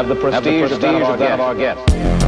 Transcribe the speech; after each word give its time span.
have 0.00 0.08
the 0.08 0.14
prestige, 0.14 0.70
prestige 0.70 1.08
of 1.08 1.18
that 1.18 1.32
of 1.32 1.40
our 1.40 1.54
guest. 1.54 2.19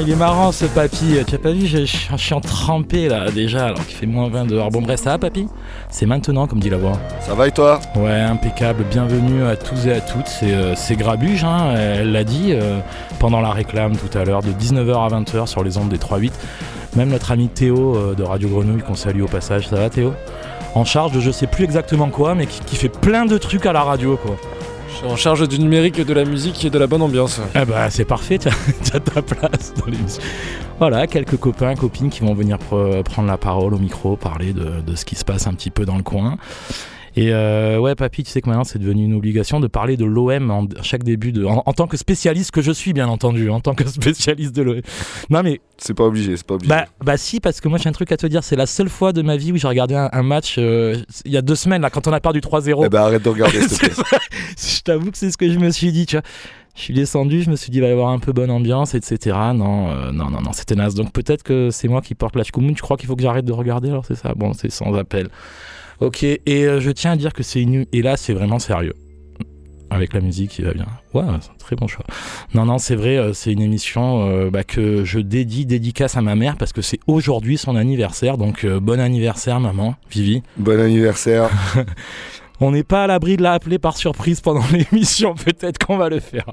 Il 0.00 0.10
est 0.10 0.16
marrant 0.16 0.52
ce 0.52 0.64
papy. 0.64 1.18
Tu 1.26 1.34
as 1.34 1.38
pas 1.38 1.52
vu, 1.52 1.66
je, 1.66 1.84
suis 1.84 2.34
en 2.34 2.40
trempé 2.40 3.08
là 3.08 3.30
déjà, 3.30 3.66
alors 3.66 3.84
qu'il 3.86 3.96
fait 3.96 4.06
moins 4.06 4.28
20 4.28 4.46
dehors. 4.46 4.70
Bon, 4.70 4.82
bref, 4.82 5.00
ça 5.00 5.10
va, 5.10 5.18
papy? 5.18 5.46
C'est 5.90 6.06
maintenant, 6.06 6.46
comme 6.46 6.60
dit 6.60 6.70
la 6.70 6.78
voix. 6.78 6.98
Ça 7.20 7.34
va 7.34 7.48
et 7.48 7.52
toi? 7.52 7.80
Ouais, 7.96 8.20
impeccable. 8.20 8.84
Bienvenue 8.90 9.44
à 9.44 9.56
tous 9.56 9.86
et 9.86 9.92
à 9.92 10.00
toutes. 10.00 10.26
C'est 10.26 10.52
euh, 10.52 10.96
Grabuge, 10.96 11.44
hein, 11.44 11.74
elle 11.76 12.12
l'a 12.12 12.24
dit 12.24 12.52
euh, 12.52 12.80
pendant 13.18 13.40
la 13.40 13.50
réclame 13.50 13.96
tout 13.96 14.16
à 14.16 14.24
l'heure, 14.24 14.42
de 14.42 14.50
19h 14.50 14.94
à 14.94 15.20
20h 15.20 15.46
sur 15.46 15.62
les 15.62 15.78
ondes 15.78 15.88
des 15.88 15.98
3-8. 15.98 16.32
Même 16.96 17.10
notre 17.10 17.32
ami 17.32 17.48
Théo 17.48 17.96
euh, 17.96 18.14
de 18.14 18.22
Radio 18.22 18.48
Grenouille, 18.48 18.82
qu'on 18.82 18.94
salue 18.94 19.22
au 19.22 19.28
passage. 19.28 19.68
Ça 19.68 19.76
va, 19.76 19.90
Théo? 19.90 20.12
En 20.74 20.84
charge 20.84 21.12
de 21.12 21.20
je 21.20 21.30
sais 21.30 21.46
plus 21.46 21.64
exactement 21.64 22.08
quoi, 22.08 22.34
mais 22.34 22.46
qui, 22.46 22.60
qui 22.60 22.76
fait 22.76 22.88
plein 22.88 23.26
de 23.26 23.38
trucs 23.38 23.66
à 23.66 23.72
la 23.72 23.82
radio, 23.82 24.16
quoi 24.16 24.36
en 25.02 25.16
charge 25.16 25.48
du 25.48 25.58
numérique, 25.58 26.00
de 26.00 26.14
la 26.14 26.24
musique 26.24 26.64
et 26.64 26.70
de 26.70 26.78
la 26.78 26.86
bonne 26.86 27.02
ambiance. 27.02 27.40
Eh 27.54 27.64
bah 27.64 27.90
c'est 27.90 28.04
parfait, 28.04 28.38
tu 28.38 28.48
as 28.48 29.00
ta 29.00 29.22
place 29.22 29.74
dans 29.74 29.86
l'émission. 29.86 30.22
Voilà, 30.78 31.06
quelques 31.06 31.36
copains, 31.36 31.74
copines 31.74 32.10
qui 32.10 32.20
vont 32.20 32.34
venir 32.34 32.58
prendre 32.58 33.28
la 33.28 33.38
parole 33.38 33.74
au 33.74 33.78
micro, 33.78 34.16
parler 34.16 34.52
de, 34.52 34.94
ce 34.94 35.04
qui 35.04 35.14
se 35.14 35.24
passe 35.24 35.46
un 35.46 35.54
petit 35.54 35.70
peu 35.70 35.84
dans 35.84 35.96
le 35.96 36.02
coin. 36.02 36.36
Et 37.16 37.32
euh, 37.32 37.78
ouais, 37.78 37.94
papy, 37.94 38.24
tu 38.24 38.30
sais 38.30 38.40
que 38.40 38.48
maintenant 38.48 38.64
c'est 38.64 38.78
devenu 38.78 39.04
une 39.04 39.14
obligation 39.14 39.60
de 39.60 39.68
parler 39.68 39.96
de 39.96 40.04
l'OM 40.04 40.50
en 40.50 40.66
chaque 40.82 41.04
début 41.04 41.30
de, 41.30 41.44
en, 41.44 41.60
tant 41.72 41.86
que 41.86 41.96
spécialiste 41.96 42.50
que 42.50 42.60
je 42.60 42.72
suis, 42.72 42.92
bien 42.92 43.06
entendu, 43.06 43.50
en 43.50 43.60
tant 43.60 43.74
que 43.74 43.86
spécialiste 43.88 44.54
de 44.54 44.62
l'OM. 44.62 44.80
Non 45.30 45.42
mais 45.42 45.60
c'est 45.76 45.94
pas 45.94 46.04
obligé, 46.04 46.36
c'est 46.36 46.46
pas 46.46 46.54
obligé. 46.54 46.68
Bah, 46.68 46.86
bah 47.04 47.16
si, 47.16 47.38
parce 47.38 47.60
que 47.60 47.68
moi 47.68 47.78
j'ai 47.78 47.88
un 47.88 47.92
truc 47.92 48.10
à 48.10 48.16
te 48.16 48.26
dire. 48.26 48.42
C'est 48.42 48.56
la 48.56 48.66
seule 48.66 48.88
fois 48.88 49.12
de 49.12 49.22
ma 49.22 49.36
vie 49.36 49.52
où 49.52 49.56
j'ai 49.56 49.68
regardé 49.68 49.94
un, 49.94 50.22
match 50.22 50.56
euh, 50.58 50.96
il 51.24 51.32
y 51.32 51.36
a 51.36 51.42
deux 51.42 51.54
semaines 51.54 51.82
là, 51.82 51.90
quand 51.90 52.08
on 52.08 52.12
a 52.12 52.20
perdu 52.20 52.40
3-0. 52.40 52.82
Eh 52.84 52.88
bah 52.88 53.04
arrête 53.04 53.22
de 53.22 53.28
regarder, 53.28 53.60
s'il 53.60 53.78
te 53.78 53.94
plaît. 54.02 54.18
je 54.58 54.80
t'avoue 54.82 55.10
que 55.12 55.18
c'est 55.18 55.30
ce 55.30 55.36
que 55.36 55.50
je 55.50 55.58
me 55.58 55.70
suis 55.70 55.92
dit, 55.92 56.06
tu 56.06 56.16
vois. 56.16 56.24
Je 56.74 56.82
suis 56.82 56.94
descendu, 56.94 57.42
je 57.42 57.50
me 57.50 57.54
suis 57.54 57.70
dit 57.70 57.78
il 57.78 57.82
va 57.82 57.88
y 57.88 57.92
avoir 57.92 58.08
un 58.08 58.18
peu 58.18 58.32
bonne 58.32 58.50
ambiance, 58.50 58.96
etc. 58.96 59.36
Non, 59.54 59.90
euh, 59.90 60.10
non, 60.10 60.30
non, 60.30 60.40
non, 60.40 60.52
c'était 60.52 60.74
naze. 60.74 60.96
Donc 60.96 61.12
peut-être 61.12 61.44
que 61.44 61.70
c'est 61.70 61.86
moi 61.86 62.02
qui 62.02 62.16
porte 62.16 62.34
la 62.34 62.42
Tu 62.42 62.52
crois 62.82 62.96
qu'il 62.96 63.06
faut 63.06 63.14
que 63.14 63.22
j'arrête 63.22 63.44
de 63.44 63.52
regarder 63.52 63.90
alors 63.90 64.04
c'est 64.04 64.16
ça? 64.16 64.32
Bon, 64.34 64.52
c'est 64.54 64.70
sans 64.70 64.92
appel. 64.94 65.28
Ok, 66.00 66.24
et 66.24 66.40
euh, 66.46 66.80
je 66.80 66.90
tiens 66.90 67.12
à 67.12 67.16
dire 67.16 67.32
que 67.32 67.42
c'est 67.42 67.62
une... 67.62 67.86
Et 67.92 68.02
là, 68.02 68.16
c'est 68.16 68.32
vraiment 68.32 68.58
sérieux. 68.58 68.94
Avec 69.90 70.12
la 70.12 70.20
musique 70.20 70.50
qui 70.50 70.62
va 70.62 70.72
bien. 70.72 70.86
Ouais, 71.12 71.22
c'est 71.40 71.50
un 71.50 71.58
très 71.58 71.76
bon 71.76 71.86
choix. 71.86 72.04
Non, 72.52 72.64
non, 72.64 72.78
c'est 72.78 72.96
vrai, 72.96 73.16
euh, 73.16 73.32
c'est 73.32 73.52
une 73.52 73.62
émission 73.62 74.28
euh, 74.28 74.50
bah, 74.50 74.64
que 74.64 75.04
je 75.04 75.20
dédie, 75.20 75.66
dédicace 75.66 76.16
à 76.16 76.22
ma 76.22 76.34
mère 76.34 76.56
parce 76.56 76.72
que 76.72 76.82
c'est 76.82 76.98
aujourd'hui 77.06 77.58
son 77.58 77.76
anniversaire. 77.76 78.36
Donc, 78.36 78.66
bon 78.66 78.98
anniversaire, 78.98 79.60
maman, 79.60 79.94
Vivi. 80.10 80.42
Bon 80.56 80.80
anniversaire. 80.80 81.48
On 82.60 82.72
n'est 82.72 82.82
pas 82.82 83.04
à 83.04 83.06
l'abri 83.06 83.36
de 83.36 83.42
l'appeler 83.42 83.78
par 83.78 83.96
surprise 83.96 84.40
pendant 84.40 84.64
l'émission. 84.72 85.34
Peut-être 85.34 85.84
qu'on 85.84 85.96
va 85.96 86.08
le 86.08 86.18
faire. 86.18 86.46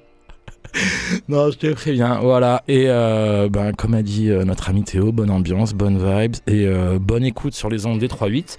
non, 1.28 1.50
je 1.50 1.58
te 1.58 1.74
préviens. 1.74 2.20
Voilà. 2.20 2.64
Et 2.68 2.86
ben, 2.86 3.74
comme 3.76 3.96
a 3.96 4.04
dit 4.04 4.30
notre 4.30 4.70
ami 4.70 4.84
Théo, 4.84 5.12
bonne 5.12 5.32
ambiance, 5.32 5.74
bonne 5.74 5.98
vibes 5.98 6.36
et 6.48 6.68
bonne 7.00 7.24
écoute 7.24 7.54
sur 7.54 7.70
les 7.70 7.86
ondes 7.86 8.00
des 8.00 8.08
3-8. 8.08 8.58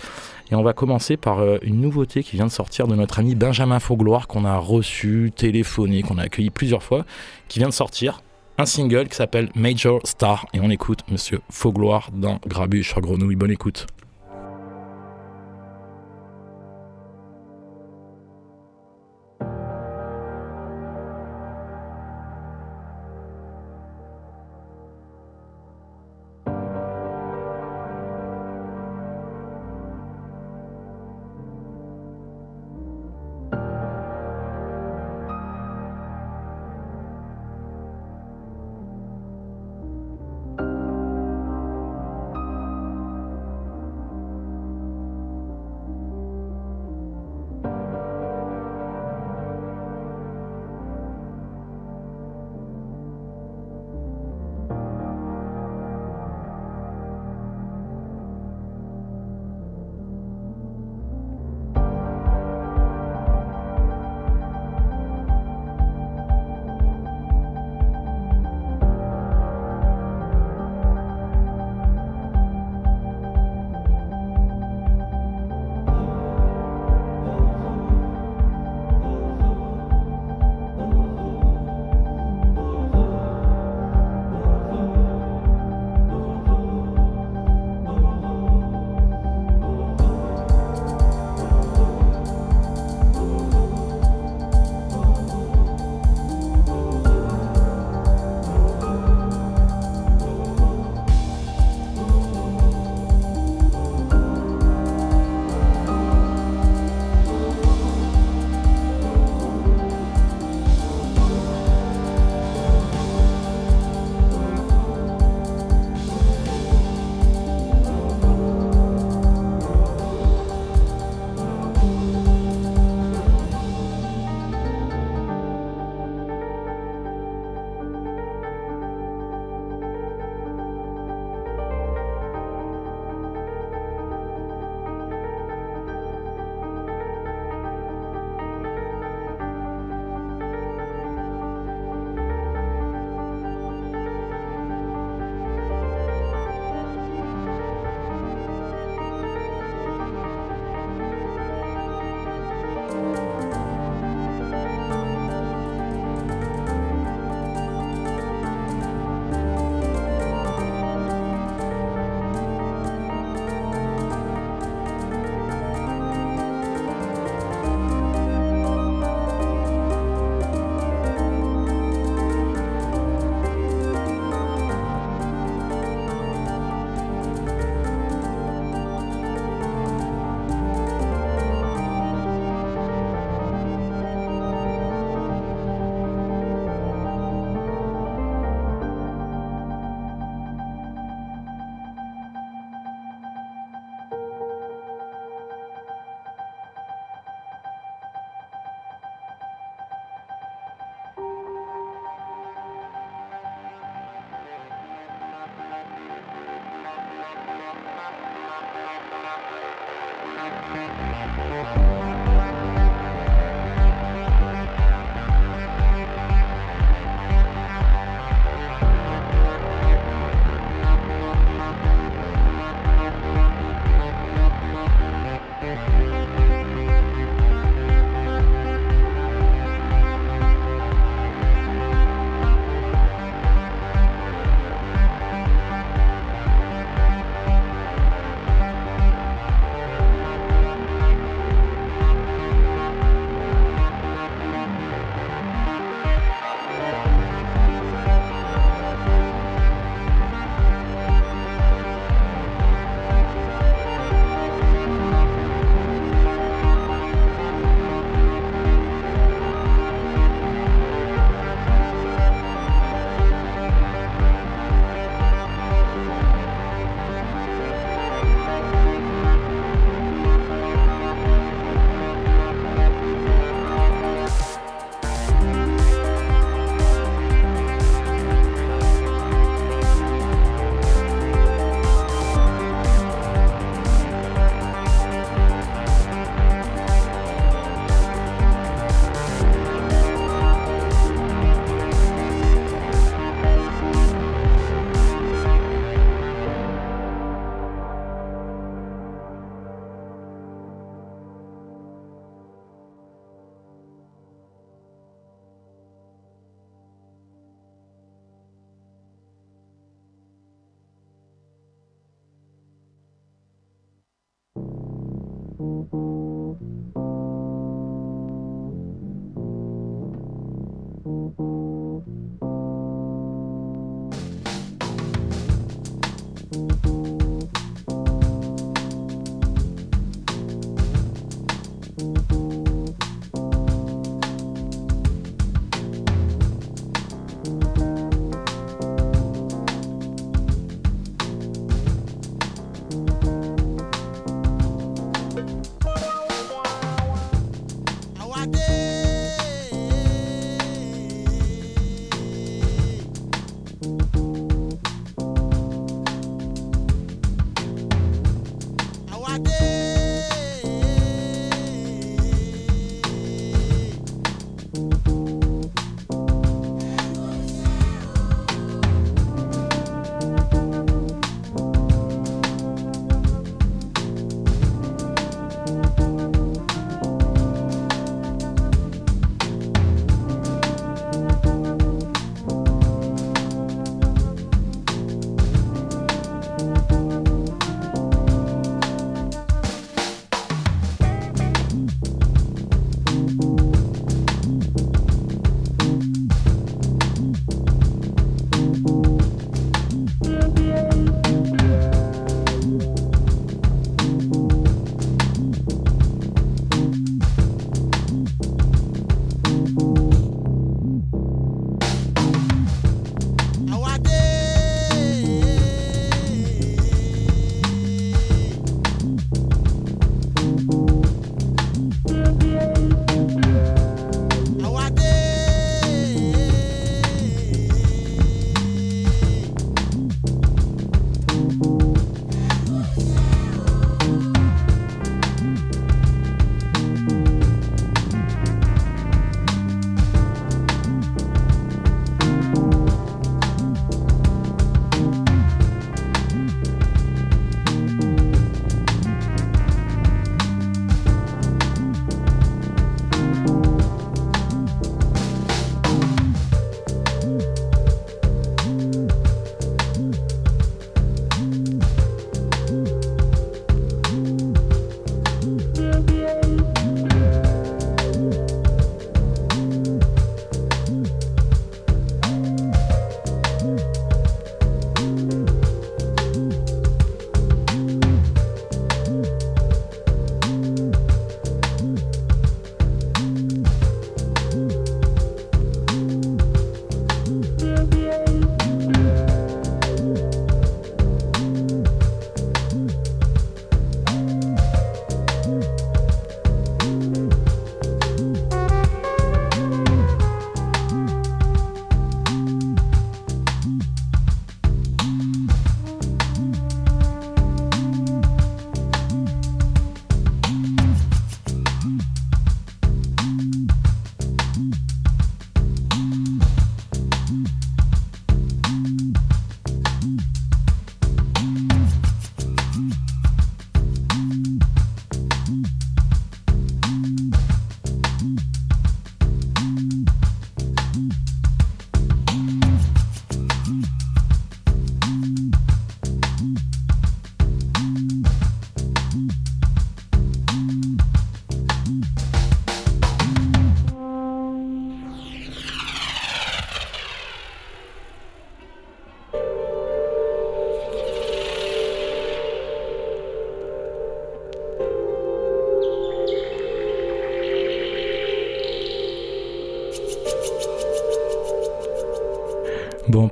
Et 0.53 0.55
on 0.55 0.63
va 0.63 0.75
commencer 0.75 1.17
par 1.17 1.41
euh, 1.41 1.57
une 1.63 1.81
nouveauté 1.81 2.23
qui 2.23 2.37
vient 2.37 2.45
de 2.45 2.51
sortir 2.51 2.87
de 2.87 2.95
notre 2.95 3.19
ami 3.19 3.35
Benjamin 3.35 3.81
Faugloire 3.81 4.29
qu'on 4.29 4.45
a 4.45 4.59
reçu, 4.59 5.33
téléphoné, 5.35 6.03
qu'on 6.03 6.19
a 6.19 6.25
accueilli 6.25 6.51
plusieurs 6.51 6.83
fois, 6.83 7.07
qui 7.49 7.59
vient 7.59 7.71
de 7.71 7.73
sortir 7.73 8.21
un 8.59 8.67
single 8.67 9.09
qui 9.09 9.17
s'appelle 9.17 9.49
Major 9.55 10.01
Star. 10.05 10.45
Et 10.53 10.61
on 10.61 10.69
écoute 10.69 11.01
Monsieur 11.11 11.41
Faugloire 11.49 12.11
dans 12.13 12.39
Grabuche 12.47 12.95
Grenouille. 12.97 13.35
Bonne 13.35 13.51
écoute. 13.51 13.87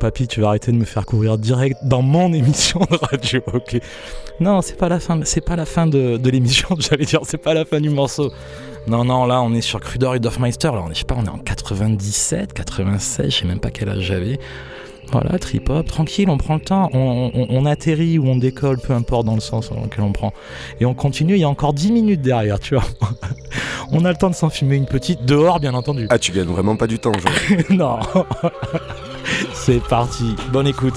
Papy, 0.00 0.26
tu 0.26 0.40
vas 0.40 0.48
arrêter 0.48 0.72
de 0.72 0.76
me 0.76 0.84
faire 0.84 1.06
courir 1.06 1.38
direct 1.38 1.78
dans 1.84 2.02
mon 2.02 2.32
émission 2.32 2.80
de 2.90 2.96
radio, 2.96 3.40
ok 3.52 3.78
Non, 4.40 4.62
c'est 4.62 4.76
pas 4.76 4.88
la 4.88 4.98
fin, 4.98 5.20
c'est 5.24 5.44
pas 5.44 5.54
la 5.54 5.66
fin 5.66 5.86
de, 5.86 6.18
l'émission, 6.28 6.68
j'allais 6.78 7.04
dire, 7.04 7.20
c'est 7.24 7.38
pas 7.38 7.54
la 7.54 7.64
fin 7.64 7.80
du 7.80 7.90
morceau. 7.90 8.32
Non, 8.88 9.04
non, 9.04 9.26
là, 9.26 9.42
on 9.42 9.52
est 9.52 9.60
sur 9.60 9.78
Cruder 9.78 10.12
et 10.16 10.18
Duffmeister, 10.18 10.68
là, 10.68 10.82
on 10.84 10.90
est, 10.90 10.94
je 10.94 11.00
sais 11.00 11.04
pas, 11.04 11.16
on 11.16 11.24
est 11.24 11.28
en 11.28 11.38
97, 11.38 12.52
96, 12.54 13.30
je 13.30 13.38
sais 13.38 13.44
même 13.44 13.60
pas 13.60 13.70
quel 13.70 13.90
âge 13.90 14.00
j'avais. 14.00 14.40
Voilà, 15.12 15.38
trip-hop, 15.38 15.86
tranquille, 15.86 16.30
on 16.30 16.38
prend 16.38 16.54
le 16.54 16.60
temps, 16.60 16.88
on, 16.92 17.66
atterrit 17.66 18.18
ou 18.18 18.28
on 18.28 18.36
décolle, 18.36 18.78
peu 18.78 18.92
importe 18.92 19.26
dans 19.26 19.34
le 19.34 19.40
sens 19.40 19.70
dans 19.70 19.82
lequel 19.82 20.04
on 20.04 20.12
prend. 20.12 20.32
Et 20.80 20.84
on 20.84 20.94
continue, 20.94 21.34
il 21.34 21.40
y 21.40 21.44
a 21.44 21.48
encore 21.48 21.74
10 21.74 21.92
minutes 21.92 22.22
derrière, 22.22 22.60
tu 22.60 22.74
vois. 22.74 22.84
on 23.92 24.04
a 24.04 24.10
le 24.10 24.16
temps 24.16 24.30
de 24.30 24.36
s'en 24.36 24.50
filmer 24.50 24.76
une 24.76 24.86
petite, 24.86 25.24
dehors 25.24 25.58
bien 25.58 25.74
entendu. 25.74 26.06
Ah, 26.10 26.18
tu 26.18 26.30
gagnes 26.30 26.46
vraiment 26.46 26.76
pas 26.76 26.86
du 26.86 27.00
temps, 27.00 27.12
genre. 27.12 27.70
non. 27.70 27.98
C'est 29.54 29.80
parti, 29.80 30.36
bonne 30.52 30.66
écoute. 30.66 30.94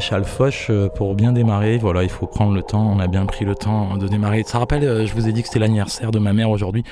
Maréchal 0.00 0.24
Foch, 0.24 0.68
euh, 0.70 0.88
pour 0.88 1.14
bien 1.14 1.30
démarrer, 1.30 1.76
voilà, 1.76 2.02
il 2.02 2.08
faut 2.08 2.26
prendre 2.26 2.54
le 2.54 2.62
temps. 2.62 2.90
On 2.90 3.00
a 3.00 3.06
bien 3.06 3.26
pris 3.26 3.44
le 3.44 3.54
temps 3.54 3.98
de 3.98 4.08
démarrer. 4.08 4.42
Ça 4.46 4.58
rappelle, 4.58 4.82
euh, 4.82 5.04
je 5.04 5.12
vous 5.12 5.28
ai 5.28 5.32
dit 5.34 5.42
que 5.42 5.48
c'était 5.48 5.58
l'anniversaire 5.58 6.10
de 6.10 6.18
ma 6.18 6.32
mère 6.32 6.48
aujourd'hui. 6.48 6.84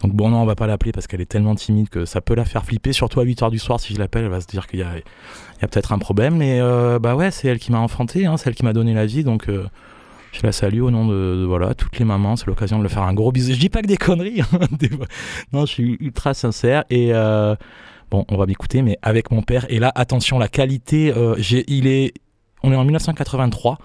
Donc 0.00 0.12
bon, 0.12 0.28
non, 0.28 0.42
on 0.42 0.44
va 0.44 0.54
pas 0.54 0.68
l'appeler 0.68 0.92
parce 0.92 1.08
qu'elle 1.08 1.20
est 1.20 1.28
tellement 1.28 1.56
timide 1.56 1.88
que 1.88 2.04
ça 2.04 2.20
peut 2.20 2.36
la 2.36 2.44
faire 2.44 2.64
flipper. 2.64 2.92
Surtout 2.92 3.18
à 3.18 3.24
8h 3.24 3.50
du 3.50 3.58
soir, 3.58 3.80
si 3.80 3.94
je 3.94 3.98
l'appelle, 3.98 4.26
elle 4.26 4.30
va 4.30 4.40
se 4.40 4.46
dire 4.46 4.68
qu'il 4.68 4.78
y 4.78 4.84
a, 4.84 4.92
peut-être 5.66 5.92
un 5.92 5.98
problème. 5.98 6.36
Mais 6.36 6.60
euh, 6.60 7.00
bah 7.00 7.16
ouais, 7.16 7.32
c'est 7.32 7.48
elle 7.48 7.58
qui 7.58 7.72
m'a 7.72 7.80
enfanté, 7.80 8.26
hein, 8.26 8.36
c'est 8.36 8.48
elle 8.48 8.54
qui 8.54 8.64
m'a 8.64 8.72
donné 8.72 8.94
la 8.94 9.06
vie. 9.06 9.24
Donc 9.24 9.48
je 9.48 10.40
la 10.44 10.52
salue 10.52 10.82
au 10.82 10.92
nom 10.92 11.04
de, 11.08 11.44
voilà 11.48 11.74
toutes 11.74 11.98
les 11.98 12.04
mamans. 12.04 12.36
C'est 12.36 12.46
l'occasion 12.46 12.78
de 12.78 12.84
le 12.84 12.88
faire 12.88 13.02
un 13.02 13.14
gros 13.14 13.32
bisou. 13.32 13.54
Je 13.54 13.58
dis 13.58 13.70
pas 13.70 13.82
que 13.82 13.88
des 13.88 13.96
conneries. 13.96 14.42
Hein, 14.42 14.60
non, 15.52 15.66
je 15.66 15.72
suis 15.72 15.96
ultra 15.98 16.32
sincère. 16.32 16.84
Et 16.90 17.12
Bon, 18.08 18.24
on 18.28 18.36
va 18.36 18.46
m'écouter, 18.46 18.82
mais 18.82 18.98
avec 19.02 19.32
mon 19.32 19.42
père. 19.42 19.66
Et 19.68 19.80
là, 19.80 19.90
attention, 19.96 20.38
la 20.38 20.46
qualité, 20.46 21.12
il 21.66 21.88
est, 21.88 22.12
on 22.66 22.72
est 22.72 22.76
en 22.76 22.84
1983 22.84 23.78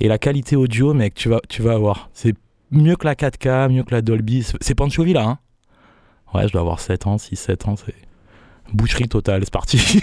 et 0.00 0.08
la 0.08 0.18
qualité 0.18 0.56
audio, 0.56 0.94
mec, 0.94 1.14
tu 1.14 1.28
vas, 1.28 1.40
tu 1.48 1.62
vas 1.62 1.76
voir, 1.76 2.08
c'est 2.14 2.34
mieux 2.70 2.96
que 2.96 3.04
la 3.04 3.14
4K, 3.14 3.70
mieux 3.70 3.84
que 3.84 3.94
la 3.94 4.00
Dolby. 4.02 4.44
C'est 4.60 4.74
Panchovi 4.74 5.12
là, 5.12 5.24
hein 5.24 5.38
Ouais, 6.34 6.48
je 6.48 6.52
dois 6.52 6.62
avoir 6.62 6.80
7 6.80 7.06
ans, 7.06 7.18
6, 7.18 7.36
7 7.36 7.68
ans, 7.68 7.76
c'est 7.76 7.94
boucherie 8.72 9.08
totale, 9.08 9.42
c'est 9.44 9.52
parti. 9.52 10.00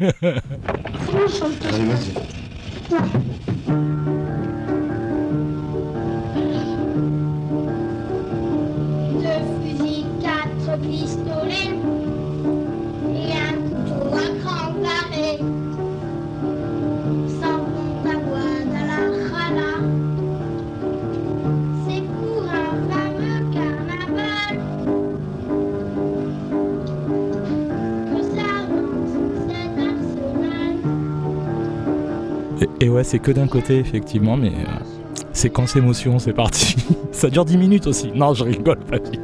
Allez, 0.00 0.12
vas-y. 1.84 2.12
Deux 10.72 11.71
Et, 32.82 32.88
ouais, 32.88 33.04
c'est 33.04 33.20
que 33.20 33.30
d'un 33.30 33.46
côté, 33.46 33.78
effectivement, 33.78 34.36
mais 34.36 34.48
euh, 34.48 34.84
séquence 35.32 35.76
émotion, 35.76 36.18
c'est 36.18 36.32
parti. 36.32 36.74
Ça 37.12 37.30
dure 37.30 37.44
10 37.44 37.56
minutes 37.56 37.86
aussi. 37.86 38.10
Non, 38.12 38.34
je 38.34 38.42
rigole, 38.42 38.80
papy. 38.80 39.20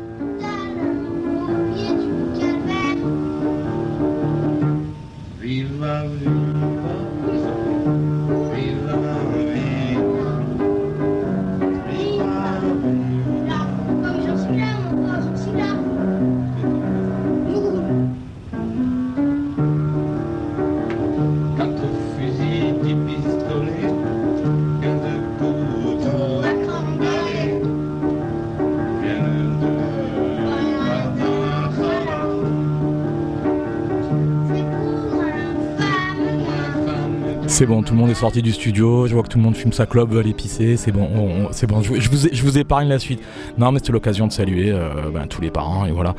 C'est 37.59 37.67
bon, 37.67 37.83
tout 37.83 37.93
le 37.93 37.99
monde 37.99 38.11
est 38.11 38.15
sorti 38.15 38.41
du 38.41 38.53
studio. 38.53 39.09
Je 39.09 39.15
vois 39.15 39.25
que 39.25 39.29
tout 39.31 39.37
le 39.37 39.43
monde 39.43 39.57
fume 39.57 39.73
sa 39.73 39.85
clope, 39.85 40.11
veut 40.11 40.21
aller 40.21 40.33
pisser. 40.33 40.77
C'est 40.77 40.93
bon, 40.93 41.49
c'est 41.51 41.67
bon. 41.67 41.83
Je, 41.83 42.09
vous, 42.41 42.57
épargne 42.57 42.89
la 42.89 43.01
suite. 43.01 43.21
Non, 43.59 43.73
mais 43.73 43.81
c'est 43.83 43.91
l'occasion 43.91 44.29
de 44.29 44.33
saluer 44.33 44.71
euh, 44.71 45.11
ben, 45.13 45.27
tous 45.27 45.41
les 45.41 45.51
parents 45.51 45.85
et 45.85 45.91
voilà. 45.91 46.15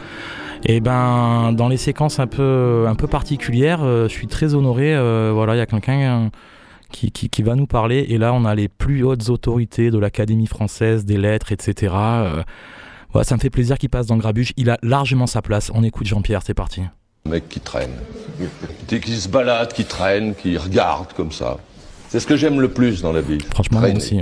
Et 0.65 0.81
ben, 0.81 1.53
dans 1.53 1.69
les 1.69 1.77
séquences 1.77 2.19
un 2.19 2.27
peu, 2.27 2.87
un 2.89 2.95
peu 2.95 3.07
particulières, 3.07 3.79
euh, 3.83 4.09
je 4.09 4.13
suis 4.13 4.27
très 4.27 4.53
honoré. 4.53 4.93
Euh, 4.93 5.31
voilà, 5.33 5.55
il 5.55 5.59
y 5.59 5.61
a 5.61 5.65
quelqu'un 5.65 6.29
qui, 6.91 7.09
qui, 7.09 7.41
va 7.41 7.55
nous 7.55 7.67
parler. 7.67 8.05
Et 8.09 8.17
là, 8.17 8.33
on 8.33 8.43
a 8.43 8.53
les 8.53 8.67
plus 8.67 9.05
hautes 9.05 9.29
autorités 9.29 9.91
de 9.91 9.97
l'Académie 9.97 10.45
française 10.45 11.05
des 11.05 11.17
lettres, 11.17 11.53
etc. 11.53 11.93
Voilà, 13.13 13.23
ça 13.23 13.35
me 13.35 13.39
fait 13.39 13.49
plaisir 13.49 13.77
qu'il 13.77 13.89
passe 13.89 14.07
dans 14.07 14.17
Grabuge. 14.17 14.51
Il 14.57 14.69
a 14.69 14.77
largement 14.83 15.25
sa 15.25 15.41
place. 15.41 15.71
On 15.73 15.85
écoute 15.85 16.05
Jean-Pierre, 16.05 16.41
c'est 16.43 16.53
parti. 16.53 16.81
Mec 17.25 17.47
qui 17.49 17.59
traîne 17.59 17.91
qui 18.87 19.15
se 19.19 19.27
balade, 19.27 19.73
qui 19.73 19.85
traîne, 19.85 20.35
qui 20.35 20.57
regarde 20.57 21.13
comme 21.15 21.31
ça. 21.31 21.57
C'est 22.09 22.19
ce 22.19 22.25
que 22.25 22.35
j'aime 22.35 22.59
le 22.59 22.69
plus 22.69 23.03
dans 23.03 23.11
la 23.11 23.21
vie. 23.21 23.37
Franchement, 23.51 23.81
moi 23.81 23.89
aussi. 23.95 24.19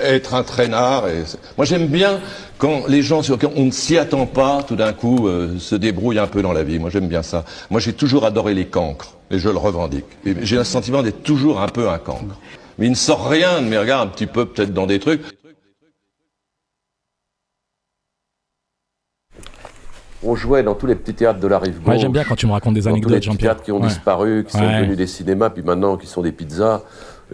être 0.00 0.34
un 0.34 0.42
traînard. 0.42 1.08
Et 1.08 1.22
moi, 1.56 1.64
j'aime 1.64 1.86
bien 1.86 2.18
quand 2.58 2.88
les 2.88 3.02
gens 3.02 3.22
sur 3.22 3.38
qui 3.38 3.46
on 3.54 3.66
ne 3.66 3.70
s'y 3.70 3.96
attend 3.96 4.26
pas, 4.26 4.64
tout 4.64 4.74
d'un 4.74 4.92
coup, 4.92 5.28
euh, 5.28 5.56
se 5.60 5.76
débrouillent 5.76 6.18
un 6.18 6.26
peu 6.26 6.42
dans 6.42 6.52
la 6.52 6.64
vie. 6.64 6.80
Moi, 6.80 6.90
j'aime 6.90 7.06
bien 7.06 7.22
ça. 7.22 7.44
Moi, 7.70 7.78
j'ai 7.78 7.92
toujours 7.92 8.24
adoré 8.24 8.52
les 8.52 8.66
cancres, 8.66 9.14
et 9.30 9.38
je 9.38 9.48
le 9.48 9.58
revendique. 9.58 10.06
J'ai 10.42 10.56
le 10.56 10.64
sentiment 10.64 11.02
d'être 11.02 11.22
toujours 11.22 11.60
un 11.60 11.68
peu 11.68 11.88
un 11.88 11.98
cancre. 11.98 12.34
Mais 12.78 12.86
il 12.86 12.90
ne 12.90 12.96
sort 12.96 13.28
rien 13.28 13.62
de 13.62 13.66
mes 13.68 13.78
regards 13.78 14.00
un 14.00 14.08
petit 14.08 14.26
peu 14.26 14.46
peut-être 14.46 14.74
dans 14.74 14.86
des 14.86 14.98
trucs. 14.98 15.22
On 20.24 20.34
jouait 20.34 20.62
dans 20.62 20.74
tous 20.74 20.86
les 20.86 20.94
petits 20.94 21.14
théâtres 21.14 21.40
de 21.40 21.48
la 21.48 21.58
rive 21.58 21.80
gauche. 21.80 21.94
Ouais, 21.94 21.98
j'aime 21.98 22.12
bien 22.12 22.24
quand 22.24 22.36
tu 22.36 22.46
me 22.46 22.52
racontes 22.52 22.74
des 22.74 22.88
anecdotes, 22.88 23.22
Jean-Pierre. 23.22 23.52
théâtres 23.52 23.62
qui 23.62 23.72
ont 23.72 23.80
disparu, 23.80 24.44
qui 24.44 24.52
sont 24.52 24.60
devenus 24.60 24.96
des 24.96 25.06
cinémas, 25.06 25.50
puis 25.50 25.62
maintenant 25.62 25.96
qui 25.96 26.06
sont 26.06 26.22
des 26.22 26.32
pizzas 26.32 26.82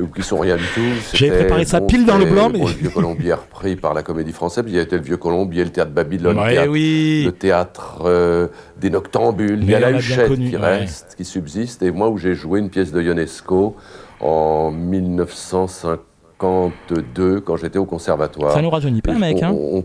ou 0.01 0.07
qui 0.07 0.23
sont 0.23 0.39
rien 0.39 0.57
du 0.57 0.65
tout. 0.75 0.81
J'ai 1.13 1.31
préparé 1.31 1.65
ça 1.65 1.81
pile 1.81 2.05
dans 2.07 2.19
le 2.19 2.27
blanc, 2.27 2.49
mais... 2.51 2.61
le 2.61 2.67
Vieux 2.67 2.91
Colombier 2.91 3.33
repris 3.35 3.75
par 3.77 3.95
la 3.95 4.03
Comédie 4.03 4.33
Française, 4.33 4.65
il 4.67 4.75
y 4.75 4.79
a 4.79 4.83
été 4.83 4.97
le 4.97 5.03
Vieux 5.03 5.17
Colombier, 5.17 5.65
le 5.65 5.71
Théâtre 5.71 5.93
Babylone, 5.93 6.37
le 6.37 7.31
Théâtre 7.31 8.03
euh, 8.05 8.49
des 8.81 8.91
Noctambules, 8.91 9.63
il 9.63 9.71
y 9.71 9.75
a 9.75 9.81
la 9.81 9.93
Huchette 9.93 10.35
qui 10.35 10.57
reste, 10.57 11.15
qui 11.17 11.25
subsiste, 11.25 11.83
et 11.83 11.91
moi 11.91 12.09
où 12.09 12.19
j'ai 12.19 12.35
joué 12.35 12.61
une 12.61 12.71
pièce 12.71 12.93
de 12.93 13.03
Ionesco 13.03 13.75
en 14.21 14.71
1952, 14.71 17.41
quand 17.41 17.57
j'étais 17.57 17.79
au 17.79 17.87
conservatoire. 17.87 18.53
Ça 18.53 18.63
nous 18.63 18.71
rajeunit 18.71 19.03
pas, 19.03 19.15
mec. 19.15 19.43
Hein 19.43 19.53
on 19.53 19.83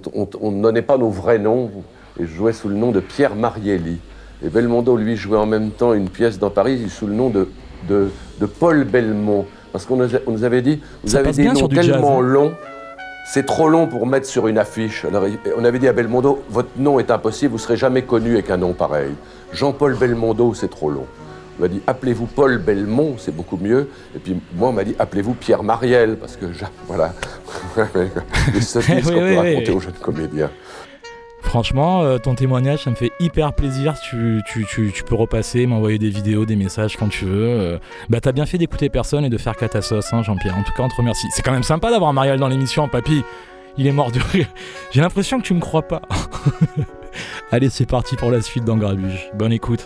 ne 0.52 0.62
donnait 0.62 0.84
pas 0.84 0.98
nos 0.98 1.10
vrais 1.10 1.40
noms, 1.40 1.72
et 2.20 2.26
je 2.26 2.34
jouais 2.34 2.54
sous 2.54 2.70
le 2.70 2.76
nom 2.76 2.92
de 2.92 3.00
Pierre 3.00 3.36
Marielli. 3.36 3.98
Et 4.44 4.50
Belmondo, 4.50 4.98
lui, 4.98 5.16
jouait 5.16 5.38
en 5.38 5.46
même 5.46 5.72
temps 5.72 5.94
une 5.94 6.10
pièce 6.10 6.40
dans 6.40 6.50
Paris 6.50 6.90
sous 6.90 7.08
le 7.08 7.14
nom 7.14 7.30
de, 7.30 7.48
de, 7.88 8.10
de 8.40 8.46
Paul 8.46 8.84
Belmont. 8.84 9.46
Parce 9.72 9.86
qu'on 9.86 9.98
nous, 9.98 10.44
avait 10.44 10.62
dit, 10.62 10.82
vous 11.04 11.16
avez 11.16 11.32
des 11.32 11.46
noms 11.46 11.68
tellement 11.68 12.20
hein. 12.20 12.22
longs, 12.22 12.54
c'est 13.26 13.46
trop 13.46 13.68
long 13.68 13.88
pour 13.88 14.08
mettre 14.08 14.28
sur 14.28 14.48
une 14.48 14.58
affiche. 14.58 15.04
Alors, 15.04 15.24
on 15.58 15.66
avait 15.66 15.80
dit 15.80 15.88
à 15.88 15.94
Belmondo, 15.94 16.44
votre 16.50 16.70
nom 16.78 17.00
est 17.00 17.12
impossible, 17.12 17.52
vous 17.52 17.58
serez 17.58 17.76
jamais 17.76 18.04
connu 18.04 18.34
avec 18.34 18.50
un 18.50 18.58
nom 18.58 18.74
pareil. 18.74 19.12
Jean-Paul 19.52 19.96
Belmondo, 19.96 20.54
c'est 20.54 20.70
trop 20.70 20.90
long. 20.90 21.06
On 21.58 21.64
m'a 21.64 21.68
dit, 21.68 21.82
appelez-vous 21.88 22.28
Paul 22.28 22.58
Belmont, 22.58 23.16
c'est 23.18 23.36
beaucoup 23.36 23.58
mieux. 23.58 23.90
Et 24.16 24.20
puis 24.20 24.40
moi, 24.56 24.70
on 24.70 24.74
m'a 24.74 24.84
dit, 24.84 24.96
appelez-vous 25.00 25.34
Pierre 25.34 25.64
Mariel, 25.64 26.18
parce 26.18 26.36
que, 26.36 26.46
voilà, 26.88 27.14
les 28.54 28.62
sottises 28.62 29.04
qu'on 29.06 29.20
peut 29.20 29.38
raconter 29.38 29.72
aux 29.72 29.80
jeunes 29.80 29.94
comédiens. 30.02 30.52
Franchement, 31.46 32.02
euh, 32.02 32.18
ton 32.18 32.36
témoignage, 32.36 32.84
ça 32.84 32.90
me 32.90 32.96
fait 32.96 33.12
hyper 33.20 33.54
plaisir. 33.54 33.96
Tu, 34.02 34.42
tu, 34.52 34.66
tu, 34.66 35.04
peux 35.04 35.16
repasser, 35.16 35.66
m'envoyer 35.68 35.98
des 35.98 36.10
vidéos, 36.10 36.46
des 36.46 36.58
messages 36.58 36.98
quand 36.98 37.08
tu 37.08 37.26
veux. 37.26 37.48
Euh, 37.48 37.78
bah, 38.10 38.20
t'as 38.20 38.34
bien 38.34 38.46
fait 38.46 38.58
d'écouter 38.58 38.90
personne 38.90 39.24
et 39.24 39.30
de 39.30 39.38
faire 39.38 39.56
qu'à 39.56 39.70
ta 39.70 39.82
sauce, 39.82 40.12
hein, 40.12 40.22
Jean-Pierre. 40.22 40.58
En 40.58 40.64
tout 40.64 40.74
cas, 40.76 40.84
on 40.84 40.90
te 40.90 40.96
remercie. 40.96 41.28
C'est 41.32 41.44
quand 41.44 41.54
même 41.54 41.64
sympa 41.64 41.92
d'avoir 41.92 42.12
Marielle 42.12 42.40
dans 42.40 42.50
l'émission, 42.50 42.90
papy. 42.90 43.24
Il 43.78 43.88
est 43.88 43.94
mort 43.94 44.12
de 44.12 44.20
rire. 44.20 44.48
J'ai 44.92 45.02
l'impression 45.02 45.40
que 45.40 45.46
tu 45.46 45.54
me 45.54 45.62
crois 45.62 45.84
pas. 45.84 46.02
Allez, 47.52 47.70
c'est 47.70 47.86
parti 47.86 48.18
pour 48.18 48.32
la 48.32 48.42
suite 48.42 48.66
dans 48.66 48.76
Grabuge. 48.76 49.30
Bonne 49.36 49.54
écoute. 49.54 49.86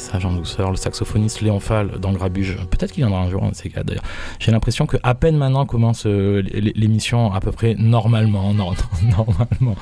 Atterrissage 0.00 0.24
en 0.24 0.32
douceur, 0.32 0.70
le 0.70 0.76
saxophoniste 0.76 1.40
Léon 1.42 1.60
Fall 1.60 1.98
dans 2.00 2.12
Grabuge. 2.12 2.56
Peut-être 2.70 2.92
qu'il 2.92 3.04
viendra 3.04 3.20
un 3.20 3.30
jour, 3.30 3.42
on 3.42 3.52
sait 3.52 3.68
pas 3.68 3.82
d'ailleurs. 3.82 4.02
J'ai 4.38 4.50
l'impression 4.50 4.86
que 4.86 4.96
à 5.02 5.14
peine 5.14 5.36
maintenant 5.36 5.66
commence 5.66 6.04
euh, 6.06 6.42
l'émission 6.74 7.32
à 7.32 7.40
peu 7.40 7.52
près 7.52 7.74
normalement, 7.78 8.52
normalement. 8.54 9.76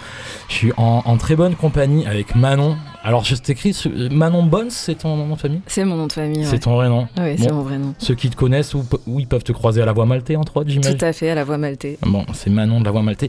Je 0.48 0.54
suis 0.54 0.72
en, 0.76 1.16
très 1.16 1.36
bonne 1.36 1.54
compagnie 1.54 2.06
avec 2.06 2.34
Manon. 2.34 2.76
Alors 3.02 3.24
je 3.24 3.36
t'écris 3.36 3.76
Manon 4.10 4.42
Bones, 4.42 4.70
c'est 4.70 4.96
ton 4.96 5.16
nom 5.16 5.34
de 5.34 5.40
famille? 5.40 5.60
C'est 5.66 5.84
mon 5.84 5.96
nom 5.96 6.06
de 6.06 6.12
famille. 6.12 6.44
C'est 6.44 6.60
ton 6.60 6.74
vrai 6.74 6.88
nom. 6.88 7.06
Oui, 7.18 7.36
c'est 7.38 7.52
mon 7.52 7.62
vrai 7.62 7.78
nom. 7.78 7.94
Ceux 7.98 8.14
qui 8.14 8.28
te 8.28 8.36
connaissent, 8.36 8.74
où, 8.74 8.84
où, 9.06 9.20
ils 9.20 9.26
peuvent 9.26 9.44
te 9.44 9.52
croiser 9.52 9.82
à 9.82 9.86
la 9.86 9.92
Voix 9.92 10.06
Maltais 10.06 10.36
entre 10.36 10.58
autres, 10.58 10.70
j'imagine? 10.70 10.96
Tout 10.96 11.04
à 11.04 11.12
fait, 11.12 11.30
à 11.30 11.34
la 11.34 11.44
Voix 11.44 11.58
Maltais. 11.58 11.98
Bon, 12.02 12.24
c'est 12.32 12.50
Manon 12.50 12.80
de 12.80 12.84
la 12.84 12.90
Voix 12.90 13.02
Maltais 13.02 13.28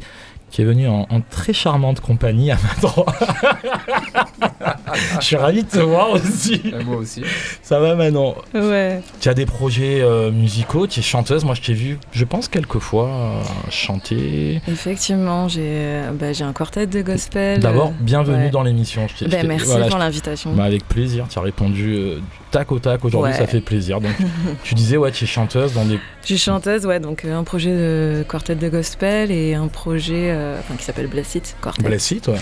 qui 0.51 0.61
est 0.61 0.65
venu 0.65 0.87
en, 0.87 1.05
très 1.29 1.53
charmante 1.53 1.99
compagnie 1.99 2.51
à 2.51 2.55
ma 2.55 2.81
droite. 2.81 3.15
Je 5.19 5.25
suis 5.25 5.35
ravi 5.35 5.63
de 5.63 5.69
te 5.69 5.79
voir 5.79 6.11
aussi. 6.11 6.61
moi 6.85 6.97
aussi. 6.97 7.23
Ça 7.61 7.79
va 7.79 7.95
Manon 7.95 8.35
Ouais. 8.53 9.01
Tu 9.19 9.29
as 9.29 9.33
des 9.33 9.45
projets 9.45 10.01
euh, 10.01 10.31
musicaux, 10.31 10.87
tu 10.87 10.99
es 10.99 11.03
chanteuse. 11.03 11.45
Moi, 11.45 11.55
je 11.55 11.61
t'ai 11.61 11.73
vu, 11.73 11.99
je 12.11 12.25
pense, 12.25 12.47
quelques 12.47 12.79
fois 12.79 13.07
euh, 13.07 13.41
chanter. 13.69 14.61
Effectivement, 14.67 15.47
j'ai 15.47 15.61
euh, 15.63 16.11
bah, 16.11 16.27
un 16.39 16.53
quartet 16.53 16.87
de 16.87 17.01
gospel. 17.01 17.59
D'abord, 17.59 17.93
bienvenue 17.99 18.49
dans 18.49 18.63
l'émission. 18.63 19.07
Bah, 19.29 19.43
merci 19.45 19.75
pour 19.87 19.97
l'invitation. 19.97 20.53
Bah, 20.53 20.63
avec 20.63 20.87
plaisir, 20.87 21.27
tu 21.29 21.37
as 21.37 21.41
répondu 21.41 22.15
tac 22.51 22.71
au 22.71 22.79
tac. 22.79 23.03
Aujourd'hui, 23.05 23.33
ça 23.33 23.47
fait 23.47 23.61
plaisir. 23.61 24.01
Donc, 24.01 24.13
tu 24.63 24.75
disais, 24.75 24.97
ouais, 24.97 25.11
tu 25.11 25.25
es 25.25 25.27
chanteuse 25.27 25.73
dans 25.73 25.85
des. 25.85 25.99
Je 26.21 26.27
suis 26.27 26.37
chanteuse, 26.37 26.85
ouais, 26.85 26.99
donc 26.99 27.25
un 27.25 27.43
projet 27.43 27.71
de 27.71 28.25
quartet 28.27 28.55
de 28.55 28.69
gospel 28.69 29.31
et 29.31 29.53
un 29.53 29.67
projet 29.67 30.31
euh, 30.39 30.59
qui 30.77 30.83
s'appelle 30.83 31.07
Blessed 31.07 31.55
Quartet. 31.61 31.83
Blessed, 31.83 32.27
ouais. 32.27 32.39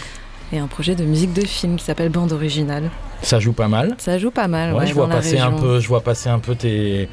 Et 0.54 0.60
un 0.60 0.68
projet 0.68 0.96
de 0.96 1.04
musique 1.04 1.34
de 1.34 1.42
film 1.42 1.76
qui 1.76 1.84
s'appelle 1.84 2.10
Bande 2.10 2.32
originale. 2.32 2.90
Ça 3.22 3.40
joue 3.40 3.52
pas 3.52 3.68
mal. 3.68 3.96
Ça 3.98 4.18
joue 4.18 4.32
pas 4.32 4.48
mal, 4.48 4.74
ouais. 4.74 4.88
je 4.88 4.94
vois 4.94 5.10
passer 5.10 5.40
un 5.40 5.52
peu, 5.52 5.80
je 5.80 5.88
vois 5.88 6.02
passer 6.02 6.30
un 6.30 6.40
peu 6.40 6.56
tes. 6.56 7.10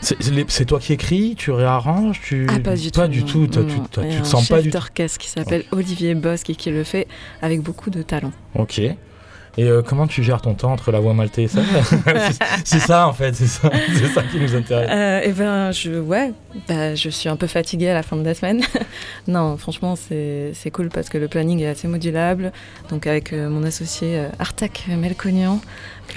C'est 0.00 0.64
toi 0.64 0.78
qui 0.78 0.92
écris, 0.92 1.34
tu 1.36 1.50
réarranges, 1.50 2.20
tu 2.20 2.46
ah, 2.48 2.60
pas 2.60 2.76
du 2.76 2.90
pas 2.90 3.06
tout. 3.06 3.12
Du 3.12 3.24
tout. 3.24 3.46
tu, 3.46 3.90
te 3.90 4.26
sens 4.26 4.48
pas 4.48 4.60
du 4.62 4.70
tout. 4.70 4.76
orchestre 4.76 5.18
qui 5.18 5.28
s'appelle 5.28 5.64
Olivier 5.72 6.14
Bosque 6.14 6.50
et 6.50 6.54
qui 6.54 6.70
le 6.70 6.84
fait 6.84 7.08
avec 7.42 7.62
beaucoup 7.62 7.90
de 7.90 8.02
talent. 8.02 8.32
Ok. 8.54 8.80
Et 9.56 9.64
euh, 9.64 9.82
comment 9.82 10.06
tu 10.06 10.22
gères 10.22 10.40
ton 10.40 10.54
temps 10.54 10.72
entre 10.72 10.92
la 10.92 11.00
voix 11.00 11.14
maltais 11.14 11.44
et 11.44 11.48
ça 11.48 11.60
C'est 12.64 12.78
ça 12.78 13.08
en 13.08 13.12
fait, 13.12 13.34
c'est 13.34 13.46
ça, 13.46 13.70
ça, 14.14 14.22
qui 14.22 14.38
nous 14.38 14.54
intéresse. 14.54 14.88
Euh, 14.92 15.20
eh 15.24 15.32
ben, 15.32 15.72
je, 15.72 15.98
ouais, 15.98 16.32
bah, 16.68 16.94
je 16.94 17.08
suis 17.08 17.28
un 17.28 17.36
peu 17.36 17.46
fatiguée 17.46 17.90
à 17.90 17.94
la 17.94 18.02
fin 18.02 18.16
de 18.16 18.24
la 18.24 18.34
semaine. 18.34 18.62
non, 19.26 19.56
franchement, 19.56 19.96
c'est 19.96 20.70
cool 20.72 20.90
parce 20.90 21.08
que 21.08 21.18
le 21.18 21.28
planning 21.28 21.60
est 21.60 21.68
assez 21.68 21.88
modulable. 21.88 22.52
Donc 22.90 23.06
avec 23.06 23.32
euh, 23.32 23.48
mon 23.48 23.64
associé 23.64 24.18
euh, 24.18 24.28
Artak 24.38 24.86
Melconian. 24.88 25.60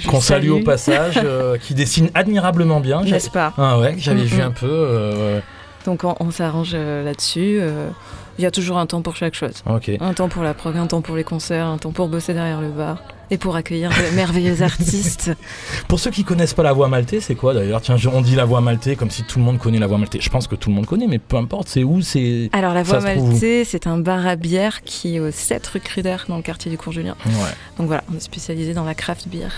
Qu'on 0.07 0.21
salue 0.21 0.49
au 0.49 0.61
passage, 0.61 1.19
qui 1.61 1.73
dessine 1.73 2.09
admirablement 2.13 2.79
bien. 2.79 3.03
N'est-ce 3.03 3.29
pas 3.29 3.53
Ah 3.57 3.77
ouais, 3.77 3.95
j'avais 3.97 4.23
vu 4.23 4.41
un 4.41 4.51
peu. 4.51 5.41
Donc 5.85 6.03
on, 6.03 6.31
s'arrange 6.31 6.75
là-dessus. 6.75 7.59
Il 8.37 8.43
y 8.43 8.47
a 8.47 8.51
toujours 8.51 8.77
un 8.77 8.85
temps 8.85 9.01
pour 9.01 9.15
chaque 9.15 9.35
chose. 9.35 9.63
Un 9.99 10.13
temps 10.13 10.29
pour 10.29 10.43
la 10.43 10.53
prog, 10.53 10.75
un 10.77 10.87
temps 10.87 11.01
pour 11.01 11.15
les 11.15 11.23
concerts, 11.23 11.65
un 11.65 11.77
temps 11.77 11.91
pour 11.91 12.07
bosser 12.07 12.33
derrière 12.33 12.61
le 12.61 12.69
bar 12.69 12.97
et 13.31 13.37
pour 13.37 13.55
accueillir 13.55 13.89
de 13.89 14.15
merveilleux 14.15 14.61
artistes. 14.61 15.31
Pour 15.87 15.99
ceux 15.99 16.11
qui 16.11 16.23
connaissent 16.23 16.53
pas 16.53 16.63
la 16.63 16.73
voix 16.73 16.89
maltais, 16.89 17.21
c'est 17.21 17.35
quoi 17.35 17.53
d'ailleurs? 17.53 17.81
Tiens, 17.81 17.95
on 18.13 18.21
dit 18.21 18.35
la 18.35 18.45
voix 18.45 18.61
maltais 18.61 18.95
comme 18.95 19.09
si 19.09 19.23
tout 19.23 19.39
le 19.39 19.45
monde 19.45 19.57
connaît 19.57 19.79
la 19.79 19.87
voix 19.87 19.97
maltais. 19.97 20.19
Je 20.21 20.29
pense 20.29 20.47
que 20.47 20.55
tout 20.55 20.69
le 20.69 20.75
monde 20.75 20.85
connaît, 20.85 21.07
mais 21.07 21.17
peu 21.17 21.37
importe, 21.37 21.69
c'est 21.69 21.83
où 21.83 22.01
c'est. 22.01 22.49
Alors 22.51 22.73
la 22.73 22.83
voix 22.83 22.99
maltais, 22.99 23.63
c'est 23.63 23.87
un 23.87 23.97
bar 23.97 24.27
à 24.27 24.35
bière 24.35 24.81
qui 24.83 25.15
est 25.15 25.19
au 25.19 25.31
7 25.31 25.65
rue 25.67 25.79
Cruder 25.79 26.17
dans 26.27 26.37
le 26.37 26.43
quartier 26.43 26.69
du 26.69 26.77
Cours 26.77 26.93
Julien. 26.93 27.15
Ouais. 27.25 27.33
Donc 27.77 27.87
voilà, 27.87 28.03
on 28.11 28.17
est 28.17 28.21
spécialisé 28.21 28.73
dans 28.73 28.83
la 28.83 28.93
craft 28.93 29.27
beer. 29.29 29.49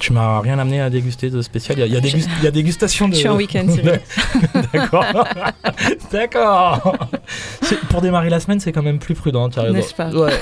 Tu 0.00 0.14
m'as 0.14 0.40
rien 0.40 0.58
amené 0.58 0.80
à 0.80 0.88
déguster 0.88 1.28
de 1.28 1.42
spécial. 1.42 1.78
Il 1.78 1.80
y 1.80 1.84
a, 1.84 1.86
il 1.86 2.42
y 2.42 2.46
a, 2.46 2.50
dégustation 2.50 3.06
de. 3.06 3.14
Je 3.14 3.18
suis 3.18 3.28
en 3.28 3.36
week-end, 3.36 3.66
D'accord. 4.72 5.04
D'accord. 6.10 6.96
Pour 7.90 8.00
démarrer 8.00 8.30
la 8.30 8.40
semaine, 8.40 8.60
c'est 8.60 8.72
quand 8.72 8.82
même 8.82 8.98
plus 8.98 9.14
prudent. 9.14 9.48
N'est-ce 9.48 9.94
pas 9.94 10.10
ouais. 10.10 10.32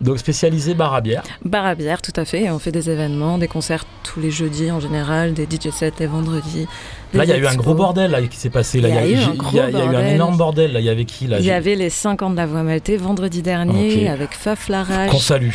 Donc 0.00 0.18
spécialisé 0.18 0.74
bar 0.74 0.92
à 0.92 1.00
bière. 1.00 1.22
Bar 1.44 1.64
à 1.64 1.74
bière, 1.76 2.02
tout 2.02 2.12
à 2.16 2.24
fait. 2.24 2.50
on 2.50 2.58
fait 2.58 2.72
des 2.72 2.90
événements, 2.90 3.38
des 3.38 3.48
concerts 3.48 3.84
tous 4.02 4.20
les 4.20 4.30
jeudis 4.30 4.70
en 4.70 4.80
général, 4.80 5.34
des 5.34 5.44
DJ 5.44 5.70
sets 5.70 5.92
les 6.00 6.06
vendredis. 6.06 6.66
Là, 7.14 7.24
il 7.24 7.30
y 7.30 7.32
a 7.32 7.38
eu 7.38 7.46
un 7.46 7.54
gros 7.54 7.74
bordel 7.74 8.10
là, 8.10 8.20
qui 8.22 8.36
s'est 8.36 8.50
passé. 8.50 8.80
Là, 8.80 8.88
il 8.88 8.94
y, 8.94 8.98
a 8.98 9.06
eu 9.06 9.14
un, 9.14 9.52
y 9.52 9.60
a, 9.60 9.70
eu 9.70 9.96
un 9.96 10.06
énorme 10.06 10.36
bordel. 10.36 10.72
Là, 10.72 10.80
il 10.80 10.86
y 10.86 10.90
avait 10.90 11.04
qui 11.04 11.26
là? 11.26 11.38
Il 11.38 11.44
y 11.44 11.50
avait 11.50 11.76
les 11.76 11.90
5 11.90 12.22
ans 12.22 12.30
de 12.30 12.36
la 12.36 12.46
voix 12.46 12.62
maltais 12.62 12.96
vendredi 12.96 13.42
dernier 13.42 14.08
avec 14.08 14.34
Faf 14.34 14.68
Larage. 14.68 15.10
Qu'on 15.10 15.18
salue. 15.18 15.50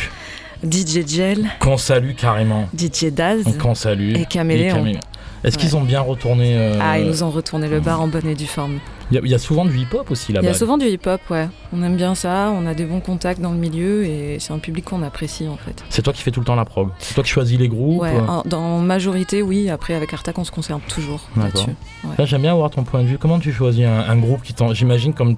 DJ 0.62 1.06
Gel. 1.06 1.46
Qu'on 1.60 1.76
salue 1.76 2.14
carrément. 2.14 2.68
DJ 2.76 3.06
Daz. 3.06 3.44
Qu'on 3.58 3.74
salue. 3.74 4.14
Et 4.14 4.26
Caméléon. 4.26 4.94
Est-ce 5.44 5.58
qu'ils 5.58 5.76
ont 5.76 5.82
bien 5.82 6.00
retourné 6.00 6.56
euh, 6.56 6.78
Ah, 6.80 6.98
ils 7.00 7.06
nous 7.06 7.24
ont 7.24 7.30
retourné 7.30 7.68
le 7.68 7.80
bar 7.80 8.00
en 8.00 8.06
bonne 8.06 8.28
et 8.28 8.34
due 8.34 8.46
forme. 8.46 8.78
Il 9.10 9.26
y, 9.26 9.34
a 9.34 9.38
souvent 9.38 9.64
du 9.64 9.76
hip-hop 9.76 10.10
aussi 10.10 10.32
là-bas. 10.32 10.46
Il 10.46 10.50
y 10.50 10.54
a 10.54 10.56
souvent 10.56 10.78
du 10.78 10.86
hip-hop, 10.86 11.20
ouais. 11.30 11.48
On 11.72 11.82
aime 11.82 11.96
bien 11.96 12.14
ça, 12.14 12.50
on 12.56 12.64
a 12.64 12.72
des 12.72 12.84
bons 12.84 13.00
contacts 13.00 13.40
dans 13.40 13.50
le 13.50 13.58
milieu 13.58 14.04
et 14.04 14.38
c'est 14.38 14.52
un 14.52 14.58
public 14.58 14.86
qu'on 14.86 15.02
apprécie 15.02 15.48
en 15.48 15.56
fait. 15.56 15.84
C'est 15.90 16.00
toi 16.00 16.12
qui 16.12 16.22
fais 16.22 16.30
tout 16.30 16.40
le 16.40 16.46
temps 16.46 16.54
la 16.54 16.64
prog 16.64 16.90
C'est 16.98 17.14
toi 17.14 17.22
qui 17.24 17.30
choisis 17.30 17.58
les 17.58 17.68
groupes 17.68 18.00
Ouais, 18.00 18.14
dans 18.46 18.78
majorité, 18.78 19.42
oui. 19.42 19.68
Après, 19.68 19.94
avec 19.94 20.14
Artac, 20.14 20.38
on 20.38 20.44
se 20.44 20.52
conserve 20.52 20.80
toujours 20.88 21.28
là-dessus. 21.36 21.74
J'aime 22.24 22.42
bien 22.42 22.52
avoir 22.52 22.70
ton 22.70 22.84
point 22.84 23.02
de 23.02 23.08
vue. 23.08 23.18
Comment 23.18 23.38
tu 23.38 23.52
choisis 23.52 23.84
un, 23.84 24.16
groupe 24.16 24.42
qui 24.42 24.54
t'en. 24.54 24.72
J'imagine 24.72 25.12
comme 25.12 25.36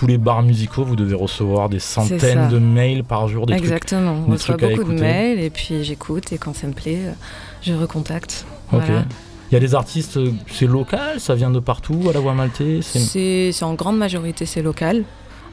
tous 0.00 0.06
les 0.06 0.16
bars 0.16 0.42
musicaux, 0.42 0.82
vous 0.82 0.96
devez 0.96 1.14
recevoir 1.14 1.68
des 1.68 1.78
centaines 1.78 2.48
de 2.48 2.58
mails 2.58 3.04
par 3.04 3.28
jour. 3.28 3.44
Des 3.44 3.52
Exactement, 3.52 4.24
on 4.26 4.32
reçoit 4.32 4.56
beaucoup 4.56 4.94
de 4.94 4.98
mails 4.98 5.38
et 5.38 5.50
puis 5.50 5.84
j'écoute 5.84 6.32
et 6.32 6.38
quand 6.38 6.56
ça 6.56 6.68
me 6.68 6.72
plaît, 6.72 7.00
euh, 7.04 7.12
je 7.60 7.74
recontacte. 7.74 8.46
Ok. 8.72 8.84
Il 8.88 9.52
y 9.52 9.56
a 9.56 9.60
des 9.60 9.74
artistes, 9.74 10.16
euh, 10.16 10.32
c'est 10.50 10.64
local, 10.64 11.20
ça 11.20 11.34
vient 11.34 11.50
de 11.50 11.58
partout 11.58 12.00
à 12.08 12.14
la 12.14 12.20
Voix 12.20 12.32
Maltais 12.32 12.80
C'est 12.80 13.52
en 13.62 13.74
grande 13.74 13.98
majorité, 13.98 14.46
c'est 14.46 14.62
local. 14.62 15.04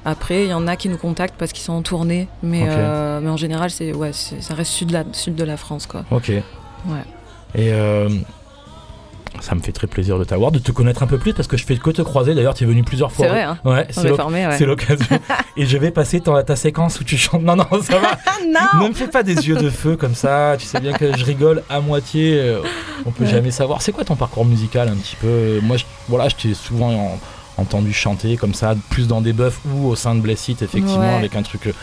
Après, 0.05 0.45
il 0.45 0.49
y 0.51 0.53
en 0.53 0.65
a 0.65 0.77
qui 0.77 0.87
nous 0.87 0.97
contactent 0.97 1.35
parce 1.37 1.51
qu'ils 1.51 1.65
sont 1.65 1.73
en 1.73 1.81
tournée, 1.81 2.29
mais, 2.41 2.67
euh, 2.69 3.19
mais 3.21 3.29
en 3.29 3.35
général, 3.35 3.69
c'est 3.69 3.91
ouais, 3.91 4.13
ça 4.13 4.53
reste 4.53 4.71
sud 4.71 4.87
de, 4.87 4.93
la, 4.93 5.03
sud 5.11 5.35
de 5.35 5.43
la 5.43 5.57
France. 5.57 5.87
Quoi. 5.87 6.05
Ok. 6.09 6.29
Ouais. 6.29 7.03
Et 7.53 7.73
ça 9.41 9.55
me 9.55 9.61
fait 9.61 9.71
très 9.71 9.87
plaisir 9.87 10.19
de 10.19 10.23
t'avoir, 10.23 10.51
de 10.51 10.59
te 10.59 10.71
connaître 10.71 11.03
un 11.03 11.07
peu 11.07 11.17
plus 11.17 11.33
parce 11.33 11.47
que 11.47 11.57
je 11.57 11.65
fais 11.65 11.77
que 11.77 11.89
te 11.89 12.01
croiser. 12.01 12.35
D'ailleurs, 12.35 12.53
tu 12.53 12.63
es 12.63 12.67
venu 12.67 12.83
plusieurs 12.83 13.11
fois. 13.11 13.25
C'est 13.25 13.31
vrai, 13.31 13.43
hein 13.43 13.57
ouais, 13.65 13.87
c'est 13.91 14.65
l'occasion. 14.65 15.19
et 15.57 15.65
je 15.65 15.77
vais 15.77 15.91
passer 15.91 16.21
ta, 16.21 16.43
ta 16.43 16.55
séquence 16.55 16.99
où 16.99 17.03
tu 17.03 17.17
chantes. 17.17 17.43
Non, 17.43 17.55
non, 17.55 17.65
ça 17.81 17.99
va. 17.99 18.17
non 18.45 18.83
Ne 18.83 18.89
me 18.89 18.93
fais 18.93 19.07
pas 19.07 19.23
des 19.23 19.47
yeux 19.47 19.55
de 19.55 19.69
feu 19.69 19.95
comme 19.95 20.15
ça. 20.15 20.55
Tu 20.57 20.65
sais 20.65 20.79
bien 20.79 20.93
que 20.93 21.15
je 21.17 21.23
rigole 21.23 21.63
à 21.69 21.79
moitié. 21.79 22.39
Euh, 22.39 22.61
on 23.05 23.11
peut 23.11 23.25
jamais 23.25 23.51
savoir. 23.51 23.81
C'est 23.81 23.91
quoi 23.91 24.03
ton 24.03 24.15
parcours 24.15 24.45
musical 24.45 24.89
un 24.89 24.95
petit 24.95 25.15
peu? 25.15 25.59
Moi, 25.61 25.77
je, 25.77 25.85
voilà, 26.07 26.29
je 26.29 26.35
t'ai 26.35 26.53
souvent 26.53 27.17
entendu 27.57 27.91
chanter 27.93 28.37
comme 28.37 28.53
ça, 28.53 28.75
plus 28.89 29.07
dans 29.07 29.21
des 29.21 29.33
buffs 29.33 29.59
ou 29.71 29.87
au 29.87 29.95
sein 29.95 30.15
de 30.15 30.21
Blessed, 30.21 30.61
effectivement, 30.61 31.17
avec 31.17 31.35
un 31.35 31.41
truc 31.41 31.67
euh, 31.67 31.73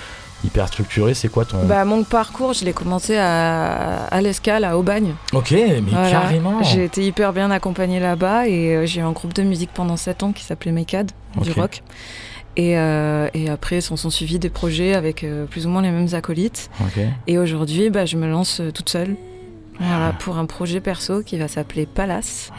hyper 0.45 0.69
structuré. 0.69 1.15
C'est 1.15 1.29
quoi 1.29 1.45
ton. 1.45 1.65
Bah, 1.65 1.85
mon 1.85 2.05
parcours, 2.05 2.53
je 2.53 2.65
l'ai 2.65 2.73
commencé 2.73 3.17
à, 3.17 4.05
à 4.07 4.21
l'Escale, 4.21 4.65
à 4.65 4.79
Aubagne. 4.79 5.15
Ok, 5.33 5.53
mais 5.53 5.91
carrément. 5.91 6.63
J'ai 6.63 6.85
été 6.85 7.05
hyper 7.07 7.33
bien 7.33 7.51
accompagnée 7.51 8.01
là-bas 8.01 8.49
et 8.49 8.75
euh, 8.75 8.87
j'ai 8.87 9.01
eu 9.01 9.05
un 9.05 9.13
groupe 9.13 9.33
de 9.33 9.43
musique 9.43 9.71
pendant 9.73 9.97
7 9.97 10.23
ans 10.23 10.33
qui 10.33 10.45
s'appelait 10.45 10.73
Mekad, 10.73 11.11
du 11.41 11.53
rock. 11.53 11.83
Et, 12.57 12.79
euh, 12.79 13.29
et, 13.35 13.51
après, 13.51 13.81
s'en 13.81 13.97
sont 13.97 14.11
suivis 14.11 14.39
des 14.39 14.51
projets 14.51 14.95
avec 14.95 15.25
euh, 15.25 15.45
plus 15.45 15.67
ou 15.67 15.71
moins 15.71 15.83
les 15.83 15.91
mêmes 15.91 16.15
acolytes. 16.15 16.71
Et 17.27 17.39
aujourd'hui, 17.39 17.91
bah, 17.91 18.07
je 18.07 18.17
me 18.17 18.29
lance 18.29 18.63
toute 18.75 18.89
seule. 18.89 19.17
Voilà, 19.79 20.13
pour 20.13 20.39
un 20.39 20.47
projet 20.47 20.81
perso 20.81 21.23
qui 21.23 21.37
va 21.37 21.49
s'appeler 21.49 21.87
Palace. 21.87 22.51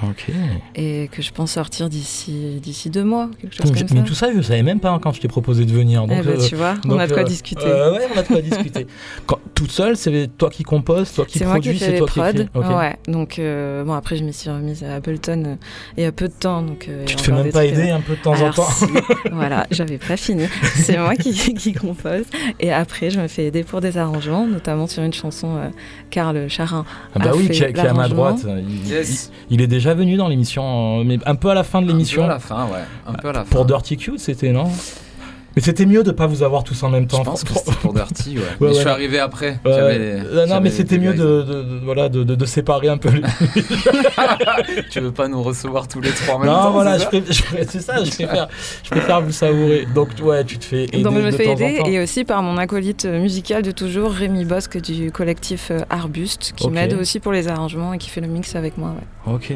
Et 0.76 1.10
que 1.12 1.22
je 1.22 1.32
pense 1.32 1.54
sortir 1.54 1.90
d'ici 1.90 2.60
d'ici 2.62 2.90
deux 2.90 3.04
mois, 3.04 3.30
quelque 3.40 3.56
chose 3.56 3.72
comme 3.72 3.88
ça. 3.88 4.04
tout 4.04 4.14
ça, 4.14 4.34
je 4.36 4.42
savais 4.42 4.64
même 4.64 4.80
pas 4.80 4.98
quand 5.02 5.14
je 5.14 5.22
t'ai 5.22 5.28
proposé 5.28 5.66
de 5.66 5.72
venir. 5.72 6.06
Donc, 6.08 6.18
eh 6.20 6.26
ben, 6.26 6.38
tu 6.38 6.56
vois, 6.56 6.76
on 6.88 6.98
a 6.98 7.08
de 7.08 7.14
quoi 7.14 7.22
euh, 7.22 7.26
discuter. 7.26 7.66
Euh, 7.66 7.94
ouais, 7.94 8.08
on 8.14 8.18
a 8.18 8.24
de 8.24 8.28
quoi 8.28 8.42
discuter. 8.42 8.88
Quand, 9.26 9.40
toute 9.54 9.72
seule, 9.72 9.96
c'est 9.96 10.30
toi 10.38 10.50
qui 10.50 10.64
composes, 10.64 11.14
toi 11.14 11.26
qui 11.26 11.40
produis, 11.40 11.80
c'est 11.80 11.98
toi 11.98 12.08
prod. 12.08 12.36
qui 12.36 12.42
écris. 12.42 12.74
Ouais. 12.74 12.98
Donc 13.08 13.40
euh, 13.40 13.84
bon, 13.84 13.94
après, 13.94 14.18
je 14.18 14.24
m'y 14.24 14.34
suis 14.34 14.50
remise 14.50 14.84
à 14.84 14.96
Ableton 14.96 15.58
il 15.98 16.04
y 16.04 16.06
a 16.06 16.12
peu 16.12 16.28
de 16.28 16.34
temps, 16.34 16.62
donc. 16.62 16.90
tu 17.06 17.16
te 17.16 17.22
fais 17.22 17.32
même 17.32 17.52
pas 17.52 17.66
aider 17.66 17.90
un 17.90 18.02
peu 18.02 18.16
de 18.16 18.22
temps 18.22 18.40
en 18.42 18.52
temps. 18.52 18.68
voilà, 19.32 19.68
j'avais 19.72 19.98
pas 19.98 20.18
fini. 20.18 20.46
C'est 20.76 20.98
moi 20.98 21.16
qui, 21.16 21.34
qui 21.56 21.74
compose. 21.74 22.26
Et 22.60 22.74
après, 22.74 23.10
je 23.10 23.20
me 23.20 23.28
fais 23.28 23.46
aider 23.46 23.64
pour 23.64 23.82
des 23.82 23.98
arrangements, 23.98 24.46
notamment 24.46 24.88
sur 24.88 25.04
une 25.04 25.14
chanson 25.14 25.72
Karl 26.10 26.50
Charin. 26.50 26.86
Ah 27.16 27.20
bah 27.20 27.32
oui, 27.34 27.50
qui 27.50 27.64
à 27.64 27.94
ma 27.94 28.10
droite. 28.10 28.46
Il, 29.50 29.62
est 29.62 29.68
déjà 29.68 29.94
venu 29.94 30.18
dans 30.18 30.28
l'émission, 30.28 31.04
mais 31.06 31.18
un 31.26 31.36
peu 31.36 31.50
à 31.50 31.54
la 31.54 31.64
fin 31.64 31.82
de 31.82 31.88
l'émission. 31.88 32.24
Un 32.24 32.26
peu 32.26 32.32
à 32.32 32.34
la 32.34 32.40
fin, 32.40 32.66
ouais. 32.66 32.84
Un 33.08 33.14
peu 33.14 33.30
à 33.30 33.34
la 33.34 33.46
fin. 33.46 33.50
Pour 33.52 33.66
Dirty 33.66 33.96
Cute, 33.96 34.20
c'était, 34.20 34.52
non? 34.52 34.70
Mais 35.56 35.62
c'était 35.62 35.86
mieux 35.86 36.04
de 36.04 36.12
pas 36.12 36.28
vous 36.28 36.44
avoir 36.44 36.64
tous 36.64 36.84
en 36.84 36.90
même 36.90 37.08
temps. 37.08 37.20
Je 37.20 37.24
pense 37.24 37.44
que 37.44 37.54
c'était 37.54 37.72
pour 37.72 37.94
Dirty, 37.94 38.38
ouais. 38.38 38.44
mais 38.62 38.68
je 38.70 38.74
suis 38.74 38.90
arrivé 38.90 39.20
après. 39.20 39.60
Euh, 39.66 40.46
non, 40.48 40.60
mais 40.60 40.70
c'était 40.70 40.98
mieux 40.98 41.14
de, 41.14 41.80
voilà, 41.84 42.10
de, 42.10 42.46
séparer 42.46 42.90
un 42.90 42.98
peu. 42.98 43.10
tu 44.90 45.00
veux 45.00 45.12
pas 45.12 45.28
nous 45.28 45.42
recevoir 45.42 45.88
tous 45.88 46.02
les 46.02 46.12
trois 46.12 46.36
en 46.36 46.40
même 46.40 46.50
non, 46.50 46.56
temps 46.56 46.64
Non, 46.66 46.72
voilà, 46.72 47.00
c'est 47.00 47.82
ça, 47.82 48.04
je 48.04 48.12
préfère, 48.12 48.50
je 48.84 48.90
préfère 48.90 49.22
vous 49.22 49.32
savourer. 49.32 49.88
Donc, 49.94 50.10
ouais, 50.22 50.44
tu 50.44 50.58
te 50.58 50.66
fais 50.66 50.84
aider. 50.84 51.02
Donc, 51.02 51.16
je 51.16 51.22
me 51.22 51.32
fais 51.32 51.52
aider 51.52 51.82
et 51.86 52.00
aussi 52.00 52.26
par 52.26 52.42
mon 52.44 52.58
acolyte 52.58 53.06
musical 53.06 53.64
de 53.64 53.72
toujours, 53.72 54.12
Rémi 54.12 54.46
Bosque 54.46 54.80
du 54.82 55.12
collectif 55.12 55.72
euh, 55.72 55.80
Arbuste, 55.90 56.54
qui 56.56 56.70
m'aide 56.70 56.94
aussi 56.94 57.20
pour 57.20 57.32
les 57.32 57.48
arrangements 57.48 57.94
et 57.94 57.98
qui 57.98 58.10
fait 58.10 58.22
le 58.22 58.28
mix 58.28 58.56
avec 58.56 58.78
moi. 58.78 58.94
Ouais. 59.26 59.34
Ok. 59.34 59.54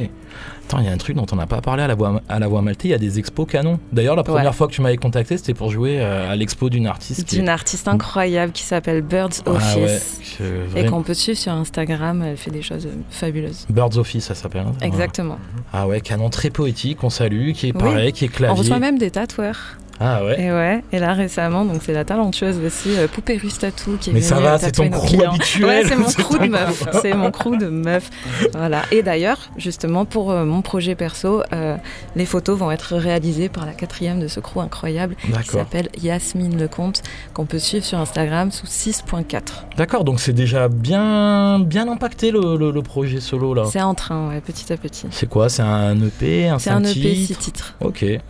Attends, 0.70 0.82
il 0.82 0.86
y 0.86 0.88
a 0.88 0.92
un 0.92 0.98
truc 0.98 1.16
dont 1.16 1.26
on 1.32 1.36
n'a 1.36 1.48
pas 1.48 1.62
parlé 1.62 1.82
à 1.82 1.88
la 1.88 1.96
voix, 1.96 2.22
à 2.30 2.38
la 2.38 2.48
voix 2.48 2.62
maltais, 2.62 2.90
il 2.90 2.92
y 2.92 2.94
a 2.94 3.00
des 3.00 3.18
expos 3.18 3.48
canons. 3.48 3.80
D'ailleurs, 3.92 4.16
la 4.16 4.22
première 4.22 4.54
fois 4.54 4.68
que 4.68 4.72
tu 4.74 4.84
m'avais 4.84 4.98
contacté, 4.98 5.36
c'était 5.36 5.56
pour 5.56 5.72
jouer 5.72 6.00
euh, 6.00 6.32
à 6.32 6.36
l'expo 6.36 6.70
d'une 6.70 6.86
artiste. 6.86 7.28
D'une 7.34 7.50
artiste 7.50 7.88
incroyable 7.88 8.52
qui 8.52 8.62
s'appelle 8.62 9.02
Birds 9.02 9.42
ah 9.48 9.50
Office. 9.50 10.40
et 10.76 10.86
qu'on 10.86 11.02
peut 11.02 11.16
suivre 11.16 11.40
sur 11.40 11.54
Instagram, 11.54 12.22
elle 12.22 12.38
fait 12.38 12.52
des 12.52 12.62
choses 12.62 12.88
fabuleuses. 13.10 13.66
Birds 13.72 13.98
Office, 13.98 14.26
ça 14.26 14.36
s'appelle. 14.36 14.68
Hein. 14.68 14.76
Exactement. 14.82 15.40
Ah 15.74 15.88
ouais, 15.88 16.02
canon 16.02 16.30
très 16.30 16.52
poétique, 16.52 17.04
on 17.04 17.10
salue, 17.10 17.54
qui 17.54 17.70
est 17.70 17.74
pareil, 17.74 18.14
qui 18.14 18.26
est 18.26 18.28
clavier. 18.28 18.54
On 18.56 18.60
reçoit 18.60 18.78
même 18.78 19.00
des 19.00 19.10
tatoueurs. 19.10 19.80
Ah 20.00 20.24
ouais. 20.24 20.42
Et 20.42 20.52
ouais. 20.52 20.84
Et 20.92 21.00
là 21.00 21.14
récemment, 21.14 21.66
donc 21.66 21.82
c'est 21.84 21.94
la 21.94 22.06
talentueuse 22.06 22.60
aussi, 22.66 22.98
euh, 22.98 23.08
Poupée 23.08 23.38
Russe 23.38 23.60
Tattoo 23.60 23.98
qui 24.00 24.12
est 24.12 24.14
Mais 24.14 24.22
ça 24.22 24.40
va, 24.40 24.58
c'est 24.58 24.72
ton 24.72 24.90
crew 24.90 25.22
habituel. 25.22 25.66
Ouais, 25.66 25.84
c'est 25.86 25.96
mon 25.98 26.06
crew 26.06 26.40
de 26.40 26.48
meuf. 26.48 26.84
C'est 27.02 27.14
mon 27.14 27.32
crew 27.32 27.58
de 27.58 27.68
meuf. 27.68 28.10
Voilà. 28.54 28.84
Et 28.92 29.04
d'ailleurs, 29.04 29.50
justement 29.58 30.06
pour 30.06 30.32
euh, 30.32 30.46
mon 30.46 30.62
projet 30.62 30.96
perso, 30.96 31.44
euh, 31.54 31.76
les 32.16 32.26
photos 32.26 32.58
vont 32.58 32.72
être 32.72 32.96
réalisées 32.96 33.50
par 33.50 33.66
la 33.66 33.74
quatrième 33.74 34.20
de 34.20 34.28
ce 34.28 34.40
crew 34.40 34.60
incroyable 34.60 35.16
qui 35.16 35.50
s'appelle 35.50 35.90
Yasmine 36.02 36.58
Lecomte, 36.58 37.02
qu'on 37.34 37.46
peut 37.46 37.60
suivre 37.60 37.86
sur 37.86 38.00
Instagram 38.00 38.52
sous 38.52 38.68
6.4. 38.68 39.42
D'accord. 39.78 40.04
Donc 40.06 40.20
c'est 40.20 40.34
déjà 40.34 40.70
bien 40.70 41.60
bien 41.60 41.90
impacté 41.90 42.32
le, 42.32 42.72
le, 42.72 42.82
projet 42.82 43.20
solo 43.20 43.54
là. 43.54 43.66
C'est 43.70 43.82
en 43.82 43.94
train, 43.94 44.30
ouais, 44.30 44.42
petit 44.42 44.72
à 44.72 44.78
petit. 44.78 45.08
C'est 45.12 45.28
quoi? 45.28 45.50
C'est 45.50 45.62
un 45.62 46.02
EP, 46.02 46.48
un 46.48 46.60
C'est 46.60 46.70
un 46.70 46.84
EP, 46.84 47.16
six 47.16 47.36
titres. 47.36 47.76
Ok. 47.82 48.02
Ouais. 48.02 48.22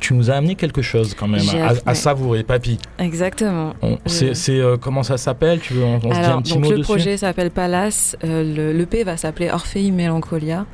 Tu 0.00 0.14
nous 0.14 0.30
as 0.30 0.34
amené 0.34 0.54
quelque 0.54 0.82
chose 0.82 1.14
quand 1.14 1.28
même 1.28 1.44
à, 1.84 1.94
savourer, 1.94 2.42
papy. 2.42 2.78
Exactement. 2.98 3.74
C'est 4.06 4.60
euh, 4.60 4.76
comment 4.76 5.02
ça 5.02 5.16
s'appelle? 5.16 5.60
Tu 5.60 5.74
veux 5.74 5.84
on, 5.84 6.00
se 6.00 6.06
dit 6.06 6.12
un 6.14 6.42
petit 6.42 6.54
donc 6.54 6.64
mot 6.64 6.72
le 6.72 6.82
projet 6.82 7.16
s'appelle 7.16 7.50
Palace. 7.50 8.16
Euh, 8.24 8.72
le 8.72 8.86
P 8.86 9.04
va 9.04 9.16
s'appeler 9.16 9.50
Orphée 9.50 9.90
Mélancolia. 9.90 10.66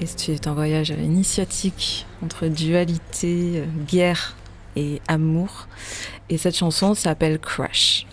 Et 0.00 0.06
c'est 0.06 0.46
un 0.46 0.54
voyage 0.54 0.90
initiatique 0.90 2.06
entre 2.24 2.46
dualité, 2.48 3.52
euh, 3.56 3.64
guerre 3.86 4.34
et 4.74 5.00
amour. 5.06 5.68
Et 6.28 6.38
cette 6.38 6.56
chanson 6.56 6.94
s'appelle 6.94 7.38
Crash. 7.38 8.06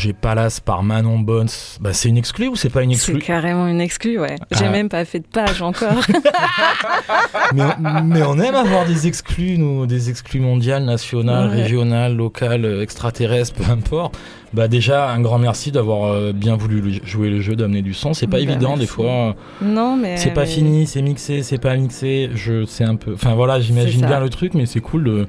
Projet 0.00 0.14
Palace 0.14 0.60
par 0.60 0.82
Manon 0.82 1.18
Bones, 1.18 1.50
bah, 1.78 1.92
c'est 1.92 2.08
une 2.08 2.16
exclue 2.16 2.48
ou 2.48 2.56
c'est 2.56 2.70
pas 2.70 2.82
une 2.82 2.92
exclue 2.92 3.20
C'est 3.20 3.26
carrément 3.26 3.66
une 3.66 3.82
exclue, 3.82 4.18
ouais. 4.18 4.36
J'ai 4.50 4.64
ah. 4.64 4.70
même 4.70 4.88
pas 4.88 5.04
fait 5.04 5.18
de 5.18 5.26
page 5.26 5.60
encore. 5.60 5.90
mais, 7.52 8.22
on, 8.22 8.38
aime 8.38 8.54
avoir 8.54 8.86
des 8.86 9.06
exclus, 9.06 9.58
nous, 9.58 9.84
des 9.84 10.08
exclus 10.08 10.40
mondiales, 10.40 10.84
nationales, 10.84 11.48
régionales, 11.48 12.16
locales, 12.16 12.64
euh, 12.64 12.82
extraterrestres, 12.82 13.52
peu 13.52 13.70
importe. 13.70 14.16
Bah 14.54 14.68
déjà, 14.68 15.10
un 15.10 15.20
grand 15.20 15.38
merci 15.38 15.70
d'avoir 15.70 16.10
euh, 16.10 16.32
bien 16.32 16.56
voulu 16.56 17.02
jouer 17.04 17.28
le 17.28 17.42
jeu, 17.42 17.54
d'amener 17.54 17.82
du 17.82 17.92
son. 17.92 18.14
C'est 18.14 18.26
pas 18.26 18.38
bah, 18.38 18.42
évident 18.42 18.78
des 18.78 18.86
fois. 18.86 19.36
Non, 19.60 19.98
mais 19.98 20.16
c'est 20.16 20.32
pas 20.32 20.46
fini, 20.46 20.86
c'est 20.86 21.02
mixé, 21.02 21.42
c'est 21.42 21.60
pas 21.60 21.76
mixé. 21.76 22.30
Je, 22.34 22.64
c'est 22.64 22.84
un 22.84 22.96
peu. 22.96 23.12
Enfin 23.12 23.34
voilà, 23.34 23.60
j'imagine 23.60 24.06
bien 24.06 24.18
le 24.18 24.30
truc, 24.30 24.54
mais 24.54 24.64
c'est 24.64 24.80
cool 24.80 25.04
de 25.04 25.26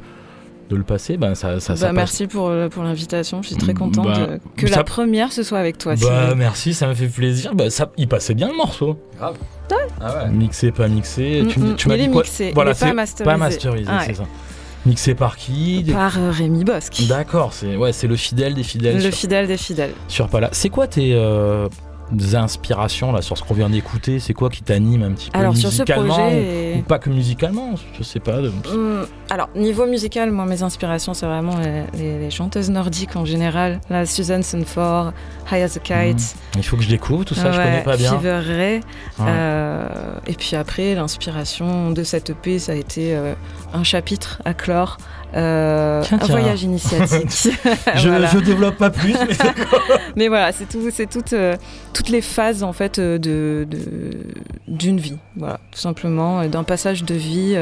de 0.71 0.77
le 0.77 0.84
passer, 0.84 1.17
ben 1.17 1.36
ça, 1.36 1.60
ça, 1.60 1.75
bah, 1.75 1.91
Merci 1.91 2.27
pour, 2.27 2.47
euh, 2.47 2.69
pour 2.69 2.84
l'invitation, 2.84 3.41
je 3.41 3.49
suis 3.49 3.57
très 3.57 3.73
contente 3.73 4.05
bah, 4.05 4.38
que 4.55 4.67
la 4.67 4.84
première 4.84 5.31
ce 5.34 5.43
soit 5.43 5.60
avec 5.60 5.77
toi. 5.77 5.95
Bah, 5.95 6.34
merci, 6.36 6.73
ça 6.73 6.88
me 6.88 6.93
fait 6.93 7.07
plaisir. 7.07 7.53
Bah, 7.53 7.69
ça, 7.69 7.91
il 7.97 8.07
passait 8.07 8.34
bien 8.34 8.47
le 8.47 8.55
morceau. 8.55 8.97
Grave. 9.17 9.36
Ah 10.01 10.25
ouais. 10.25 10.31
Mixé, 10.31 10.71
pas 10.71 10.88
mixé. 10.88 11.45
tu, 11.49 11.60
mm, 11.60 11.75
tu 11.75 11.88
m'as 11.88 11.97
dit 11.97 12.10
quoi 12.10 12.23
mixé, 12.23 12.51
Voilà, 12.53 12.73
c'est 12.73 12.88
pas 12.88 12.93
masterisé. 12.93 13.31
Pas 13.31 13.38
masterisé, 13.38 13.89
ah 13.89 14.03
c'est 14.05 14.15
ça. 14.15 14.23
Mixé 14.86 15.13
par 15.13 15.38
qui 15.38 15.86
Par 15.91 16.17
euh, 16.17 16.31
Rémi 16.31 16.63
Bosque. 16.63 17.03
D'accord, 17.07 17.53
c'est 17.53 17.75
ouais, 17.75 17.93
c'est 17.93 18.07
le 18.07 18.15
fidèle 18.15 18.55
des 18.55 18.63
fidèles. 18.63 19.01
Le 19.01 19.12
fidèle 19.12 19.47
des 19.47 19.57
fidèles. 19.57 19.93
Sur 20.07 20.27
Pala. 20.27 20.49
C'est 20.53 20.69
quoi 20.69 20.88
tes 20.88 21.13
euh, 21.13 21.67
inspirations 22.34 23.12
là 23.12 23.21
sur 23.21 23.38
ce 23.38 23.43
qu'on 23.43 23.54
vient 23.54 23.69
d'écouter 23.69 24.19
C'est 24.19 24.34
quoi 24.34 24.50
qui 24.50 24.62
t'anime 24.62 25.04
un 25.04 25.12
petit 25.12 25.30
peu 25.30 25.39
alors, 25.39 25.54
musicalement 25.54 26.13
sur 26.13 26.21
ce 26.21 26.34
projet 26.34 26.76
ou, 26.78 26.82
pas 26.84 27.00
que 27.00 27.10
musicalement 27.10 27.76
Je 27.97 28.04
sais 28.04 28.19
pas. 28.19 28.39
Hum, 28.39 29.06
alors 29.30 29.50
niveau 29.56 29.86
musical, 29.86 30.32
moi 30.32 30.45
mes 30.45 30.63
inspirations 30.63 31.13
c'est 31.13 31.26
vraiment 31.26 31.56
les, 31.93 32.30
chanteuses 32.30 32.69
nordiques 32.69 33.15
en 33.15 33.26
général. 33.26 33.82
La 33.89 34.06
Susan 34.06 34.41
Sunford, 34.41 35.13
High 35.52 35.63
as 35.63 35.78
a 35.78 35.80
Kite. 35.80 36.36
Hum. 36.56 36.58
Il 36.58 36.63
faut 36.63 36.78
que 36.78 36.84
je 36.84 36.89
découvre 36.89 37.24
tout 37.24 37.36
ça, 37.36 37.52
je 37.52 37.58
connais 37.58 37.84
pas 37.84 37.97
bien. 37.97 38.12
Fever 38.17 38.39
Ray. 38.39 38.80
Euh, 39.19 39.88
et 40.28 40.34
puis 40.34 40.56
après 40.56 40.95
l'inspiration 40.95 41.91
de 41.91 42.04
cette 42.04 42.32
EP 42.32 42.60
ça 42.60 42.71
a 42.71 42.76
été 42.76 43.15
euh, 43.15 43.34
un 43.74 43.84
chapitre 43.84 44.41
à 44.45 44.54
clore 44.54 44.97
un 45.33 46.01
voyage 46.27 46.63
initiatique. 46.63 47.29
je, 47.95 48.27
je, 48.31 48.39
développe 48.39 48.77
pas 48.77 48.89
plus, 48.89 49.13
mais, 49.13 49.35
mais 50.15 50.27
voilà, 50.27 50.51
c'est 50.51 50.67
tout, 50.67 50.89
c'est 50.91 51.09
toutes, 51.09 51.35
toutes 51.93 52.09
les 52.09 52.21
phases 52.21 52.63
en 52.63 52.73
fait 52.73 52.99
de, 52.99 53.67
d'une 54.67 54.99
vie, 54.99 55.17
voilà, 55.35 55.59
tout 55.71 55.79
simplement, 55.79 56.45
d'un 56.47 56.63
passage 56.63 57.03
de 57.03 57.15
vie 57.15 57.57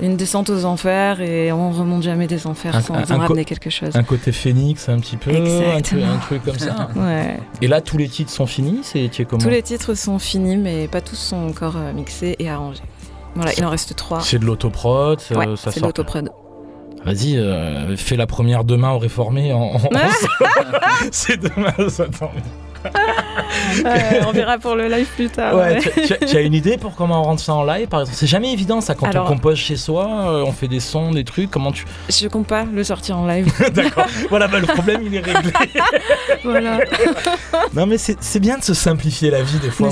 une 0.00 0.16
descente 0.16 0.50
aux 0.50 0.64
enfers 0.64 1.20
et 1.20 1.52
on 1.52 1.70
remonte 1.70 2.02
jamais 2.02 2.26
des 2.26 2.46
enfers 2.46 2.80
sans 2.82 2.94
en 2.94 3.18
ramener 3.18 3.44
quelque 3.44 3.70
chose. 3.70 3.94
Un 3.94 4.02
côté 4.02 4.32
phénix 4.32 4.88
un 4.88 4.98
petit 4.98 5.16
peu, 5.16 5.30
un 5.30 5.80
truc, 5.80 6.02
un 6.02 6.18
truc, 6.18 6.44
comme 6.44 6.58
ça. 6.58 6.88
ouais. 6.96 7.38
Et 7.62 7.68
là, 7.68 7.80
tous 7.80 7.98
les 7.98 8.08
titres 8.08 8.30
sont 8.30 8.46
finis 8.46 8.80
c'est 8.82 9.10
comment 9.24 9.42
Tous 9.42 9.50
les 9.50 9.62
titres 9.62 9.94
sont 9.94 10.18
finis, 10.18 10.56
mais 10.56 10.88
pas 10.88 11.00
tous 11.00 11.16
sont 11.16 11.48
encore 11.48 11.76
euh, 11.76 11.92
mixés 11.92 12.36
et 12.38 12.48
arrangés. 12.48 12.82
Voilà, 13.34 13.52
il 13.56 13.64
en 13.64 13.70
reste 13.70 13.94
trois. 13.94 14.20
C'est 14.20 14.38
de 14.38 14.44
l'autoprod, 14.44 15.20
ouais, 15.30 15.56
ça 15.56 15.70
c'est 15.70 15.80
de 15.80 15.86
l'autoprod. 15.86 16.30
Vas-y, 17.04 17.36
euh, 17.36 17.96
fais 17.96 18.16
la 18.16 18.26
première 18.26 18.64
demain 18.64 18.90
au 18.90 18.98
réformé. 18.98 19.52
En, 19.52 19.78
c'est 21.10 21.38
demain, 21.38 21.88
ça 21.88 22.06
tombe 22.06 22.30
on 24.26 24.32
verra 24.32 24.58
pour 24.58 24.74
le 24.74 24.88
live 24.88 25.08
plus 25.14 25.28
tard. 25.28 25.54
Tu 26.26 26.36
as 26.36 26.40
une 26.40 26.54
idée 26.54 26.76
pour 26.76 26.94
comment 26.94 27.20
on 27.20 27.24
rentre 27.24 27.42
ça 27.42 27.54
en 27.54 27.64
live 27.64 27.88
par 27.88 28.00
exemple? 28.00 28.16
C'est 28.18 28.26
jamais 28.26 28.52
évident 28.52 28.80
ça 28.80 28.94
quand 28.94 29.14
on 29.14 29.24
compose 29.24 29.56
chez 29.56 29.76
soi, 29.76 30.06
euh, 30.06 30.44
on 30.46 30.52
fait 30.52 30.68
des 30.68 30.80
sons, 30.80 31.10
des 31.12 31.24
trucs. 31.24 31.50
Comment 31.50 31.72
tu 31.72 31.84
Je 32.08 32.28
compte 32.28 32.46
pas 32.46 32.64
le 32.64 32.84
sortir 32.84 33.18
en 33.18 33.26
live. 33.26 33.52
D'accord. 33.74 34.06
Voilà, 34.30 34.48
bah, 34.48 34.60
le 34.60 34.66
problème 34.66 35.02
il 35.04 35.14
est 35.14 35.20
réglé. 35.20 35.52
voilà. 36.44 36.80
non 37.74 37.86
mais 37.86 37.98
c'est 37.98 38.40
bien 38.40 38.58
de 38.58 38.62
se 38.62 38.74
simplifier 38.74 39.30
la 39.30 39.42
vie 39.42 39.58
des 39.58 39.70
fois. 39.70 39.90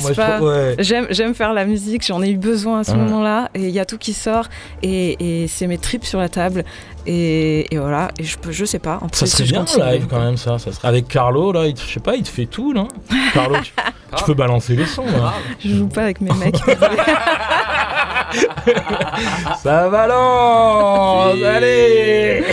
J'aime 0.79 1.35
faire 1.35 1.53
la 1.53 1.65
musique, 1.65 2.05
j'en 2.05 2.23
ai 2.23 2.31
eu 2.31 2.37
besoin 2.37 2.81
à 2.81 2.85
ce 2.85 2.93
moment-là 2.93 3.51
et 3.55 3.65
il 3.65 3.71
y 3.71 3.81
a 3.81 3.85
tout 3.85 3.99
qui 3.99 4.13
sort 4.13 4.47
et, 4.83 5.43
et 5.43 5.49
c'est 5.49 5.67
mes 5.67 5.79
tripes 5.79 6.05
sur 6.05 6.19
la 6.19 6.29
table 6.29 6.65
et, 7.07 7.69
voilà, 7.73 8.11
et 8.19 8.25
je, 8.25 8.37
peux, 8.39 8.53
je 8.53 8.65
sais 8.65 8.79
pas. 8.79 8.99
En 9.03 9.09
ça 9.13 9.27
serait 9.27 9.45
bien 9.45 9.65
live 9.65 10.07
quand 10.09 10.21
même, 10.21 10.37
ça. 10.37 10.59
ça 10.59 10.73
serait... 10.73 10.89
Avec 10.89 11.09
Carlo, 11.09 11.53
là, 11.53 11.67
il, 11.67 11.77
je 11.77 11.95
sais 11.95 12.01
pas, 12.01 12.17
il 12.17 12.23
te 12.23 12.29
fait 12.29 12.47
tout, 12.47 12.73
là. 12.73 12.87
Carlo, 13.33 13.57
tu, 13.63 14.25
peux 14.25 14.35
balancer 14.35 14.77
les 14.77 14.87
sons. 14.87 15.07
Là. 15.07 15.35
Je 15.61 15.69
joue 15.71 15.89
pas 15.89 16.03
avec 16.03 16.21
mes 16.21 16.33
mecs. 16.35 16.57
ça 19.63 19.89
balance 19.89 21.37
Allez 21.43 22.45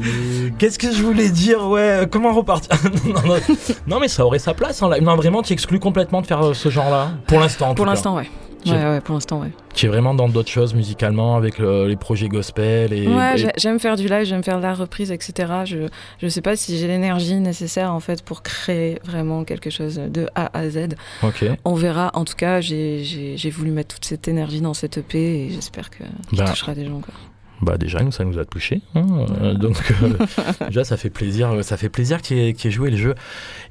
Qu'est-ce 0.58 0.78
que 0.78 0.92
je 0.92 1.02
voulais 1.02 1.30
dire? 1.30 1.66
Ouais, 1.66 2.06
comment 2.10 2.32
repartir? 2.32 2.70
Non, 3.86 3.98
mais 4.00 4.08
ça 4.08 4.24
aurait 4.24 4.38
sa 4.38 4.54
place 4.54 4.82
en 4.82 4.88
live. 4.88 5.02
Non, 5.02 5.16
vraiment, 5.16 5.42
tu 5.42 5.52
exclus 5.52 5.80
complètement 5.80 6.20
de 6.22 6.26
faire 6.26 6.44
euh, 6.44 6.54
ce 6.54 6.68
genre-là? 6.68 7.12
Pour 7.26 7.40
l'instant, 7.40 7.74
Pour 7.74 7.86
l'instant, 7.86 8.16
ouais. 8.16 8.30
Ouais, 8.66 8.72
ouais, 8.72 9.00
pour 9.00 9.14
l'instant, 9.14 9.40
ouais. 9.40 9.50
Tu 9.74 9.86
es 9.86 9.88
vraiment 9.88 10.14
dans 10.14 10.28
d'autres 10.28 10.50
choses 10.50 10.74
musicalement 10.74 11.36
avec 11.36 11.60
euh, 11.60 11.86
les 11.86 11.96
projets 11.96 12.28
gospel 12.28 12.92
et. 12.92 13.06
Ouais, 13.08 13.36
j'aime 13.56 13.78
faire 13.78 13.96
du 13.96 14.08
live, 14.08 14.24
j'aime 14.24 14.42
faire 14.42 14.58
de 14.58 14.62
la 14.62 14.74
reprise, 14.74 15.10
etc. 15.10 15.52
Je 15.64 15.88
je 16.18 16.28
sais 16.28 16.42
pas 16.42 16.56
si 16.56 16.78
j'ai 16.78 16.86
l'énergie 16.86 17.36
nécessaire 17.36 17.92
en 17.92 18.00
fait 18.00 18.22
pour 18.22 18.42
créer 18.42 18.98
vraiment 19.04 19.44
quelque 19.44 19.70
chose 19.70 19.96
de 19.96 20.28
A 20.34 20.56
à 20.58 20.68
Z. 20.68 20.94
Ok. 21.22 21.44
On 21.64 21.74
verra. 21.74 22.10
En 22.14 22.24
tout 22.24 22.36
cas, 22.36 22.60
j'ai 22.60 23.50
voulu 23.52 23.70
mettre 23.70 23.94
toute 23.94 24.04
cette 24.04 24.28
énergie 24.28 24.60
dans 24.60 24.74
cette 24.74 24.98
EP 24.98 25.46
et 25.46 25.50
j'espère 25.50 25.90
que 25.90 26.04
ça 26.34 26.44
bah, 26.44 26.50
touchera 26.50 26.74
des 26.74 26.86
gens. 26.86 27.00
Quoi. 27.00 27.14
Bah 27.62 27.76
déjà 27.76 28.02
nous 28.02 28.10
ça 28.10 28.24
nous 28.24 28.38
a 28.38 28.46
touché 28.46 28.80
hein, 28.94 29.04
euh, 29.42 29.52
donc 29.52 29.76
euh, 30.02 30.08
déjà 30.68 30.82
ça 30.82 30.96
fait 30.96 31.10
plaisir 31.10 31.50
ça 31.62 31.76
fait 31.76 31.90
plaisir 31.90 32.22
qu'il 32.22 32.38
ait, 32.38 32.50
ait, 32.50 32.70
joué 32.70 32.90
le 32.90 32.96
jeu. 32.96 33.14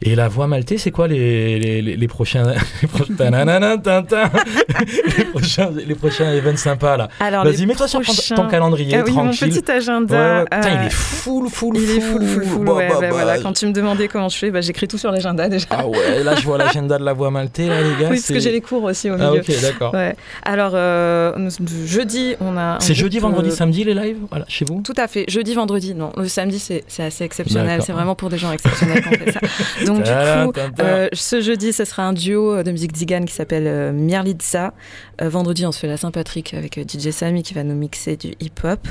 Et 0.04 0.14
la 0.14 0.28
voix 0.28 0.46
maltais 0.46 0.78
c'est 0.78 0.92
quoi 0.92 1.08
les, 1.08 1.58
les, 1.58 1.82
les, 1.82 2.08
prochains 2.08 2.54
les 2.82 2.88
prochains, 2.88 3.16
les 5.18 5.26
prochains 5.26 5.70
les 5.88 5.96
prochains 5.96 6.32
events 6.34 6.58
sympas 6.58 6.98
là? 6.98 7.10
Vas-y 7.20 7.66
mets-toi 7.66 7.88
sur 7.88 8.02
ton 8.36 8.48
calendrier 8.48 8.96
ah, 8.96 9.04
oui, 9.06 9.12
tranquille. 9.12 9.48
mon 9.48 9.56
petit 9.56 9.72
agenda. 9.72 10.46
Putain, 10.46 10.82
il 10.82 10.88
est 10.88 10.94
full 10.94 11.50
full 11.50 11.78
il 11.78 11.90
est 11.90 12.00
full 12.00 12.24
full 12.24 12.44
full. 12.44 12.70
ouais, 12.70 12.90
bah, 12.90 12.98
bah, 13.02 13.08
voilà. 13.10 13.40
quand 13.40 13.54
tu 13.54 13.66
me 13.66 13.72
demandais 13.72 14.08
comment 14.08 14.30
je 14.30 14.38
fais 14.38 14.52
bah, 14.52 14.62
j'écris 14.62 14.88
tout 14.88 15.00
sur 15.00 15.12
l'agenda 15.12 15.50
déjà. 15.50 15.66
Ah 15.72 15.88
ouais 15.88 16.24
là 16.24 16.36
je 16.36 16.44
vois 16.44 16.60
l'agenda 16.60 17.00
de 17.00 17.06
la 17.06 17.14
voix 17.14 17.32
maltais 17.32 17.68
là 17.68 17.82
les 17.82 17.90
gars 18.00 18.10
oui 18.12 18.18
parce 18.18 18.28
que 18.28 18.40
j'ai 18.40 18.52
les 18.52 18.62
cours 18.62 18.84
aussi 18.84 19.10
au 19.10 19.16
milieu. 19.16 19.26
ah 19.26 19.34
ok 19.34 19.62
d'accord. 19.62 19.96
Alors 20.44 20.74
euh, 20.76 21.50
jeudi 21.88 22.36
on 22.40 22.56
a 22.56 22.78
c'est 22.82 22.94
jeudi 22.94 23.18
vendredi 23.18 23.50
samedi 23.50 23.79
les 23.84 23.94
lives 23.94 24.18
voilà, 24.30 24.46
chez 24.48 24.66
vous 24.66 24.82
Tout 24.82 24.94
à 24.98 25.08
fait. 25.08 25.26
Jeudi, 25.30 25.54
vendredi, 25.54 25.94
non. 25.94 26.12
Le 26.18 26.28
samedi, 26.28 26.60
c'est 26.60 26.84
assez 27.04 27.24
exceptionnel. 27.24 27.82
C'est 27.84 27.94
vraiment 27.94 28.16
pour 28.16 28.30
des 28.30 28.38
gens 28.38 28.52
exceptionnels 28.52 29.04
qu'on 29.04 29.12
fait 29.12 29.32
ça. 29.32 29.40
Donc, 29.86 30.04
du 30.04 30.12
coup, 30.12 30.60
euh, 30.80 31.08
ce 31.14 31.42
jeudi, 31.42 31.74
ce 31.74 31.86
sera 31.86 32.04
un 32.04 32.14
duo 32.14 32.64
de 32.64 32.72
musique 32.72 32.96
zigane 32.96 33.26
qui 33.26 33.34
s'appelle 33.34 33.68
euh, 33.68 33.92
Mierlitza. 33.92 34.74
Euh, 35.22 35.30
vendredi, 35.30 35.66
on 35.66 35.72
se 35.72 35.80
fait 35.80 35.88
la 35.88 35.98
Saint-Patrick 35.98 36.54
avec 36.54 36.78
euh, 36.78 36.84
DJ 36.84 37.12
Samy 37.12 37.44
qui 37.44 37.54
va 37.54 37.64
nous 37.64 37.76
mixer 37.76 38.16
du 38.16 38.36
hip-hop. 38.40 38.88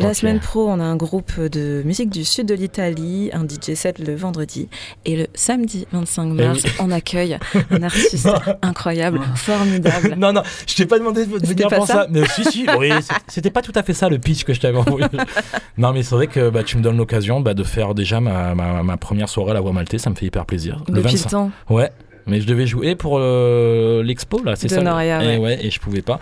La 0.00 0.14
semaine 0.14 0.40
pro, 0.40 0.68
on 0.68 0.80
a 0.80 0.84
un 0.84 0.96
groupe 0.96 1.40
de 1.40 1.82
musique 1.84 2.10
du 2.10 2.24
sud 2.24 2.46
de 2.46 2.54
l'Italie, 2.54 3.30
un 3.32 3.44
DJ 3.44 3.74
set 3.74 3.98
le 3.98 4.14
vendredi. 4.14 4.68
Et 5.04 5.16
le 5.16 5.26
samedi 5.34 5.86
25 5.92 6.22
eh 6.22 6.42
mars, 6.42 6.62
on 6.78 6.90
accueille 6.90 7.38
un 7.70 7.82
artiste 7.82 8.28
incroyable, 8.62 9.20
formidable. 9.36 10.14
Non, 10.16 10.32
non, 10.32 10.42
je 10.66 10.74
t'ai 10.74 10.86
pas 10.86 10.98
demandé 10.98 11.26
de 11.26 11.46
venir 11.46 11.68
pour 11.68 11.86
ça. 11.86 12.06
Mais 12.10 12.26
si, 12.28 12.44
si, 12.44 12.66
oui, 12.78 12.90
c'était 13.28 13.50
pas 13.50 13.62
tout 13.62 13.72
à 13.74 13.82
fait 13.82 13.94
ça 13.94 14.08
le 14.08 14.18
pitch 14.18 14.44
que 14.44 14.54
je 14.54 14.60
t'avais 14.60 14.78
envoyé. 14.78 15.06
non, 15.78 15.92
mais 15.92 16.02
c'est 16.02 16.14
vrai 16.14 16.26
que 16.26 16.50
bah, 16.50 16.62
tu 16.64 16.76
me 16.76 16.82
donnes 16.82 16.96
l'occasion 16.96 17.40
bah, 17.40 17.54
de 17.54 17.64
faire 17.64 17.94
déjà 17.94 18.20
ma, 18.20 18.54
ma, 18.54 18.96
première 18.96 19.28
soirée 19.28 19.50
à 19.52 19.54
la 19.54 19.60
Voix 19.60 19.72
Maltais, 19.72 19.98
ça 19.98 20.10
me 20.10 20.14
fait 20.14 20.26
hyper 20.26 20.46
plaisir. 20.46 20.82
Le 20.88 21.02
le 21.02 21.28
temps. 21.30 21.50
Ouais, 21.68 21.90
mais 22.26 22.40
je 22.40 22.46
devais 22.46 22.66
jouer 22.66 22.94
pour 22.94 23.18
euh, 23.18 24.02
l'expo 24.02 24.42
là, 24.42 24.56
c'est 24.56 24.68
ça 24.68 24.82
Noria, 24.82 25.22
et, 25.22 25.38
ouais. 25.38 25.64
et 25.64 25.70
je 25.70 25.80
pouvais 25.80 26.02
pas. 26.02 26.20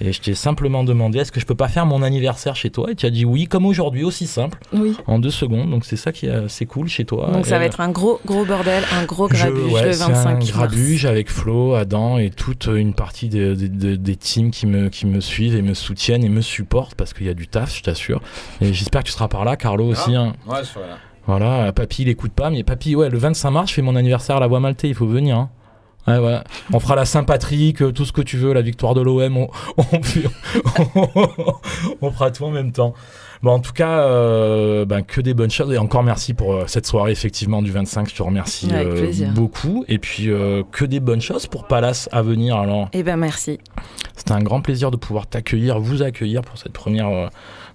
Et 0.00 0.12
je 0.12 0.20
t'ai 0.20 0.34
simplement 0.34 0.82
demandé 0.82 1.18
est-ce 1.18 1.30
que 1.30 1.40
je 1.40 1.46
peux 1.46 1.54
pas 1.54 1.68
faire 1.68 1.84
mon 1.84 2.02
anniversaire 2.02 2.56
chez 2.56 2.70
toi? 2.70 2.90
Et 2.90 2.94
tu 2.94 3.04
as 3.04 3.10
dit 3.10 3.24
oui, 3.24 3.46
comme 3.46 3.66
aujourd'hui, 3.66 4.02
aussi 4.02 4.26
simple. 4.26 4.58
Oui. 4.72 4.96
En 5.06 5.18
deux 5.18 5.30
secondes. 5.30 5.70
Donc 5.70 5.84
c'est 5.84 5.96
ça 5.96 6.12
qui 6.12 6.26
est 6.26 6.30
assez 6.30 6.64
cool 6.66 6.88
chez 6.88 7.04
toi. 7.04 7.30
Donc 7.32 7.46
ça 7.46 7.58
va 7.58 7.64
être 7.66 7.80
un 7.80 7.90
gros 7.90 8.20
gros 8.24 8.44
bordel, 8.44 8.82
un 8.92 9.04
gros 9.04 9.28
grabuge 9.28 9.82
le 9.82 9.90
25 9.92 10.26
un 10.26 10.38
grabuge 10.38 11.04
avec 11.04 11.30
Flo, 11.30 11.74
Adam 11.74 12.18
et 12.18 12.30
toute 12.30 12.66
une 12.66 12.94
partie 12.94 13.28
des, 13.28 13.54
des, 13.56 14.16
teams 14.16 14.50
qui 14.50 14.66
me, 14.66 14.88
qui 14.88 15.06
me 15.06 15.20
suivent 15.20 15.54
et 15.54 15.62
me 15.62 15.74
soutiennent 15.74 16.24
et 16.24 16.28
me 16.28 16.40
supportent 16.40 16.94
parce 16.94 17.12
qu'il 17.12 17.26
y 17.26 17.30
a 17.30 17.34
du 17.34 17.48
taf, 17.48 17.76
je 17.76 17.82
t'assure. 17.82 18.20
Et 18.60 18.72
j'espère 18.72 19.02
que 19.02 19.08
tu 19.08 19.12
seras 19.12 19.28
par 19.28 19.44
là, 19.44 19.56
Carlo 19.56 19.86
aussi. 19.86 20.14
Hein. 20.14 20.34
Ouais, 20.46 20.58
je 20.60 20.68
serai 20.68 20.86
là. 20.86 20.98
Voilà, 21.26 21.72
papy, 21.72 22.02
il 22.02 22.08
écoute 22.08 22.32
pas, 22.32 22.50
mais 22.50 22.64
papy, 22.64 22.96
ouais, 22.96 23.10
le 23.10 23.18
25 23.18 23.50
mars, 23.50 23.70
je 23.70 23.74
fais 23.74 23.82
mon 23.82 23.94
anniversaire 23.94 24.36
à 24.36 24.40
la 24.40 24.46
Voix 24.46 24.60
Maltais, 24.60 24.88
il 24.88 24.94
faut 24.94 25.06
venir. 25.06 25.36
Hein. 25.36 25.50
Ouais, 26.06 26.18
ouais. 26.18 26.38
On 26.72 26.80
fera 26.80 26.96
la 26.96 27.04
Saint-Patrick, 27.04 27.82
euh, 27.82 27.92
tout 27.92 28.04
ce 28.04 28.12
que 28.12 28.22
tu 28.22 28.36
veux, 28.36 28.52
la 28.52 28.62
victoire 28.62 28.94
de 28.94 29.00
l'OM, 29.00 29.36
on, 29.36 29.48
on, 32.00 32.10
fera 32.10 32.30
tout 32.30 32.44
en 32.44 32.50
même 32.50 32.72
temps. 32.72 32.94
Bon, 33.42 33.52
en 33.52 33.60
tout 33.60 33.72
cas, 33.72 34.00
euh, 34.00 34.84
ben, 34.84 35.02
que 35.02 35.20
des 35.20 35.34
bonnes 35.34 35.50
choses. 35.50 35.72
Et 35.72 35.78
encore 35.78 36.02
merci 36.02 36.34
pour 36.34 36.52
euh, 36.52 36.64
cette 36.66 36.86
soirée, 36.86 37.12
effectivement, 37.12 37.62
du 37.62 37.70
25. 37.70 38.08
Je 38.08 38.14
te 38.14 38.22
remercie 38.22 38.68
beaucoup. 39.34 39.84
Et 39.88 39.98
puis, 39.98 40.30
que 40.72 40.84
des 40.84 41.00
bonnes 41.00 41.22
choses 41.22 41.46
pour 41.46 41.66
Palace 41.66 42.08
à 42.12 42.22
venir. 42.22 42.56
Alors. 42.56 42.88
Eh 42.92 43.02
ben, 43.02 43.16
merci. 43.16 43.58
C'était 44.16 44.32
un 44.32 44.42
grand 44.42 44.60
plaisir 44.60 44.90
de 44.90 44.96
pouvoir 44.96 45.26
t'accueillir, 45.26 45.80
vous 45.80 46.02
accueillir 46.02 46.42
pour 46.42 46.58
cette 46.58 46.72
première 46.72 47.30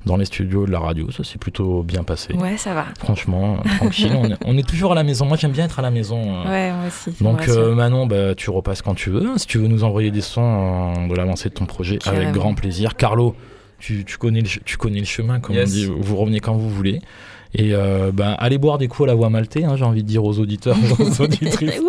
dans 0.05 0.17
les 0.17 0.25
studios 0.25 0.65
de 0.65 0.71
la 0.71 0.79
radio. 0.79 1.09
Ça 1.11 1.23
s'est 1.23 1.37
plutôt 1.37 1.83
bien 1.83 2.03
passé. 2.03 2.33
Ouais, 2.33 2.57
ça 2.57 2.73
va. 2.73 2.85
Franchement, 2.99 3.57
tranquille. 3.77 4.11
On 4.45 4.57
est, 4.57 4.67
toujours 4.67 4.91
à 4.91 4.95
la 4.95 5.03
maison. 5.03 5.25
Moi, 5.25 5.37
j'aime 5.37 5.51
bien 5.51 5.65
être 5.65 5.79
à 5.79 5.81
la 5.81 5.91
maison. 5.91 6.41
Euh. 6.41 6.49
Ouais, 6.49 6.71
moi 6.71 6.87
aussi. 6.87 7.23
Donc, 7.23 7.47
euh, 7.47 7.73
Manon, 7.73 8.05
bah, 8.05 8.35
tu 8.35 8.49
repasses 8.49 8.81
quand 8.81 8.95
tu 8.95 9.09
veux. 9.09 9.37
Si 9.37 9.47
tu 9.47 9.57
veux 9.57 9.67
nous 9.67 9.83
envoyer 9.83 10.11
des 10.11 10.21
sons 10.21 10.93
euh, 10.95 11.07
de 11.07 11.15
l'avancée 11.15 11.49
de 11.49 11.53
ton 11.53 11.65
projet, 11.65 11.99
avec 12.05 12.31
grand 12.31 12.53
plaisir. 12.53 12.95
Carlo, 12.95 13.35
tu, 13.79 14.05
connais, 14.19 14.41
le, 14.41 14.47
tu 14.47 14.77
connais 14.77 14.99
le 14.99 15.05
chemin, 15.05 15.39
comme 15.39 15.57
on 15.57 15.63
dit. 15.63 15.85
Vous 15.85 16.15
revenez 16.15 16.39
quand 16.39 16.55
vous 16.55 16.69
voulez. 16.69 17.01
Et 17.57 17.73
euh, 17.73 18.11
ben, 18.13 18.35
allez 18.37 18.57
boire 18.57 18.77
des 18.77 18.89
coups 18.89 19.07
à 19.07 19.11
la 19.11 19.15
voix 19.15 19.29
maltais, 19.29 19.63
hein, 19.63 19.77
j'ai 19.77 19.85
envie 19.85 20.03
de 20.03 20.07
dire 20.07 20.25
aux 20.25 20.39
auditeurs, 20.39 20.75
aux 20.99 21.21
auditrices. 21.21 21.79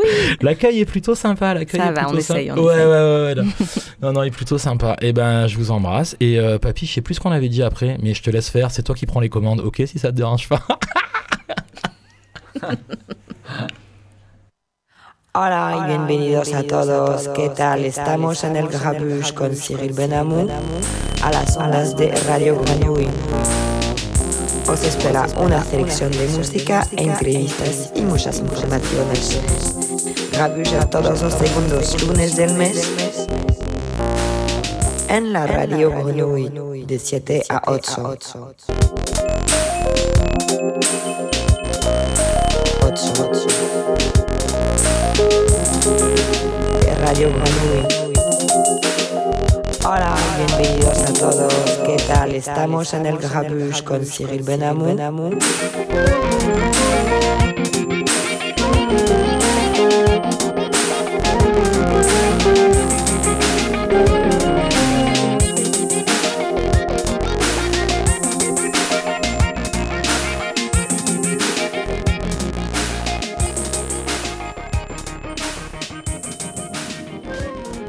L'accueil 0.41 0.79
est 0.79 0.85
plutôt 0.85 1.17
sympa. 1.17 1.55
L'accueil 1.55 1.81
Ça 1.81 1.89
est 1.89 1.93
va, 1.93 2.09
on 2.09 2.17
essaye. 2.17 2.53
ouais, 2.53 2.61
ouais, 2.61 2.85
ouais, 2.85 3.35
non. 4.03 4.13
non, 4.13 4.23
il 4.23 4.29
est 4.29 4.31
plutôt 4.31 4.59
sympa. 4.59 4.95
Et 5.01 5.13
ben, 5.13 5.49
je 5.49 5.57
vous 5.59 5.73
embrasse. 5.73 6.15
Et 6.21 6.39
euh, 6.39 6.59
papy, 6.59 6.87
je 6.87 6.93
sais 6.93 7.01
plus 7.01 7.15
ce 7.15 7.21
qu'on 7.21 7.33
avait 7.33 7.49
dit 7.49 7.65
après, 7.65 7.99
mais 8.01 8.15
je 8.15 8.23
te 8.23 8.31
laisse 8.31 8.49
faire. 8.49 8.71
C'est 8.71 8.85
toi 8.85 8.95
qui 8.95 9.07
prends 9.07 9.19
les 9.19 9.29
commandes, 9.29 9.59
ok, 9.61 9.83
si 9.87 9.99
ça 9.99 10.13
te 10.13 10.17
dérange 10.17 10.49
pas? 10.49 10.63
Hola 15.35 15.81
y 15.83 15.87
bienvenidos 15.89 16.55
a 16.55 16.63
todos. 16.63 17.29
¿Qué 17.35 17.51
tal? 17.51 17.85
Estamos 17.85 18.43
en 18.45 18.57
el 18.57 18.69
Grabuge 18.69 19.35
con 19.35 19.55
Cyril 19.55 19.93
Benamou 19.93 20.49
a 21.23 21.31
las 21.31 21.57
ondas 21.59 21.95
de 21.97 22.11
Radio 22.27 22.59
Grenouille. 22.63 23.11
Os 24.69 24.83
espera 24.85 25.27
una 25.39 25.65
selección 25.65 26.11
de 26.11 26.27
música, 26.29 26.87
entrevistas 26.97 27.93
y 27.95 28.03
muchas 28.03 28.41
informaciones. 28.41 29.75
Grabuja 30.33 30.91
todos 30.91 31.23
los 31.23 31.35
segundos 31.35 32.03
lunes 32.03 32.37
del 32.37 32.53
mes 32.55 32.89
en 35.09 35.33
la 35.33 35.47
radio 35.47 35.91
Grenouille 35.91 36.85
de 36.85 36.99
7 36.99 37.45
a 37.49 37.63
8. 37.67 38.19
8. 42.83 43.47
Radio 47.01 47.31
Grenouille. 47.31 47.87
Hola, 49.85 50.17
bienvenidos 50.37 50.99
a 50.99 51.13
todos. 51.13 51.66
Tal? 52.07 52.35
Estamos 52.35 52.95
en 52.95 53.07
el 53.07 53.19
Grabuge 53.19 53.85
con 53.85 54.05
Cyril 54.05 54.43
Benamou. 54.43 54.97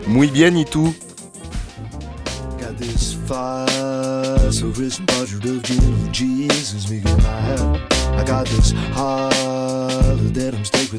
Muy 0.07 0.27
bien, 0.27 0.57
Itu. 0.57 0.93
Got 0.93 1.06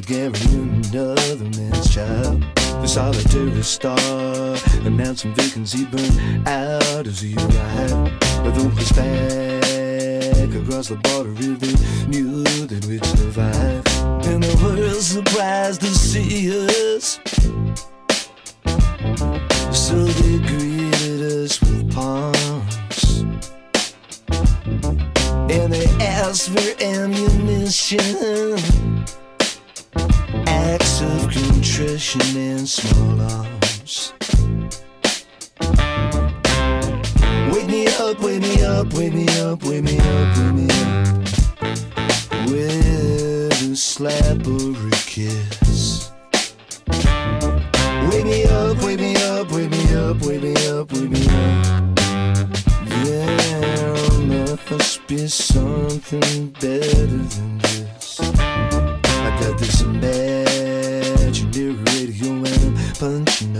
Carrying 0.09 0.83
another 0.91 1.45
man's 1.55 1.93
child. 1.93 2.43
The 2.55 2.87
solitary 2.87 3.61
star, 3.61 4.57
announcing 4.83 5.35
vacancy 5.35 5.85
burn 5.85 6.47
out 6.47 7.05
as 7.05 7.23
you 7.23 7.35
ride. 7.35 8.19
But 8.43 8.55
though 8.55 8.71
it's 8.75 8.91
back 8.93 10.51
across 10.55 10.87
the 10.87 10.95
border, 10.95 11.35
if 11.37 11.61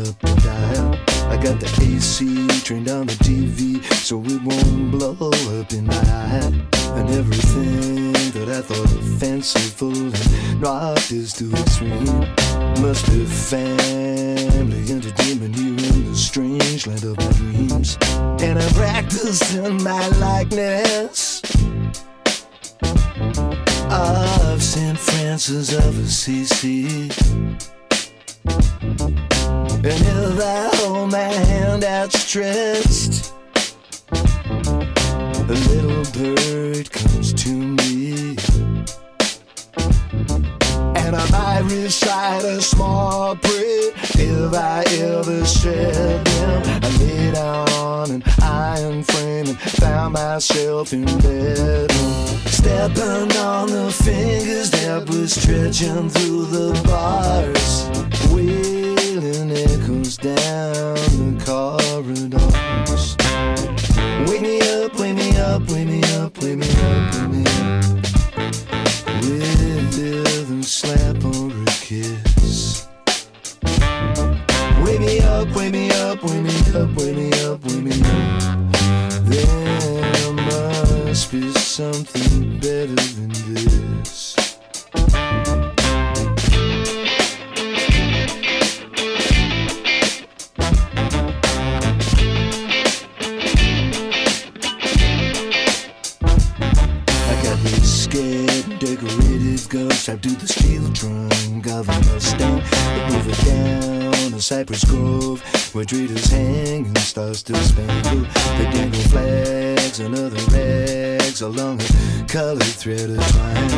up 0.09 0.19
the 0.19 0.35
dial. 0.41 0.95
I 1.29 1.37
got 1.37 1.59
the 1.59 1.69
AC 1.81 2.47
turned 2.63 2.89
on 2.89 3.05
the 3.05 3.13
TV 3.13 3.83
so 3.93 4.21
it 4.25 4.41
won't 4.41 4.91
blow 4.91 5.15
up 5.59 5.71
in 5.71 5.85
my 5.85 5.93
eye. 5.93 6.51
And 6.97 7.09
everything 7.11 8.13
that 8.33 8.49
I 8.49 8.61
thought 8.61 8.89
fanciful 9.19 9.93
and 9.93 10.61
rocked 10.61 11.11
is 11.11 11.33
too 11.33 11.51
extreme. 11.51 12.21
Must 12.81 13.05
be 13.07 13.25
family 13.25 14.81
entertainment 14.91 15.55
here 15.55 15.77
in 15.93 16.05
the 16.09 16.15
strange 16.15 16.87
land 16.87 17.03
of 17.03 17.17
my 17.17 17.31
dreams. 17.33 17.97
And 18.41 18.57
I 18.57 18.67
practice 18.73 19.55
in 19.55 19.83
my 19.83 20.07
likeness 20.17 21.41
of 23.91 24.63
St. 24.63 24.97
Francis 24.97 25.73
of 25.73 25.99
Assisi. 25.99 27.11
And 28.81 29.85
if 29.85 30.39
I 30.39 30.69
hold 30.75 31.11
my 31.11 31.19
hand 31.19 31.83
outstretched, 31.83 33.33
a 34.11 35.55
little 35.69 36.03
bird 36.13 36.91
comes 36.91 37.33
to 37.33 37.49
me. 37.49 38.37
And 40.95 41.15
I 41.15 41.29
might 41.31 41.63
recite 41.71 42.43
a 42.45 42.61
small 42.61 43.35
prayer 43.35 43.91
if 44.15 44.53
I 44.53 44.83
ever 44.99 45.45
shred 45.45 46.25
them. 46.25 46.83
I 46.83 46.97
laid 46.99 47.35
on 47.35 48.11
an 48.11 48.23
iron 48.41 49.03
frame 49.03 49.47
and 49.47 49.59
found 49.59 50.13
myself 50.13 50.93
in 50.93 51.05
bed. 51.19 51.91
Stepping 52.59 53.31
on 53.37 53.69
the 53.69 53.89
fingers 54.03 54.69
that 54.71 55.09
were 55.09 55.27
stretching 55.27 56.09
through 56.09 56.45
the 56.47 56.73
bars. 56.83 57.87
Wailing 58.33 59.51
echoes 59.51 60.17
down 60.17 60.95
the 61.15 61.39
corridors. 61.45 63.15
Wake 64.27 64.41
me 64.41 64.59
up, 64.59 64.93
wake 64.99 65.15
me 65.15 65.37
up, 65.37 65.61
wake 65.71 65.87
me 65.87 66.03
up, 66.19 66.37
wake 66.39 66.57
me 66.57 66.67
up, 66.67 67.15
wake 67.15 67.29
me 67.31 67.43
up. 67.47 67.85
With 69.23 70.51
a 70.51 70.61
slap 70.61 71.23
or 71.23 71.47
a 71.49 71.65
kiss. 71.79 72.89
Wake 74.83 74.99
me 74.99 75.21
up, 75.21 75.47
wake 75.55 75.71
me 75.71 75.91
up, 75.91 76.21
wake 76.23 76.43
me 76.43 76.59
up, 76.75 76.89
wake 76.97 77.15
me 77.15 77.31
up, 77.41 77.63
wake 77.63 77.83
me 77.83 78.01
up. 78.01 78.41
There 79.29 80.18
must 81.19 81.31
be 81.33 81.51
something 81.51 82.59
better 82.59 82.95
than 82.95 83.27
this. 83.53 84.37
I 97.11 97.41
got 97.43 97.57
this 97.63 98.03
scared, 98.03 98.79
decorated 98.79 99.67
ghost 99.67 99.99
strapped 99.99 100.23
to 100.23 100.29
the 100.29 100.47
steel 100.47 100.87
trunk 100.93 101.67
of 101.67 101.89
a 101.89 101.99
Mustang. 102.13 102.61
They 102.61 103.09
move 103.09 103.27
it 103.27 103.45
down 103.45 104.33
a 104.33 104.39
cypress 104.39 104.85
grove 104.85 105.43
where 105.75 105.83
traders 105.83 106.31
hang 106.31 106.85
and 106.85 106.97
stars 106.99 107.39
still 107.39 107.57
spangle. 107.57 108.25
They 108.57 108.71
dangle 108.71 109.01
flags 109.01 109.99
and 109.99 110.15
other 110.15 110.38
rags 111.39 111.41
along 111.41 111.81
a 111.81 111.85
colored 112.27 112.63
thread 112.63 113.09
of 113.09 113.17
twine. 113.31 113.69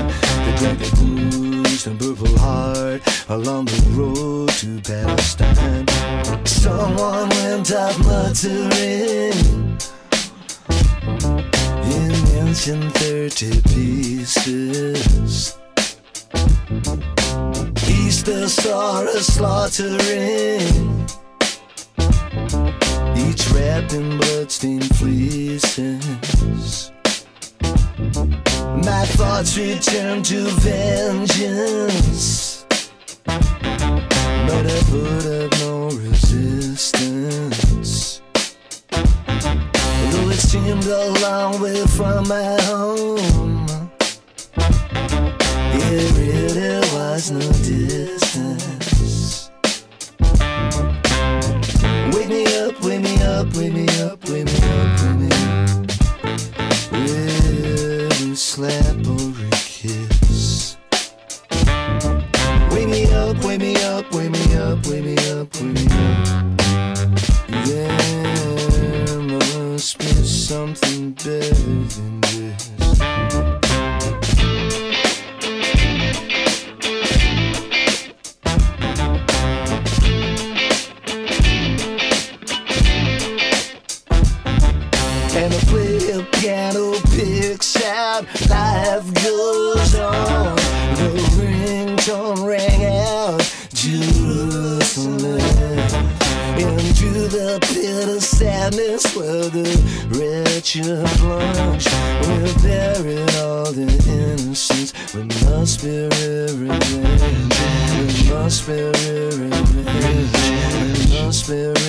They 0.45 0.55
drag 0.57 0.77
their 0.77 0.91
bruised 0.91 1.87
and 1.87 1.99
purple 1.99 2.37
heart 2.37 3.01
along 3.29 3.65
the 3.65 3.81
road 3.91 4.49
to 4.59 4.79
Palestine. 4.81 5.87
Someone 6.45 7.29
went 7.29 7.71
off 7.73 7.97
muttering 7.99 9.77
in 11.91 12.11
ancient 12.37 12.93
30 12.97 13.61
pieces. 13.73 15.57
Easter 17.87 18.47
saw 18.47 19.01
us 19.01 19.27
slaughtering, 19.27 21.07
each 23.17 23.49
wrapped 23.51 23.93
in 23.93 24.17
bloodstained 24.17 24.95
fleeces. 24.95 26.91
My 28.01 29.05
thoughts 29.05 29.57
return 29.57 30.23
to 30.23 30.47
vengeance, 30.61 31.95
but 33.25 34.65
I 34.65 34.81
put 34.89 35.25
up 35.27 35.51
no 35.59 35.89
resistance. 35.89 37.11
Though 38.89 40.29
it 40.29 40.39
seemed 40.39 40.85
a 40.85 41.11
long 41.21 41.61
way 41.61 41.85
from 41.85 42.27
my 42.27 42.59
home, 42.63 43.67
it 44.57 46.11
really 46.17 46.79
was 46.95 47.29
no 47.29 47.51
distance. 47.61 49.51
Wake 52.13 52.29
me 52.29 52.45
up, 52.57 52.81
wake 52.81 53.01
me 53.01 53.21
up, 53.21 53.53
wake 53.55 53.73
me 53.73 53.87
up, 54.01 54.23
wake 54.27 54.45
me 54.45 54.57
up, 54.57 54.99
wake 55.01 55.15
me 55.17 55.20
up. 55.20 55.20
Up, 64.01 64.13
wake 64.13 64.31
me 64.31 64.55
up, 64.55 64.87
wake 64.87 65.03
me 65.03 65.15
up, 65.29 65.53
wake 65.55 65.73
me 65.73 65.85
up. 65.91 66.49
There 67.65 69.19
must 69.19 69.97
be 69.99 70.05
something 70.05 71.11
better 71.11 71.53
than 71.53 72.10
sadness 98.41 99.15
where 99.15 99.49
the 99.49 99.69
wretched 100.09 101.05
plunge. 101.19 101.85
We 102.25 102.37
buried 102.63 103.35
all 103.35 103.71
the 103.71 103.85
innocence. 104.09 104.93
We 105.13 105.23
must 105.45 105.83
be 105.83 106.05
revenge. 106.09 106.81
We 107.97 108.33
must 108.33 108.65
be 108.65 108.81
revenge. 108.81 110.33
We 111.11 111.21
must 111.21 111.47
be 111.47 111.80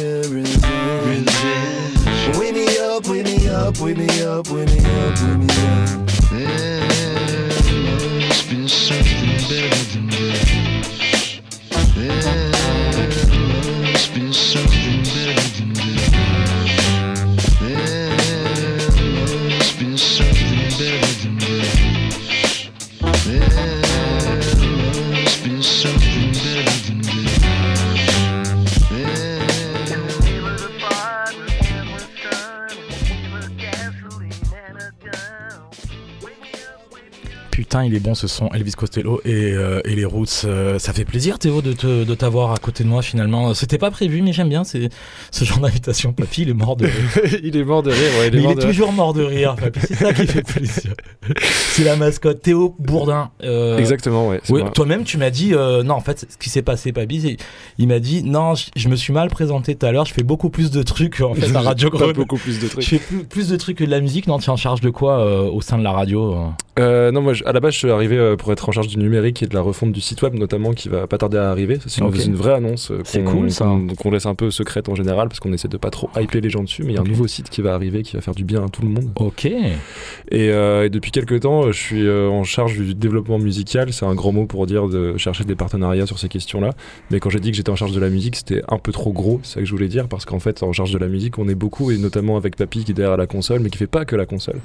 Putain, 37.72 37.84
il 37.86 37.94
est 37.94 38.00
bon 38.00 38.14
ce 38.14 38.26
son, 38.26 38.48
Elvis 38.50 38.72
Costello 38.72 39.22
et, 39.24 39.32
euh, 39.32 39.80
et 39.86 39.94
les 39.96 40.04
Roots. 40.04 40.44
Euh, 40.44 40.78
ça 40.78 40.92
fait 40.92 41.06
plaisir, 41.06 41.38
Théo, 41.38 41.62
de, 41.62 41.72
te- 41.72 42.04
de 42.04 42.14
t'avoir 42.14 42.52
à 42.52 42.58
côté 42.58 42.84
de 42.84 42.88
moi 42.90 43.00
finalement. 43.00 43.54
C'était 43.54 43.78
pas 43.78 43.90
prévu, 43.90 44.20
mais 44.20 44.34
j'aime 44.34 44.50
bien 44.50 44.62
c'est, 44.62 44.90
ce 45.30 45.46
genre 45.46 45.58
d'invitation. 45.58 46.12
Papy, 46.12 46.42
il 46.42 46.50
est 46.50 46.52
mort 46.52 46.76
de 46.76 46.84
rire. 46.84 47.40
il 47.42 47.56
est 47.56 47.64
mort 47.64 47.82
de 47.82 47.90
rire, 47.90 47.98
ouais, 48.20 48.28
il 48.28 48.34
est 48.34 48.38
mais 48.40 48.44
il 48.44 48.50
est 48.50 48.54
de 48.56 48.60
rire. 48.60 48.68
toujours 48.68 48.92
mort 48.92 49.14
de 49.14 49.22
rire, 49.22 49.56
Papy. 49.56 49.80
C'est 49.88 49.94
ça 49.94 50.12
qui 50.12 50.26
fait 50.26 50.42
plaisir. 50.42 50.92
c'est 51.40 51.84
la 51.84 51.96
mascotte. 51.96 52.42
Théo 52.42 52.76
Bourdin. 52.78 53.30
euh, 53.42 53.78
Exactement, 53.78 54.28
ouais. 54.28 54.42
Oui, 54.50 54.60
toi-même, 54.74 55.04
tu 55.04 55.16
m'as 55.16 55.30
dit, 55.30 55.52
non, 55.52 55.94
en 55.94 56.00
fait, 56.02 56.26
ce 56.30 56.36
qui 56.36 56.50
s'est 56.50 56.60
passé, 56.60 56.92
Papy, 56.92 57.22
c'est- 57.22 57.36
il 57.78 57.88
m'a 57.88 58.00
dit, 58.00 58.22
non, 58.22 58.54
je, 58.54 58.66
je 58.76 58.88
me 58.90 58.96
suis 58.96 59.14
mal 59.14 59.30
présenté 59.30 59.76
tout 59.76 59.86
à 59.86 59.92
l'heure, 59.92 60.04
je 60.04 60.12
fais 60.12 60.22
beaucoup 60.24 60.50
plus 60.50 60.70
de 60.70 60.82
trucs 60.82 61.22
en 61.22 61.32
fait 61.32 61.56
à 61.56 61.60
Radio 61.62 61.88
Pas 61.88 61.96
Grenouille. 61.96 62.12
beaucoup 62.16 62.36
plus 62.36 62.60
de 62.60 62.68
trucs. 62.68 62.82
Je 62.84 62.88
fais 62.90 62.98
plus, 62.98 63.24
plus 63.24 63.48
de 63.48 63.56
trucs 63.56 63.78
que 63.78 63.84
de 63.84 63.90
la 63.90 64.00
musique. 64.02 64.26
Non, 64.26 64.36
tu 64.38 64.44
es 64.44 64.50
en 64.50 64.56
charge 64.58 64.82
de 64.82 64.90
quoi 64.90 65.24
au 65.50 65.62
sein 65.62 65.78
de 65.78 65.82
la 65.84 65.92
radio 65.92 66.36
euh 66.78 67.10
non, 67.12 67.20
moi, 67.20 67.34
je- 67.34 67.44
à 67.44 67.52
la 67.52 67.60
base, 67.60 67.74
je 67.74 67.78
suis 67.78 67.90
arrivé 67.90 68.16
euh, 68.16 68.36
pour 68.36 68.50
être 68.52 68.68
en 68.68 68.72
charge 68.72 68.88
du 68.88 68.96
numérique 68.96 69.42
et 69.42 69.46
de 69.46 69.54
la 69.54 69.60
refonte 69.60 69.92
du 69.92 70.00
site 70.00 70.22
web, 70.22 70.34
notamment, 70.34 70.72
qui 70.72 70.88
va 70.88 71.06
pas 71.06 71.18
tarder 71.18 71.36
à 71.36 71.50
arriver. 71.50 71.78
C'est 71.86 72.00
une, 72.00 72.34
vraie 72.34 72.54
annonce 72.54 72.90
euh, 72.90 73.00
C'est 73.04 73.22
cool, 73.24 73.50
ça. 73.50 73.66
qu'on- 73.98 74.10
laisse 74.10 74.26
un 74.26 74.34
peu 74.34 74.50
secrète 74.50 74.88
en 74.88 74.94
général, 74.94 75.28
parce 75.28 75.38
qu'on 75.40 75.52
essaie 75.52 75.68
de 75.68 75.76
pas 75.76 75.90
trop 75.90 76.08
hyper 76.18 76.40
les 76.40 76.50
gens 76.50 76.62
dessus. 76.62 76.82
Mais 76.84 76.92
il 76.92 76.94
y 76.96 76.98
a 76.98 77.02
un 77.02 77.04
nouveau 77.04 77.26
site 77.26 77.50
qui 77.50 77.60
va 77.62 77.74
arriver, 77.74 78.02
qui 78.02 78.16
va 78.16 78.22
faire 78.22 78.34
du 78.34 78.44
bien 78.44 78.64
à 78.64 78.68
tout 78.68 78.82
le 78.82 78.88
monde. 78.88 79.10
Ok. 79.16 79.44
Et, 79.44 80.46
et 80.46 80.88
depuis 80.90 81.10
quelques 81.10 81.40
temps, 81.40 81.66
je 81.72 81.78
suis 81.78 82.08
en 82.10 82.44
charge 82.44 82.76
du 82.78 82.94
développement 82.94 83.38
musical. 83.38 83.92
C'est 83.92 84.06
un 84.06 84.14
grand 84.14 84.32
mot 84.32 84.46
pour 84.46 84.66
dire 84.66 84.88
de 84.88 85.16
chercher 85.18 85.44
des 85.44 85.54
partenariats 85.54 86.06
sur 86.06 86.18
ces 86.18 86.28
questions-là. 86.28 86.70
Mais 87.10 87.20
quand 87.20 87.28
j'ai 87.30 87.40
dit 87.40 87.50
que 87.50 87.56
j'étais 87.56 87.70
en 87.70 87.76
charge 87.76 87.92
de 87.92 88.00
la 88.00 88.08
musique, 88.08 88.36
c'était 88.36 88.62
un 88.68 88.78
peu 88.78 88.92
trop 88.92 89.12
gros. 89.12 89.40
C'est 89.42 89.54
ça 89.54 89.60
que 89.60 89.66
je 89.66 89.72
voulais 89.72 89.88
dire, 89.88 90.08
parce 90.08 90.24
qu'en 90.24 90.38
fait, 90.38 90.62
en 90.62 90.72
charge 90.72 90.92
de 90.92 90.98
la 90.98 91.08
musique, 91.08 91.38
on 91.38 91.48
est 91.48 91.54
beaucoup, 91.54 91.90
et 91.90 91.98
notamment 91.98 92.36
avec 92.36 92.56
Papy 92.56 92.84
qui 92.84 92.92
est 92.92 92.94
derrière 92.94 93.16
la 93.18 93.26
console, 93.26 93.60
mais 93.60 93.68
qui 93.70 93.78
fait 93.78 93.86
pas 93.86 94.04
que 94.04 94.16
la 94.16 94.24
console, 94.26 94.60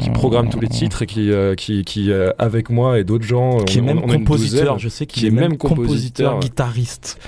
qui 0.00 0.10
programme 0.10 0.48
tous 0.48 0.60
les 0.60 0.68
titres 0.68 0.95
et 1.02 1.06
qui, 1.06 1.30
euh, 1.30 1.54
qui, 1.54 1.84
qui 1.84 2.10
euh, 2.10 2.30
avec 2.38 2.70
moi 2.70 2.98
et 2.98 3.04
d'autres 3.04 3.24
gens, 3.24 3.58
Qui 3.64 3.78
est 3.78 3.82
même 3.82 3.98
on 3.98 4.08
compositeur, 4.08 4.74
douzaine, 4.74 4.78
je 4.78 4.88
sais 4.88 5.06
qu'il 5.06 5.20
qui 5.22 5.26
est 5.28 5.30
même 5.30 5.56
compositeur, 5.56 6.32
compositeur, 6.32 6.40
guitariste. 6.40 7.18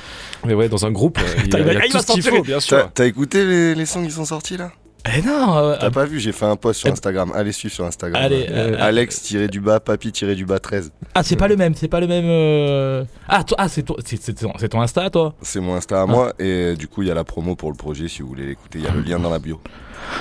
Mais 0.46 0.54
ouais, 0.54 0.68
dans 0.68 0.86
un 0.86 0.90
groupe, 0.90 1.18
euh, 1.18 1.42
il 1.46 1.56
a, 1.56 1.58
il 1.60 1.64
va- 1.64 1.72
il 1.72 1.78
y 1.78 1.80
a 1.82 1.86
il 1.86 1.92
va 1.92 1.98
tout 2.00 2.06
ce 2.06 2.12
qu'il 2.12 2.22
sortir 2.22 2.30
faut, 2.30 2.36
les- 2.36 2.42
bien 2.42 2.56
T'as 2.56 2.60
sûr. 2.60 2.90
t'as 2.94 3.06
écouté 3.06 3.44
les, 3.44 3.74
les 3.74 3.86
sons 3.86 4.04
qui 4.04 4.10
sont 4.10 4.24
sortis 4.24 4.56
là? 4.56 4.70
Eh 5.16 5.22
non, 5.22 5.56
euh, 5.56 5.76
T'as 5.80 5.90
pas 5.90 6.04
vu 6.04 6.18
J'ai 6.20 6.32
fait 6.32 6.44
un 6.44 6.56
post 6.56 6.80
sur 6.80 6.90
Instagram. 6.92 7.30
Allez 7.34 7.52
suivre 7.52 7.72
sur 7.74 7.84
Instagram. 7.84 8.20
Allez, 8.22 8.46
Euh, 8.50 8.72
euh, 8.74 8.76
Alex-du-bas, 8.80 9.80
papy-du-bas 9.80 10.58
13. 10.58 10.90
ah, 11.14 11.22
c'est 11.22 11.36
pas 11.36 11.48
le 11.48 11.56
même, 11.56 11.74
c'est 11.74 11.88
pas 11.88 12.00
le 12.00 12.08
même. 12.08 12.24
euh, 12.26 13.04
Ah, 13.28 13.44
toi, 13.44 13.56
ah, 13.60 13.68
c'est 13.68 13.84
toi, 13.84 13.96
c'est 14.04 14.20
c'est 14.20 14.34
ton, 14.34 14.52
c'est 14.58 14.68
ton 14.68 14.80
Insta, 14.82 15.08
toi? 15.08 15.34
C'est 15.40 15.60
mon 15.60 15.76
Insta 15.76 16.02
à 16.02 16.06
moi. 16.06 16.32
Et 16.38 16.74
du 16.74 16.88
coup, 16.88 17.02
il 17.02 17.08
y 17.08 17.10
a 17.10 17.14
la 17.14 17.24
promo 17.24 17.54
pour 17.54 17.70
le 17.70 17.76
projet 17.76 18.08
si 18.08 18.22
vous 18.22 18.28
voulez 18.28 18.46
l'écouter. 18.46 18.80
Il 18.80 18.84
y 18.84 18.88
a 18.88 18.92
le 18.92 19.00
lien 19.00 19.18
dans 19.18 19.30
la 19.30 19.38
bio. 19.38 19.60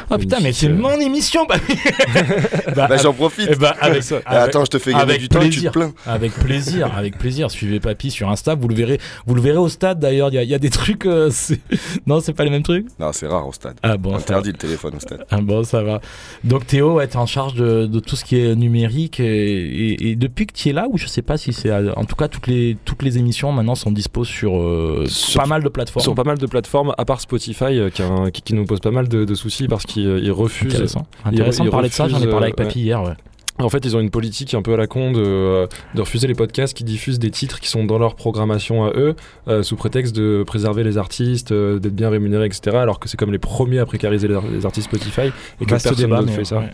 Ah 0.10 0.18
putain, 0.18 0.38
mais 0.42 0.54
c'est 0.54 0.68
euh, 0.68 0.74
mon 0.76 1.00
émission, 1.00 1.46
bah, 1.48 1.56
bah, 2.76 2.88
Bah, 2.88 2.98
j'en 2.98 3.14
profite. 3.14 3.50
eh 3.52 3.56
bah, 3.56 3.76
avec, 3.80 4.04
avec- 4.12 4.24
Attends, 4.26 4.66
je 4.66 4.70
te 4.72 4.78
fais 4.80 4.92
gagner 4.92 5.04
avec 5.04 5.20
du 5.22 5.30
temps 5.30 5.42
et 5.42 5.50
tu 5.50 5.62
te 5.62 5.70
plains. 5.70 5.92
Avec 6.06 6.34
plaisir, 6.34 6.92
avec 6.96 7.18
plaisir. 7.18 7.52
Suivez 7.52 7.80
Papy 7.80 8.12
sur 8.12 8.30
Insta, 8.30 8.56
vous 8.56 8.68
le 8.68 8.76
verrez, 8.76 9.00
vous 9.26 9.36
le 9.36 9.42
verrez 9.42 9.58
au 9.58 9.70
stade 9.70 10.00
d'ailleurs. 10.00 10.30
Il 10.32 10.36
y, 10.36 10.38
a- 10.38 10.44
il 10.44 10.50
y 10.50 10.54
a 10.56 10.60
des 10.60 10.70
trucs. 10.70 11.06
euh, 11.06 11.30
non, 12.08 12.20
c'est 12.20 12.34
pas 12.34 12.44
les 12.44 12.50
mêmes 12.50 12.64
trucs? 12.64 12.88
Non, 13.00 13.12
c'est 13.14 13.28
rare 13.28 13.48
au 13.48 13.54
stade. 13.54 13.78
Ah 13.84 13.98
bon. 13.98 14.16
Interdit 14.16 14.52
le 14.52 14.58
téléphone 14.58 14.96
au 14.96 15.00
stade. 15.00 15.26
Ah 15.30 15.40
bon, 15.42 15.64
ça 15.64 15.84
va. 15.84 16.02
Donc 16.44 16.66
Théo, 16.68 16.94
ouais, 16.96 17.08
t'es 17.08 17.18
en 17.18 17.26
charge 17.26 17.54
de, 17.56 17.86
de 17.86 18.00
tout 18.00 18.16
ce 18.16 18.24
qui 18.26 18.40
est 18.40 18.56
numérique 18.56 19.20
et, 19.20 19.26
et- 19.26 20.10
et 20.12 20.16
depuis 20.16 20.48
que 20.48 20.54
tu 20.54 20.70
es 20.70 20.74
là, 20.74 20.88
ou 20.90 20.98
je 20.98 21.08
sais 21.08 21.22
pas 21.22 21.38
si 21.38 21.54
c'est, 21.54 21.72
en 21.72 22.06
tout 22.06 22.16
cas 22.16 22.28
toutes 22.28 22.48
les 22.48 22.78
toutes 22.86 23.04
les 23.04 23.18
émissions 23.18 23.52
maintenant 23.52 23.76
sont 23.76 23.92
dispo 23.92 24.24
sur, 24.24 24.58
euh, 24.62 25.06
Sur- 25.08 25.42
pas 25.42 25.48
mal 25.48 25.64
de 25.64 25.70
plateformes. 25.70 26.04
Sur 26.04 26.16
pas 26.16 26.24
mal 26.24 26.38
de 26.38 26.46
plateformes, 26.46 26.94
à 26.98 27.06
part 27.06 27.22
Spotify, 27.22 27.66
euh, 27.80 27.90
qui, 27.90 28.02
a 28.02 28.08
un- 28.08 28.32
qui- 28.32 28.42
qui 28.42 28.54
nous 28.54 28.66
pose 28.66 28.80
pas 28.80 28.92
mal 28.92 29.08
de, 29.08 29.26
de 29.26 29.36
soucis 29.36 29.67
parce 29.68 29.86
qu'il 29.86 30.08
euh, 30.08 30.34
refuse. 30.34 30.74
Intéressant. 30.74 31.06
il- 31.26 31.30
Intéressant 31.36 31.64
il 31.64 31.68
de 31.68 31.72
parler 31.72 31.90
de 31.90 31.94
ça. 31.94 32.08
J'en 32.08 32.22
ai 32.22 32.28
parlé 32.28 32.46
avec 32.48 32.60
euh, 32.60 32.64
Papy 32.64 32.80
hier. 32.82 33.02
Ouais. 33.04 33.14
En 33.60 33.70
fait, 33.70 33.84
ils 33.86 33.96
ont 33.96 34.00
une 34.00 34.10
politique 34.12 34.54
un 34.54 34.62
peu 34.62 34.74
à 34.74 34.78
la 34.78 34.86
con 34.88 35.12
de, 35.12 35.20
euh, 35.26 35.68
de 35.96 36.02
refuser 36.02 36.28
les 36.28 36.36
podcasts 36.36 36.78
qui 36.78 36.84
diffusent 36.84 37.18
des 37.20 37.32
titres 37.32 37.60
qui 37.60 37.68
sont 37.70 37.86
dans 37.86 37.98
leur 37.98 38.16
programmation 38.16 38.86
à 38.86 38.92
eux, 38.96 39.16
euh, 39.48 39.64
sous 39.64 39.76
prétexte 39.76 40.16
de 40.16 40.44
préserver 40.46 40.84
les 40.84 40.98
artistes, 41.00 41.52
euh, 41.52 41.80
d'être 41.80 41.96
bien 41.96 42.10
rémunérés, 42.10 42.46
etc. 42.46 42.78
Alors 42.78 43.00
que 43.00 43.10
c'est 43.10 43.18
comme 43.18 43.32
les 43.32 43.40
premiers 43.40 43.80
à 43.80 43.86
précariser 43.86 44.28
les, 44.28 44.36
ar- 44.36 44.44
les 44.48 44.66
artistes 44.66 44.88
Spotify 44.88 45.32
et 45.60 45.66
que 45.66 45.72
Vaste 45.72 45.88
personne 45.88 46.24
mais, 46.26 46.32
fait 46.32 46.46
ça. 46.46 46.58
ouais. 46.60 46.70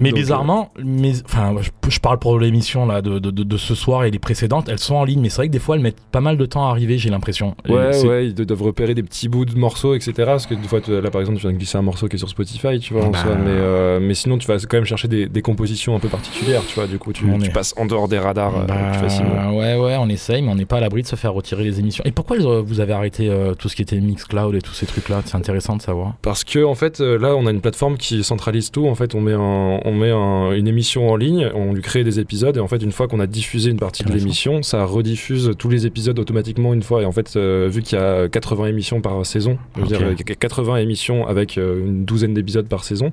Mais 0.00 0.10
Donc, 0.10 0.18
bizarrement, 0.18 0.72
mais, 0.82 1.12
enfin, 1.24 1.54
je, 1.60 1.70
je 1.88 2.00
parle 2.00 2.18
pour 2.18 2.38
l'émission 2.38 2.84
là 2.86 3.00
de, 3.00 3.18
de, 3.20 3.56
ce 3.56 3.74
soir 3.76 4.04
et 4.04 4.10
les 4.10 4.18
précédentes, 4.18 4.68
elles 4.68 4.80
sont 4.80 4.96
en 4.96 5.04
ligne, 5.04 5.20
mais 5.20 5.28
c'est 5.28 5.36
vrai 5.36 5.46
que 5.48 5.52
des 5.52 5.60
fois 5.60 5.76
elles 5.76 5.82
mettent 5.82 6.00
pas 6.10 6.20
mal 6.20 6.36
de 6.36 6.46
temps 6.46 6.66
à 6.66 6.70
arriver, 6.70 6.98
j'ai 6.98 7.10
l'impression. 7.10 7.54
Ouais, 7.68 8.04
ouais, 8.04 8.26
ils 8.26 8.34
doivent 8.34 8.62
repérer 8.62 8.94
des 8.94 9.02
petits 9.04 9.28
bouts 9.28 9.44
de 9.44 9.56
morceaux, 9.56 9.94
etc. 9.94 10.12
Parce 10.26 10.46
que 10.46 10.54
des 10.54 10.66
fois, 10.68 10.80
là 10.88 11.10
par 11.10 11.20
exemple, 11.20 11.38
tu 11.38 11.42
viens 11.42 11.52
de 11.52 11.58
glisser 11.58 11.78
un 11.78 11.82
morceau 11.82 12.08
qui 12.08 12.16
est 12.16 12.18
sur 12.18 12.28
Spotify, 12.28 12.78
tu 12.80 12.92
vois, 12.94 13.04
en 13.04 13.10
Bah. 13.10 13.18
soi, 13.22 13.34
mais, 13.36 13.50
euh, 13.50 14.00
mais 14.00 14.14
sinon, 14.14 14.36
tu 14.38 14.46
vas 14.48 14.56
quand 14.58 14.76
même 14.76 14.84
chercher 14.84 15.06
des, 15.08 15.26
des 15.28 15.42
compositions 15.42 15.94
un 15.94 16.00
peu 16.04 16.08
particulières, 16.10 16.62
tu 16.66 16.74
vois. 16.74 16.86
Du 16.86 16.98
coup, 16.98 17.12
tu, 17.12 17.24
On 17.32 17.38
tu 17.38 17.48
est- 17.48 17.52
passes 17.52 17.74
en 17.76 17.86
dehors 17.86 18.08
des 18.08 18.18
radars 18.18 18.56
euh, 18.58 18.64
Bah, 18.66 18.74
plus 18.92 19.00
facilement. 19.00 19.56
ouais, 19.56 19.76
ouais, 19.76 19.96
on 19.98 20.08
essaye, 20.08 20.42
mais 20.42 20.50
on 20.50 20.54
n'est 20.54 20.64
pas 20.66 20.76
à 20.76 20.80
l'abri 20.80 21.02
de 21.02 21.06
se 21.06 21.16
faire 21.16 21.32
retirer 21.32 21.64
les 21.64 21.80
émissions. 21.80 22.04
Et 22.06 22.10
pourquoi 22.12 22.36
euh, 22.36 22.62
vous 22.64 22.80
avez 22.80 22.92
arrêté 22.92 23.28
euh, 23.30 23.54
tout 23.54 23.68
ce 23.68 23.76
qui 23.76 23.82
était 23.82 23.98
Mixcloud 24.00 24.54
et 24.54 24.60
tous 24.60 24.74
ces 24.74 24.86
trucs-là? 24.86 25.22
C'est 25.24 25.36
intéressant 25.36 25.76
de 25.76 25.82
savoir. 25.82 26.14
Parce 26.22 26.44
que 26.44 26.62
en 26.64 26.74
fait, 26.74 27.00
là, 27.00 27.34
on 27.36 27.46
a 27.46 27.50
une 27.50 27.60
plateforme 27.60 27.96
qui 27.96 28.22
centralise 28.24 28.70
tout. 28.70 28.86
En 28.86 28.94
fait, 28.94 29.14
on 29.14 29.20
met, 29.20 29.32
un- 29.32 29.80
on 29.84 29.92
met 29.94 30.10
un- 30.10 30.52
une 30.52 30.68
émission 30.68 31.08
en 31.08 31.16
ligne, 31.16 31.48
on 31.54 31.72
lui 31.72 31.82
crée 31.82 32.04
des 32.04 32.20
épisodes, 32.20 32.56
et 32.56 32.60
en 32.60 32.68
fait, 32.68 32.82
une 32.82 32.92
fois 32.92 33.08
qu'on 33.08 33.20
a 33.20 33.26
diffusé 33.26 33.70
une 33.70 33.78
partie 33.78 34.04
de 34.04 34.12
l'émission, 34.12 34.62
ça 34.62 34.84
rediffuse 34.84 35.52
tous 35.58 35.68
les 35.68 35.86
épisodes 35.86 36.18
automatiquement 36.18 36.74
une 36.74 36.82
fois. 36.82 37.02
Et 37.02 37.04
en 37.06 37.12
fait, 37.12 37.32
euh, 37.36 37.68
vu 37.70 37.82
qu'il 37.82 37.98
y 37.98 38.00
a 38.02 38.28
80 38.28 38.66
émissions 38.66 39.00
par 39.00 39.24
saison, 39.24 39.58
je 39.76 39.80
veux 39.82 39.86
dire, 39.86 40.00
il 40.02 40.18
y 40.28 40.32
a 40.32 40.34
80 40.34 40.76
émissions 40.76 41.26
avec 41.26 41.56
euh, 41.58 41.80
une 41.80 42.04
douzaine 42.04 42.34
d'épisodes 42.34 42.66
par 42.68 42.84
saison, 42.84 43.10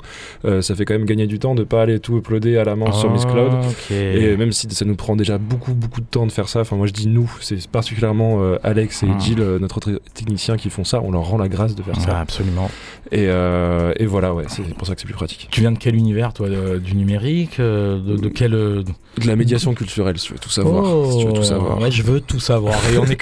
ça 0.61 0.75
fait 0.75 0.85
quand 0.85 0.93
même 0.93 1.05
gagner 1.05 1.27
du 1.27 1.39
temps 1.39 1.55
de 1.55 1.63
pas 1.63 1.81
aller 1.83 1.99
tout 1.99 2.17
uploader 2.17 2.57
à 2.57 2.63
la 2.63 2.75
main 2.75 2.80
sur 2.93 3.09
Miss 3.11 3.25
Cloud. 3.25 3.51
Ah, 3.53 3.67
Ok. 3.67 3.91
Et 3.91 4.35
même 4.37 4.51
si 4.51 4.67
ça 4.71 4.85
nous 4.85 4.95
prend 4.95 5.15
déjà 5.15 5.37
beaucoup 5.37 5.73
beaucoup 5.73 6.01
de 6.01 6.05
temps 6.05 6.25
de 6.25 6.31
faire 6.31 6.49
ça, 6.49 6.61
enfin 6.61 6.75
moi 6.75 6.87
je 6.87 6.93
dis 6.93 7.07
nous, 7.07 7.31
c'est 7.41 7.67
particulièrement 7.67 8.41
euh, 8.41 8.57
Alex 8.63 9.03
et 9.03 9.07
Ah. 9.13 9.17
Jill, 9.19 9.39
euh, 9.41 9.59
notre 9.59 9.79
technicien, 10.13 10.57
qui 10.57 10.69
font 10.69 10.83
ça, 10.83 11.01
on 11.03 11.11
leur 11.11 11.23
rend 11.23 11.37
la 11.37 11.47
grâce 11.49 11.75
de 11.75 11.83
faire 11.83 11.95
Ouais, 11.97 12.03
ça. 12.03 12.19
absolument. 12.19 12.69
Et, 13.11 13.25
euh, 13.27 13.93
et 13.97 14.05
voilà, 14.05 14.33
ouais, 14.33 14.45
c'est 14.47 14.63
pour 14.75 14.87
ça 14.87 14.95
que 14.95 15.01
c'est 15.01 15.05
plus 15.05 15.13
pratique. 15.13 15.47
Tu 15.51 15.61
viens 15.61 15.71
de 15.71 15.77
quel 15.77 15.95
univers, 15.95 16.33
toi 16.33 16.49
de- 16.49 16.77
Du 16.79 16.95
numérique 16.95 17.59
de, 17.59 18.17
de 18.17 18.27
quel. 18.29 18.51
De 18.51 18.85
la 19.27 19.35
médiation 19.35 19.73
culturelle, 19.73 20.17
si 20.17 20.27
tu 20.27 20.33
veux 20.33 20.39
tout 20.39 20.49
savoir. 20.49 20.83
Oh, 20.85 21.11
si 21.11 21.17
tu 21.19 21.25
veux 21.27 21.33
tout 21.33 21.43
savoir. 21.43 21.79
Ouais, 21.81 21.91
je 21.91 22.01
veux 22.03 22.21
tout 22.21 22.39
savoir. 22.39 22.75
Et 22.93 22.97
on 22.97 23.03
est 23.05 23.15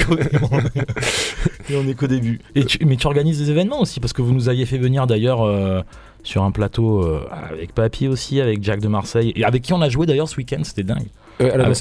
qu'au, 1.96 2.08
début. 2.08 2.40
Et 2.56 2.66
tu- 2.66 2.84
mais 2.86 2.96
tu 2.96 3.08
organises 3.08 3.40
des 3.40 3.50
événements 3.52 3.82
aussi, 3.82 4.00
parce 4.00 4.14
que 4.14 4.22
vous 4.22 4.34
nous 4.34 4.50
aviez 4.50 4.66
fait 4.66 4.78
venir 4.78 5.08
d'ailleurs 5.08 5.42
euh, 5.44 5.82
sur 6.30 6.44
un 6.44 6.52
plateau 6.52 7.04
euh, 7.04 7.28
avec 7.32 7.74
Papy 7.74 8.08
aussi, 8.08 8.40
avec 8.40 8.64
Jack 8.64 8.80
de 8.82 8.88
Marseille, 8.88 9.34
et 9.36 9.44
avec 9.44 9.64
qui 9.64 9.74
on 9.74 9.82
a 9.82 9.90
joué 9.90 10.06
d'ailleurs 10.06 10.30
ce 10.30 10.38
week-end, 10.38 10.62
c'était 10.64 10.84
dingue. 10.84 11.08
Euh, 11.42 11.54
à 11.54 11.58
la 11.58 11.72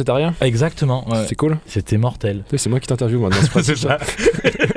Exactement. 0.46 1.08
ouais. 1.10 1.24
C'est 1.28 1.34
cool. 1.34 1.58
C'était 1.66 1.96
mortel. 1.98 2.44
C'est 2.56 2.70
moi 2.70 2.78
qui 2.80 2.86
t'interviewe 2.86 3.20
maintenant. 3.22 3.38
c'est 3.62 3.76
ça. 3.76 3.98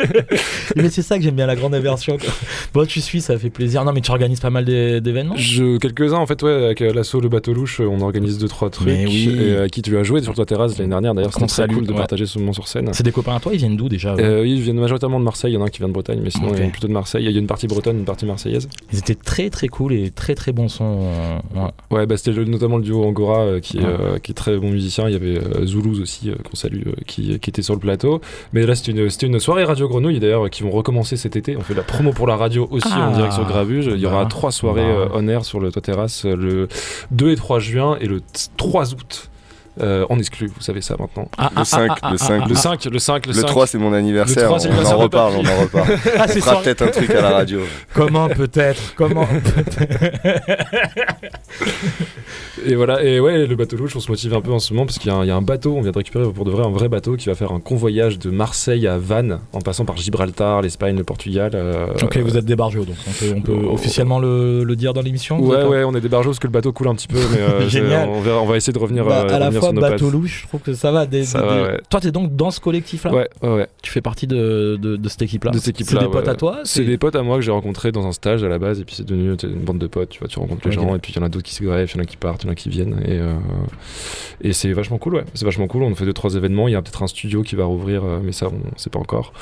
mais 0.75 0.89
c'est 0.89 1.01
ça 1.01 1.17
que 1.17 1.23
j'aime 1.23 1.35
bien, 1.35 1.45
la 1.45 1.55
grande 1.55 1.75
aversion. 1.75 2.17
quoi. 2.17 2.29
Bon, 2.73 2.85
tu 2.85 3.01
suis, 3.01 3.21
ça 3.21 3.37
fait 3.37 3.49
plaisir. 3.49 3.83
Non, 3.85 3.93
mais 3.93 4.01
tu 4.01 4.11
organises 4.11 4.39
pas 4.39 4.49
mal 4.49 4.65
d'é- 4.65 5.01
d'événements? 5.01 5.35
Je, 5.37 5.77
quelques-uns 5.77 6.17
en 6.17 6.25
fait 6.25 6.41
ouais 6.43 6.51
avec 6.51 6.81
euh, 6.81 6.93
l'assaut 6.93 7.19
le 7.19 7.29
bateau 7.29 7.53
louche 7.53 7.79
euh, 7.79 7.85
on 7.85 8.01
organise 8.01 8.37
deux 8.37 8.47
trois 8.47 8.69
trucs 8.69 8.87
Mais 8.87 9.05
oui. 9.05 9.29
et 9.39 9.57
à 9.57 9.69
qui 9.69 9.81
tu 9.81 9.95
as 9.97 10.03
joué 10.03 10.21
sur 10.21 10.33
ta 10.33 10.45
terrasse 10.45 10.77
l'année 10.77 10.89
dernière 10.89 11.13
d'ailleurs 11.13 11.33
c'était 11.33 11.45
très 11.47 11.67
cool 11.67 11.85
de 11.85 11.91
ouais. 11.91 11.97
partager 11.97 12.25
ce 12.25 12.39
moment 12.39 12.53
sur 12.53 12.67
scène 12.67 12.89
C'est 12.93 13.03
des 13.03 13.11
copains 13.11 13.35
à 13.35 13.39
toi, 13.39 13.51
ils 13.53 13.57
viennent 13.59 13.77
d'où 13.77 13.89
déjà 13.89 14.15
Euh, 14.15 14.41
oui, 14.41 14.53
ils 14.55 14.61
viennent 14.61 14.79
majoritairement 14.79 15.19
de 15.19 15.25
Marseille 15.25 15.51
il 15.51 15.55
y 15.55 15.57
en 15.57 15.61
a 15.61 15.65
un 15.65 15.69
qui 15.69 15.79
vient 15.79 15.87
de 15.87 15.93
Bretagne 15.93 16.19
mais 16.23 16.29
sinon 16.29 16.49
Ok. 16.49 16.55
il 16.57 16.61
y 16.61 16.65
en 16.65 16.67
a 16.67 16.71
plutôt 16.71 16.87
de 16.87 16.93
Marseille 16.93 17.23
il 17.25 17.31
y 17.31 17.35
a 17.35 17.39
une 17.39 17.47
partie 17.47 17.67
bretonne 17.67 17.97
une 17.99 18.05
partie 18.05 18.25
marseillaise 18.25 18.67
Ils 18.91 18.99
étaient 18.99 19.15
très 19.15 19.49
très 19.49 19.67
cool 19.67 19.93
et 19.93 20.09
très 20.11 20.35
très 20.35 20.51
bon 20.51 20.67
son. 20.67 20.99
Ouais, 21.91 22.05
bah, 22.05 22.17
c'était 22.17 22.39
notamment 22.45 22.77
le 22.77 22.83
duo 22.83 23.03
Angora 23.03 23.59
qui, 23.61 23.79
qui 24.23 24.31
est 24.31 24.35
très 24.35 24.57
bon 24.57 24.70
musicien. 24.71 25.07
Il 25.07 25.13
y 25.13 25.15
avait 25.15 25.39
Zoulouz 25.65 26.01
aussi, 26.01 26.31
qu'on 26.43 26.55
salue, 26.55 26.83
qui, 27.05 27.39
qui, 27.39 27.49
était 27.49 27.61
sur 27.61 27.73
le 27.73 27.79
plateau. 27.79 28.21
Mais 28.53 28.65
là, 28.65 28.75
c'était 28.75 28.91
une, 28.91 29.33
une, 29.33 29.39
soirée 29.39 29.63
Radio 29.63 29.87
Grenouille 29.87 30.19
d'ailleurs 30.19 30.49
qui 30.49 30.63
vont 30.63 30.71
recommencer 30.71 31.17
cet 31.17 31.35
été. 31.35 31.57
On 31.57 31.61
fait 31.61 31.73
la 31.73 31.83
promo 31.83 32.11
pour 32.11 32.27
la 32.27 32.35
radio 32.35 32.67
aussi 32.71 32.93
en 32.93 33.11
ah. 33.11 33.15
direct 33.15 33.33
sur 33.33 33.45
Grabuge. 33.45 33.87
Il 33.87 33.99
y 33.99 34.05
aura 34.05 34.23
bah. 34.23 34.29
trois 34.29 34.51
soirées 34.51 34.81
bah. 34.81 35.11
on 35.13 35.27
air 35.27 35.45
sur 35.45 35.59
le 35.59 35.71
toit 35.71 35.81
terrasse 35.81 36.25
le 36.25 36.67
2 37.11 37.31
et 37.31 37.35
3 37.35 37.59
juin 37.59 37.97
et 37.99 38.07
le 38.07 38.21
3 38.57 38.93
août. 38.93 39.30
Euh, 39.79 40.05
on 40.09 40.19
exclut, 40.19 40.47
vous 40.47 40.61
savez 40.61 40.81
ça 40.81 40.95
maintenant. 40.99 41.29
Ah, 41.37 41.49
le, 41.57 41.63
5, 41.63 41.91
ah, 42.01 42.11
le 42.11 42.17
5, 42.17 42.47
le 42.47 42.55
5, 42.55 42.85
le 42.85 42.99
5, 42.99 43.25
le 43.27 43.33
3 43.43 43.67
c'est 43.67 43.77
mon 43.77 43.93
anniversaire. 43.93 44.51
on 44.51 44.85
en 44.85 44.97
reparle, 44.97 45.33
on 45.37 45.45
en 45.45 45.61
reparle. 45.61 45.91
on 45.91 46.27
fera 46.27 46.61
peut-être 46.61 46.81
un 46.81 46.87
truc 46.87 47.09
à 47.11 47.21
la 47.21 47.29
radio. 47.29 47.61
Comment 47.93 48.27
peut-être 48.27 48.93
Comment 48.95 49.25
peut-être 49.55 49.77
Et 52.65 52.75
voilà, 52.75 53.03
et 53.03 53.19
ouais, 53.19 53.47
le 53.47 53.55
bateau 53.55 53.77
louche, 53.77 53.95
on 53.95 53.99
se 53.99 54.11
motive 54.11 54.33
un 54.33 54.41
peu 54.41 54.51
en 54.51 54.59
ce 54.59 54.73
moment 54.73 54.85
parce 54.85 54.99
qu'il 54.99 55.11
y, 55.11 55.27
y, 55.27 55.31
a 55.31 55.35
un 55.35 55.41
bateau, 55.41 55.75
on 55.75 55.81
vient 55.81 55.91
de 55.91 55.97
récupérer 55.97 56.29
pour 56.31 56.45
de 56.45 56.51
vrai 56.51 56.65
un 56.65 56.69
vrai 56.69 56.89
bateau 56.89 57.15
qui 57.15 57.27
va 57.27 57.35
faire 57.35 57.51
un 57.51 57.59
convoyage 57.59 58.19
de 58.19 58.29
Marseille 58.29 58.87
à 58.87 58.97
Vannes 58.97 59.39
en 59.53 59.61
passant 59.61 59.85
par 59.85 59.97
Gibraltar, 59.97 60.61
l'Espagne, 60.61 60.97
le 60.97 61.03
Portugal. 61.03 61.51
Euh, 61.53 61.87
ok, 62.01 62.17
vous 62.17 62.37
êtes 62.37 62.45
des 62.45 62.55
barjots 62.55 62.85
donc 62.85 62.95
on 63.07 63.11
peut, 63.11 63.33
on 63.35 63.41
peut 63.41 63.65
oh. 63.65 63.73
officiellement 63.73 64.19
le, 64.19 64.63
le, 64.63 64.75
dire 64.75 64.93
dans 64.93 65.01
l'émission 65.01 65.39
Ouais, 65.39 65.63
ouais, 65.63 65.83
on 65.83 65.93
est 65.95 66.01
des 66.01 66.09
barjots 66.09 66.31
parce 66.31 66.39
que 66.39 66.47
le 66.47 66.51
bateau 66.51 66.71
coule 66.71 66.87
un 66.87 66.95
petit 66.95 67.07
peu, 67.07 67.19
mais 67.31 67.39
euh, 67.39 67.69
Génial. 67.69 68.09
On, 68.09 68.21
va, 68.21 68.31
on, 68.37 68.45
va, 68.45 68.57
essayer 68.57 68.73
de 68.73 68.79
revenir, 68.79 69.05
bah, 69.05 69.25
euh, 69.27 69.35
à 69.35 69.39
la 69.39 69.51
fois 69.61 69.71
bateau 69.71 70.09
louche, 70.09 70.41
je 70.43 70.47
trouve 70.47 70.61
que 70.61 70.73
ça 70.73 70.91
va. 70.91 71.05
Des, 71.05 71.23
ça 71.23 71.41
va 71.41 71.63
ouais. 71.63 71.81
Toi, 71.89 71.99
t'es 71.99 72.11
donc 72.11 72.35
dans 72.35 72.51
ce 72.51 72.59
collectif-là? 72.59 73.13
Ouais, 73.13 73.29
ouais, 73.41 73.55
ouais, 73.55 73.67
Tu 73.81 73.91
fais 73.91 74.01
partie 74.01 74.27
de, 74.27 74.77
de, 74.81 74.97
de 74.97 75.09
cette 75.09 75.21
équipe-là? 75.21 75.51
De 75.51 75.57
cette 75.57 75.69
équipe-là. 75.69 76.01
C'est 76.01 76.05
des 76.07 76.11
potes 76.11 76.27
à 76.27 76.35
toi? 76.35 76.59
C'est 76.63 76.83
des 76.83 76.97
potes 76.97 77.15
à 77.15 77.23
moi 77.23 77.37
que 77.37 77.43
j'ai 77.43 77.51
rencontrés 77.51 77.91
dans 77.91 78.05
un 78.05 78.11
stage 78.11 78.43
à 78.43 78.49
la 78.49 78.59
base 78.59 78.79
et 78.79 78.85
puis 78.85 78.95
c'est 78.95 79.05
devenu 79.05 79.35
une 79.43 79.59
bande 79.59 79.79
de 79.79 79.87
potes. 79.87 80.09
Tu 80.09 80.19
vois, 80.19 80.27
tu 80.27 80.39
rencontres 80.39 80.67
les 80.67 80.73
gens 80.73 80.95
et 80.95 80.99
puis 80.99 81.13
il 81.13 81.15
y 81.15 81.19
en 81.19 81.25
a 81.25 81.29
d'autres 81.29 81.45
qui 81.45 81.55
se 81.55 81.63
greffent, 81.63 81.93
il 81.93 81.97
y 81.97 81.99
en 81.99 82.03
a 82.03 82.05
qui 82.05 82.17
partent, 82.17 82.43
il 82.43 82.47
y 82.47 82.49
en 82.49 82.51
a 82.51 82.55
qui 82.55 82.69
viennent 82.69 83.01
et 83.07 83.19
et 84.43 84.53
c'est 84.53 84.71
vachement 84.73 84.97
cool, 84.97 85.15
ouais. 85.15 85.23
C'est 85.33 85.45
vachement 85.45 85.67
cool. 85.67 85.83
On 85.83 85.93
fait 85.95 86.05
deux 86.05 86.13
trois 86.13 86.35
événements. 86.35 86.67
Il 86.67 86.71
y 86.71 86.75
a 86.75 86.81
peut-être 86.81 87.03
un 87.03 87.07
studio 87.07 87.43
qui 87.43 87.55
va 87.55 87.65
rouvrir, 87.65 88.03
euh, 88.03 88.19
mais 88.23 88.31
ça, 88.31 88.47
on 88.47 88.77
sait 88.77 88.89
pas 88.89 88.99
encore. 88.99 89.33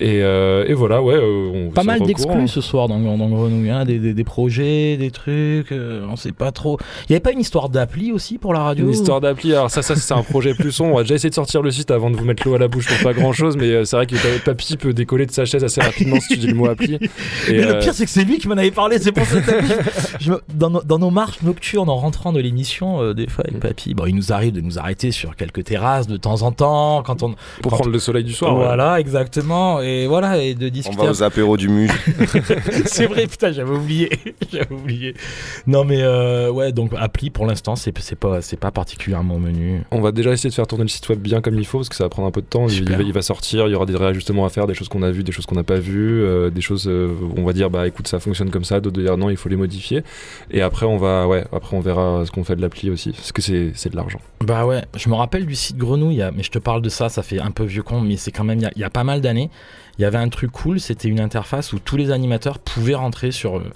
Et, 0.00 0.22
euh, 0.22 0.64
et, 0.66 0.74
voilà, 0.74 1.02
ouais. 1.02 1.14
Euh, 1.14 1.68
on 1.68 1.70
pas 1.70 1.84
mal 1.84 2.00
d'exclus 2.00 2.48
ce 2.48 2.60
soir 2.60 2.88
dans, 2.88 2.98
dans 2.98 3.28
Grenouille, 3.28 3.70
hein, 3.70 3.84
des, 3.84 3.98
des, 3.98 4.14
des, 4.14 4.24
projets, 4.24 4.96
des 4.96 5.10
trucs, 5.10 5.70
euh, 5.72 6.06
on 6.08 6.16
sait 6.16 6.32
pas 6.32 6.50
trop. 6.52 6.78
Il 7.08 7.12
y 7.12 7.14
avait 7.14 7.20
pas 7.20 7.32
une 7.32 7.40
histoire 7.40 7.68
d'appli 7.68 8.12
aussi 8.12 8.38
pour 8.38 8.52
la 8.52 8.60
radio 8.60 8.86
Une 8.86 8.92
histoire 8.92 9.20
d'appli, 9.20 9.33
alors 9.44 9.70
ça, 9.70 9.82
ça 9.82 9.96
c'est 9.96 10.14
un 10.14 10.22
projet 10.22 10.54
plus 10.54 10.72
sombre. 10.72 10.94
On 10.94 10.96
va 10.96 11.02
déjà 11.02 11.14
essayer 11.14 11.30
de 11.30 11.34
sortir 11.34 11.62
le 11.62 11.70
site 11.70 11.90
avant 11.90 12.10
de 12.10 12.16
vous 12.16 12.24
mettre 12.24 12.46
l'eau 12.46 12.54
à 12.54 12.58
la 12.58 12.68
bouche 12.68 12.86
pour 12.86 12.98
pas 12.98 13.12
grand 13.12 13.32
chose, 13.32 13.56
mais 13.56 13.84
c'est 13.84 13.96
vrai 13.96 14.06
que 14.06 14.16
Papy 14.44 14.76
peut 14.76 14.92
décoller 14.92 15.26
de 15.26 15.32
sa 15.32 15.44
chaise 15.44 15.64
assez 15.64 15.80
rapidement 15.80 16.20
si 16.20 16.34
tu 16.34 16.36
dis 16.38 16.46
le 16.46 16.54
mot 16.54 16.66
appli. 16.66 16.94
Et 17.48 17.52
mais 17.52 17.64
le 17.64 17.78
pire, 17.78 17.94
c'est 17.94 18.04
que 18.04 18.10
c'est 18.10 18.24
lui 18.24 18.38
qui 18.38 18.48
m'en 18.48 18.56
avait 18.56 18.70
parlé, 18.70 18.98
c'est 18.98 19.12
pour 19.12 19.26
ça 19.26 19.40
que 19.40 20.42
dans, 20.54 20.70
dans, 20.70 20.98
nos 20.98 21.10
marches 21.10 21.42
nocturnes 21.42 21.88
en 21.88 21.96
rentrant 21.96 22.32
de 22.32 22.40
l'émission, 22.40 23.12
des 23.12 23.26
fois 23.26 23.44
avec 23.46 23.60
Papy, 23.60 23.94
bon, 23.94 24.06
il 24.06 24.14
nous 24.14 24.32
arrive 24.32 24.52
de 24.52 24.60
nous 24.60 24.78
arrêter 24.78 25.10
sur 25.10 25.36
quelques 25.36 25.64
terrasses 25.64 26.06
de 26.06 26.16
temps 26.16 26.42
en 26.42 26.52
temps 26.52 27.02
quand 27.02 27.22
on. 27.22 27.34
Pour 27.62 27.72
prendre 27.72 27.90
le 27.90 27.98
soleil 27.98 28.24
du 28.24 28.32
soir. 28.32 28.54
Voilà, 28.54 29.00
exactement. 29.00 29.80
Et 29.80 30.06
voilà, 30.06 30.38
et 30.38 30.54
de 30.54 30.68
discuter. 30.68 31.00
On 31.00 31.04
va 31.04 31.10
aux 31.10 31.22
apéros 31.22 31.56
du 31.56 31.68
MUD. 31.68 31.90
c'est 32.86 33.06
vrai, 33.06 33.26
putain, 33.26 33.52
j'avais 33.52 33.74
oublié. 33.74 34.10
j'avais 34.52 34.72
oublié. 34.72 35.14
Non, 35.66 35.84
mais 35.84 36.02
euh, 36.02 36.50
ouais, 36.50 36.72
donc 36.72 36.92
appli 36.96 37.30
pour 37.30 37.46
l'instant, 37.46 37.76
c'est 37.76 37.92
pas, 38.16 38.40
pas 38.60 38.70
particulièrement 38.70 39.23
menu. 39.24 39.82
On 39.90 40.00
va 40.00 40.12
déjà 40.12 40.32
essayer 40.32 40.50
de 40.50 40.54
faire 40.54 40.66
tourner 40.66 40.84
le 40.84 40.88
site 40.88 41.08
web 41.08 41.18
bien 41.18 41.40
comme 41.40 41.58
il 41.58 41.66
faut 41.66 41.78
parce 41.78 41.88
que 41.88 41.96
ça 41.96 42.04
va 42.04 42.10
prendre 42.10 42.28
un 42.28 42.30
peu 42.30 42.40
de 42.40 42.46
temps. 42.46 42.68
Il, 42.68 42.88
il, 43.00 43.12
va 43.12 43.22
sortir, 43.22 43.66
il 43.66 43.72
y 43.72 43.74
aura 43.74 43.86
des 43.86 43.96
réajustements 43.96 44.44
à 44.44 44.48
faire, 44.48 44.66
des 44.66 44.74
choses 44.74 44.88
qu'on 44.88 45.02
a 45.02 45.10
vues, 45.10 45.24
des 45.24 45.32
choses 45.32 45.46
qu'on 45.46 45.54
n'a 45.54 45.64
pas 45.64 45.78
vues, 45.78 46.22
euh, 46.22 46.50
des 46.50 46.60
choses, 46.60 46.86
euh, 46.86 47.12
on 47.36 47.44
va 47.44 47.52
dire, 47.52 47.70
bah 47.70 47.86
écoute, 47.86 48.08
ça 48.08 48.20
fonctionne 48.20 48.50
comme 48.50 48.64
ça, 48.64 48.80
d'autres 48.80 49.00
dire 49.00 49.16
non, 49.16 49.30
il 49.30 49.36
faut 49.36 49.48
les 49.48 49.56
modifier. 49.56 50.02
Et 50.50 50.62
après, 50.62 50.86
on 50.86 50.96
va, 50.96 51.26
ouais, 51.26 51.44
après, 51.52 51.76
on 51.76 51.80
verra 51.80 52.24
ce 52.26 52.30
qu'on 52.30 52.44
fait 52.44 52.56
de 52.56 52.60
l'appli 52.60 52.90
aussi 52.90 53.12
parce 53.12 53.32
que 53.32 53.42
c'est 53.42 53.88
de 53.88 53.96
l'argent. 53.96 54.20
Bah 54.40 54.66
ouais, 54.66 54.82
je 54.96 55.08
me 55.08 55.14
rappelle 55.14 55.46
du 55.46 55.54
site 55.54 55.76
Grenouille, 55.76 56.24
mais 56.36 56.42
je 56.42 56.50
te 56.50 56.58
parle 56.58 56.82
de 56.82 56.88
ça, 56.88 57.08
ça 57.08 57.22
fait 57.22 57.40
un 57.40 57.50
peu 57.50 57.64
vieux 57.64 57.82
con, 57.82 58.00
mais 58.00 58.16
c'est 58.16 58.30
quand 58.30 58.44
même, 58.44 58.60
il 58.76 58.80
y, 58.80 58.84
a 58.84 58.90
pas 58.90 59.04
mal 59.04 59.20
d'années 59.20 59.50
il 59.98 60.02
y 60.02 60.04
avait 60.04 60.18
un 60.18 60.28
truc 60.28 60.50
cool, 60.50 60.80
c'était 60.80 61.08
une 61.08 61.20
interface 61.20 61.72
où 61.72 61.78
tous 61.78 61.96
les 61.96 62.10
animateurs 62.10 62.58
pouvaient 62.58 62.94
rentrer 62.94 63.30
sur 63.30 63.58
euh, 63.58 63.72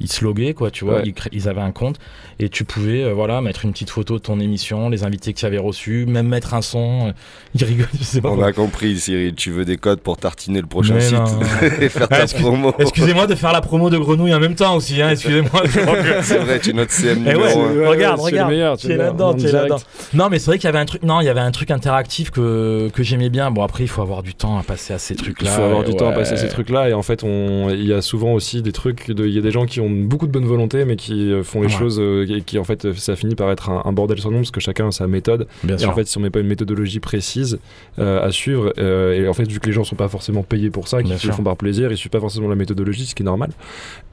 ils 0.00 0.10
se 0.10 0.24
loguaient, 0.24 0.54
quoi, 0.54 0.70
tu 0.70 0.84
vois, 0.84 1.02
ils, 1.32 1.48
avaient 1.48 1.60
un 1.60 1.72
compte 1.72 1.98
et 2.38 2.48
tu 2.48 2.64
pouvais, 2.64 3.02
euh, 3.02 3.12
voilà, 3.12 3.40
mettre 3.40 3.64
une 3.64 3.72
petite 3.72 3.90
photo 3.90 4.14
de 4.14 4.22
ton 4.22 4.40
émission, 4.40 4.90
les 4.90 5.04
invités 5.04 5.32
que 5.32 5.38
tu 5.38 5.46
avais 5.46 5.58
reçus, 5.58 6.04
même 6.06 6.28
mettre 6.28 6.54
un 6.54 6.62
son. 6.62 7.08
Euh, 7.08 7.12
ils 7.54 7.64
rigolent, 7.64 7.88
je 7.98 8.04
sais 8.04 8.20
pas. 8.20 8.30
On 8.30 8.42
a 8.42 8.52
compris, 8.52 8.98
Cyril, 8.98 9.34
tu 9.34 9.50
veux 9.50 9.64
des 9.64 9.78
codes 9.78 10.00
pour 10.00 10.18
tartiner 10.18 10.60
le 10.60 10.66
prochain 10.66 11.00
site 11.00 11.16
et 11.80 11.88
faire 11.88 12.08
ta 12.08 12.26
promo. 12.40 12.74
Excusez-moi 12.78 13.26
de 13.26 13.34
faire 13.34 13.52
la 13.52 13.60
promo 13.60 13.88
de 13.88 13.96
Grenouille 13.96 14.34
en 14.34 14.40
même 14.40 14.54
temps 14.54 14.76
aussi, 14.76 15.00
hein, 15.00 15.10
excusez-moi. 15.10 15.62
c'est 16.22 16.38
vrai, 16.38 16.58
tu 16.58 16.70
es 16.70 16.72
notre 16.72 16.92
CM 16.92 17.24
eh 17.26 17.34
regarde, 17.34 18.20
regarde, 18.20 18.78
tu 18.78 18.90
es 18.90 18.96
là-dedans, 18.96 19.34
tu 19.34 19.46
es 19.46 19.52
là-dedans. 19.52 19.78
Non, 20.12 20.28
mais 20.28 20.38
c'est 20.38 20.46
vrai 20.46 20.58
qu'il 20.58 20.66
y 20.66 20.68
avait 20.68 20.78
un 20.78 20.86
truc, 20.86 21.02
non, 21.02 21.20
il 21.20 21.24
y 21.24 21.30
avait 21.30 21.40
un 21.40 21.50
truc 21.50 21.70
interactif 21.70 22.30
que, 22.30 22.90
que 22.92 23.02
j'aimais 23.02 23.30
bien. 23.30 23.50
Bon, 23.50 23.62
après, 23.62 23.84
il 23.84 23.88
faut 23.88 24.02
avoir 24.02 24.22
du 24.22 24.34
temps 24.34 24.58
à 24.58 24.62
passer 24.62 24.92
à 24.92 24.98
ces 24.98 25.16
trucs-là. 25.16 25.50
Il 25.50 25.54
faut 25.54 25.62
avoir 25.62 25.84
du 25.84 25.94
temps 25.94 26.10
à 26.10 26.12
passer 26.12 26.34
à 26.34 26.36
ces 26.36 26.48
trucs-là 26.48 26.90
et 26.90 26.92
en 26.92 27.02
fait, 27.02 27.22
il 27.22 27.86
y 27.86 27.94
a 27.94 28.02
souvent 28.02 28.32
aussi 28.32 28.60
des 28.60 28.72
trucs, 28.72 29.04
il 29.08 29.30
y 29.30 29.38
a 29.38 29.42
des 29.42 29.50
gens 29.50 29.64
qui 29.64 29.80
ont 29.80 29.85
beaucoup 29.88 30.26
de 30.26 30.32
bonne 30.32 30.44
volonté 30.44 30.84
mais 30.84 30.96
qui 30.96 31.32
euh, 31.32 31.42
font 31.42 31.62
les 31.62 31.68
choses 31.68 31.98
euh, 32.00 32.26
et 32.28 32.42
qui 32.42 32.58
en 32.58 32.64
fait 32.64 32.92
ça 32.94 33.16
finit 33.16 33.34
par 33.34 33.50
être 33.50 33.70
un, 33.70 33.92
bordel 33.92 34.18
sans 34.18 34.30
nom 34.30 34.38
parce 34.38 34.50
que 34.50 34.60
chacun 34.60 34.88
a 34.88 34.92
sa 34.92 35.06
méthode. 35.06 35.46
et 35.68 35.86
en 35.86 35.94
fait, 35.94 36.06
si 36.06 36.18
on 36.18 36.20
met 36.20 36.30
pas 36.30 36.40
une 36.40 36.46
méthodologie 36.46 37.00
précise 37.00 37.58
euh, 37.98 38.26
à 38.26 38.30
suivre, 38.30 38.72
et 38.78 39.26
en 39.28 39.32
fait, 39.32 39.50
vu 39.50 39.60
que 39.60 39.66
les 39.66 39.72
gens 39.72 39.84
sont 39.84 39.96
pas 39.96 40.08
forcément 40.08 40.42
payés 40.42 40.70
pour 40.70 40.88
ça, 40.88 41.02
qu'ils 41.02 41.12
le 41.12 41.32
font 41.32 41.42
par 41.42 41.56
plaisir, 41.56 41.90
ils 41.90 41.96
suivent 41.96 42.10
pas 42.10 42.20
forcément 42.20 42.48
la 42.48 42.54
méthodologie, 42.54 43.06
ce 43.06 43.14
qui 43.14 43.22
est 43.22 43.26
normal. 43.26 43.50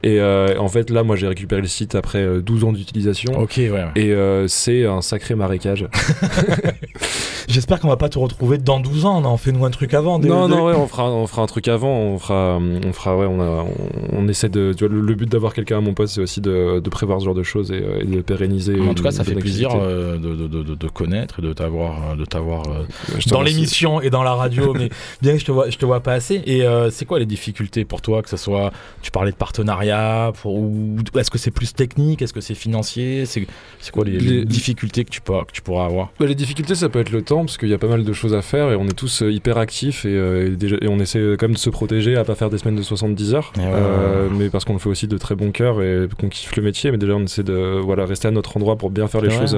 Et 0.02 0.20
en 0.22 0.68
fait, 0.68 0.90
là, 0.90 1.02
moi, 1.02 1.16
j'ai 1.16 1.26
récupéré 1.26 1.60
le 1.60 1.68
site 1.68 1.94
après 1.94 2.40
12 2.40 2.64
ans 2.64 2.72
d'utilisation. 2.72 3.38
Ok, 3.38 3.58
ouais. 3.58 3.84
Et 3.96 4.14
c'est 4.48 4.86
un 4.86 5.02
sacré 5.02 5.34
marécage. 5.34 5.86
J'espère 7.48 7.80
qu'on 7.80 7.88
va 7.88 7.96
pas 7.96 8.08
te 8.08 8.18
retrouver 8.18 8.58
dans 8.58 8.80
12 8.80 9.04
ans. 9.04 9.22
On 9.24 9.36
fait 9.36 9.52
nous 9.52 9.64
un 9.64 9.70
truc 9.70 9.94
avant. 9.94 10.18
non, 10.18 10.48
non, 10.48 10.64
ouais, 10.66 10.74
on 10.74 10.86
fera, 10.86 11.10
on 11.10 11.26
fera 11.26 11.42
un 11.42 11.46
truc 11.46 11.68
avant. 11.68 11.88
On 11.88 12.18
fera, 12.18 12.58
on 12.58 12.92
fera, 12.92 13.16
ouais, 13.16 13.26
on, 13.26 13.40
a, 13.40 13.64
on, 14.12 14.28
essaie 14.28 14.48
de. 14.48 14.72
Tu 14.76 14.86
vois, 14.86 14.94
le, 14.94 15.14
but 15.14 15.30
d'avoir 15.30 15.54
quelqu'un 15.54 15.78
à 15.78 15.80
mon 15.80 15.94
poste, 15.94 16.14
c'est 16.14 16.20
aussi 16.20 16.40
de, 16.40 16.80
de, 16.80 16.90
prévoir 16.90 17.20
ce 17.20 17.26
genre 17.26 17.34
de 17.34 17.42
choses 17.42 17.70
et, 17.70 17.82
euh, 17.82 18.04
de 18.04 18.20
pérenniser. 18.22 18.80
En 18.80 18.94
tout 18.94 19.02
cas, 19.02 19.10
ça 19.10 19.24
fait 19.24 19.34
plaisir 19.34 19.70
euh, 19.74 20.16
de, 20.18 20.34
de, 20.34 20.74
de, 20.74 20.88
connaître 20.88 21.40
et 21.40 21.42
de 21.42 21.52
t'avoir, 21.52 22.16
de 22.16 22.24
t'avoir 22.24 22.62
euh, 22.68 23.18
dans 23.28 23.42
l'émission 23.42 24.00
et 24.00 24.10
dans 24.10 24.22
la 24.22 24.34
radio. 24.34 24.74
mais 24.78 24.88
bien 25.22 25.34
que 25.34 25.38
je 25.38 25.44
te 25.44 25.52
vois, 25.52 25.70
je 25.70 25.76
te 25.76 25.84
vois 25.84 26.00
pas 26.00 26.14
assez. 26.14 26.42
Et 26.46 26.64
c'est 26.90 27.04
quoi 27.04 27.18
les 27.18 27.26
difficultés 27.26 27.84
pour 27.84 28.00
toi, 28.00 28.22
que 28.22 28.28
ce 28.28 28.36
soit, 28.36 28.72
tu 29.02 29.10
parlais 29.10 29.32
de 29.32 29.36
partenariat, 29.36 30.32
pour, 30.40 30.54
ou 30.54 30.96
est-ce 31.16 31.30
que 31.30 31.38
c'est 31.38 31.50
plus 31.50 31.74
technique, 31.74 32.22
est-ce 32.22 32.32
que 32.32 32.40
c'est 32.40 32.54
financier, 32.54 33.26
c'est 33.26 33.46
quoi 33.92 34.04
les, 34.04 34.44
difficultés 34.44 35.04
que 35.04 35.10
tu, 35.10 35.20
peux, 35.20 35.38
que 35.44 35.52
tu 35.52 35.62
pourras 35.62 35.86
avoir? 35.86 36.12
Bah, 36.18 36.26
Les 36.26 36.34
difficultés, 36.34 36.74
ça 36.74 36.88
peut 36.88 37.00
être 37.00 37.10
le 37.14 37.22
temps 37.22 37.44
parce 37.44 37.56
qu'il 37.56 37.68
y 37.68 37.74
a 37.74 37.78
pas 37.78 37.86
mal 37.86 38.04
de 38.04 38.12
choses 38.12 38.34
à 38.34 38.42
faire 38.42 38.70
et 38.70 38.76
on 38.76 38.86
est 38.86 38.96
tous 38.96 39.22
euh, 39.22 39.32
hyper 39.32 39.58
actifs 39.58 40.04
euh, 40.06 40.46
et, 40.46 40.50
déjà, 40.50 40.76
et, 40.80 40.88
on 40.88 40.98
essaie 40.98 41.20
quand 41.38 41.46
même 41.46 41.54
de 41.54 41.58
se 41.58 41.70
protéger 41.70 42.16
à 42.16 42.24
pas 42.24 42.34
faire 42.34 42.50
des 42.50 42.58
semaines 42.58 42.76
de 42.76 42.82
70 42.82 43.34
heures, 43.34 43.52
euh, 43.58 44.28
mais 44.30 44.50
parce 44.50 44.64
qu'on 44.64 44.74
le 44.74 44.78
fait 44.78 44.88
aussi 44.88 45.08
de 45.08 45.16
très 45.16 45.34
bon 45.34 45.50
cœur 45.50 45.82
et 45.82 46.06
qu'on 46.18 46.28
kiffe 46.28 46.54
le 46.56 46.62
métier, 46.62 46.90
mais 46.90 46.98
déjà 46.98 47.14
on 47.14 47.22
essaie 47.22 47.42
de 47.42 47.80
voilà, 47.82 48.04
rester 48.04 48.28
à 48.28 48.30
notre 48.30 48.56
endroit 48.56 48.76
pour 48.76 48.90
bien 48.90 49.08
faire 49.08 49.22
les 49.22 49.30
choses 49.30 49.56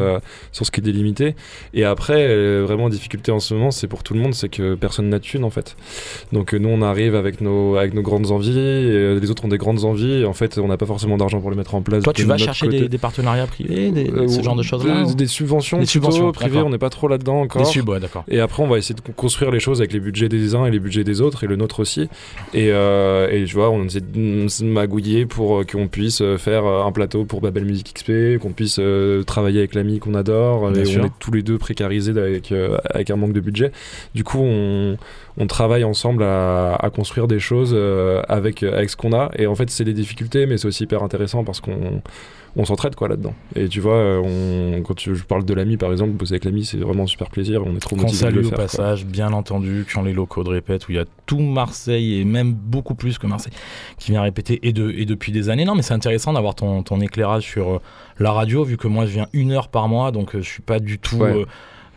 sur 0.53 0.67
ce 0.67 0.71
qui 0.71 0.81
est 0.81 0.83
délimité. 0.83 1.35
Et 1.75 1.85
après, 1.85 2.61
vraiment, 2.63 2.89
difficulté 2.89 3.33
en 3.33 3.41
ce 3.41 3.55
moment, 3.55 3.71
c'est 3.71 3.89
pour 3.89 4.03
tout 4.03 4.15
le 4.15 4.21
monde, 4.21 4.35
c'est 4.35 4.49
que 4.49 4.75
personne 4.75 5.09
n'a 5.09 5.19
de 5.19 5.25
thunes 5.25 5.45
en 5.45 5.51
fait. 5.51 5.77
Donc 6.33 6.53
nous, 6.53 6.69
on 6.69 6.83
arrive 6.83 7.15
avec 7.15 7.41
nos, 7.41 7.77
avec 7.77 7.95
nos 7.95 8.03
grandes 8.03 8.31
envies, 8.31 8.59
et 8.59 9.19
les 9.19 9.31
autres 9.31 9.45
ont 9.45 9.49
des 9.49 9.59
grandes 9.59 9.85
envies, 9.85 10.21
et 10.21 10.25
en 10.25 10.35
fait, 10.35 10.59
on 10.59 10.69
n'a 10.69 10.77
pas 10.77 10.87
forcément 10.87 11.17
d'argent 11.17 11.41
pour 11.41 11.51
les 11.51 11.57
mettre 11.57 11.75
en 11.75 11.83
place. 11.83 12.03
Toi, 12.03 12.13
tu 12.13 12.25
vas 12.25 12.37
chercher 12.37 12.89
des, 12.89 12.99
partenariats 12.99 13.47
privés, 13.47 13.93
ce 14.29 14.43
genre 14.43 14.57
de 14.57 14.63
choses-là 14.63 15.05
Des, 15.15 15.27
subventions, 15.27 15.79
des 15.79 15.87
subventions 15.87 16.31
privées, 16.33 16.61
on 16.61 16.71
n'est 16.71 16.79
pas 16.79 16.91
trop 16.91 17.09
là-dedans 17.09 17.46
encore. 17.47 17.63
Et 18.29 18.41
après, 18.41 18.63
on 18.63 18.67
va 18.67 18.79
essayer 18.79 18.95
de 18.95 19.01
construire 19.13 19.51
les 19.51 19.61
choses 19.61 19.81
avec 19.81 19.93
les 19.93 20.01
budgets 20.01 20.29
des 20.29 20.55
uns 20.55 20.67
et 20.67 20.71
les 20.71 20.79
budgets 20.79 21.05
des 21.05 21.21
autres, 21.21 21.45
et 21.45 21.47
le 21.47 21.57
nôtre 21.57 21.81
aussi. 21.81 22.09
Et, 22.55 22.71
euh, 22.73 23.31
et 23.31 23.45
tu 23.45 23.55
vois, 23.55 23.71
on 23.71 23.85
essaie 23.85 24.01
de 24.01 24.65
magouiller 24.65 25.27
pour 25.27 25.61
euh, 25.61 25.65
qu'on 25.65 25.89
puisse 25.89 26.21
euh, 26.21 26.37
faire 26.37 26.65
un 26.65 26.93
plateau 26.93 27.25
pour 27.25 27.41
Babel 27.41 27.65
Music 27.65 27.93
XP, 27.95 28.39
qu'on 28.41 28.53
puisse 28.53 28.81
travailler 29.27 29.61
avec 29.61 29.75
l'ami 29.75 29.99
qu'on 29.99 30.15
adore. 30.15 30.71
et 30.77 30.99
on 30.99 31.05
est 31.07 31.11
tous 31.19 31.33
les 31.33 31.43
deux 31.43 31.59
précarisés 31.59 32.13
avec, 32.13 32.53
avec 32.91 33.11
un 33.11 33.17
manque 33.17 33.33
de 33.33 33.41
budget. 33.41 33.73
Du 34.15 34.25
coup, 34.25 34.41
on, 34.41 34.97
on 35.39 35.47
travaille 35.47 35.85
ensemble 35.85 36.23
à, 36.23 36.75
à 36.75 36.91
construire 36.91 37.27
des 37.27 37.39
choses 37.39 37.77
avec, 38.29 38.63
avec 38.63 38.91
ce 38.91 38.97
qu'on 38.97 39.13
a. 39.13 39.31
Et 39.37 39.47
en 39.47 39.55
fait, 39.55 39.71
c'est 39.71 39.85
des 39.85 39.95
difficultés, 39.95 40.47
mais 40.47 40.59
c'est 40.59 40.69
aussi 40.69 40.85
hyper 40.85 41.03
intéressant 41.03 41.45
parce 41.45 41.61
qu'on 41.61 42.03
on 42.57 42.65
s'entraide 42.65 42.95
quoi 42.95 43.09
là-dedans. 43.09 43.35
Et 43.55 43.69
tu 43.69 43.81
vois, 43.81 44.21
on, 44.23 44.83
quand 44.83 44.99
je 44.99 45.23
parle 45.25 45.45
de 45.45 45.55
l'ami 45.55 45.77
par 45.77 45.93
exemple, 45.93 46.13
bosser 46.13 46.35
avec 46.35 46.45
l'ami 46.45 46.65
c'est 46.65 46.79
vraiment 46.79 47.05
un 47.05 47.07
super 47.07 47.29
plaisir, 47.29 47.63
on 47.65 47.77
est 47.77 47.81
trop 47.81 47.97
motivé 47.97 48.33
de 48.33 48.41
le 48.41 48.47
au 48.47 48.51
passage, 48.51 49.05
bien 49.05 49.33
entendu, 49.33 49.87
qui 49.89 49.97
ont 49.99 50.03
les 50.03 50.13
locaux 50.13 50.43
de 50.43 50.51
répète 50.51 50.89
où 50.89 50.93
il 50.93 50.97
y 50.97 51.01
a 51.01 51.05
tout 51.27 51.39
Marseille 51.39 52.21
et 52.21 52.25
même 52.25 52.53
beaucoup 52.53 52.95
plus 52.95 53.19
que 53.19 53.27
Marseille 53.27 53.53
qui 53.99 54.13
vient 54.13 54.23
répéter 54.23 54.67
et, 54.67 54.73
de, 54.73 54.91
et 54.91 55.05
depuis 55.05 55.33
des 55.33 55.49
années. 55.49 55.65
Non 55.65 55.75
mais 55.75 55.83
c'est 55.83 55.95
intéressant 55.95 56.33
d'avoir 56.33 56.55
ton, 56.55 56.83
ton, 56.83 57.01
éclairage 57.01 57.45
sur 57.45 57.69
euh, 57.69 57.81
la 58.19 58.33
radio 58.33 58.65
vu 58.65 58.77
que 58.77 58.89
moi 58.89 59.07
je 59.07 59.13
viens 59.13 59.29
une 59.33 59.53
heure 59.53 59.69
par 59.69 59.89
mois 59.89 60.11
donc 60.11 60.35
euh, 60.35 60.41
je 60.41 60.49
suis 60.49 60.63
pas 60.63 60.81
du 60.81 60.99
tout... 60.99 61.23
Euh, 61.23 61.45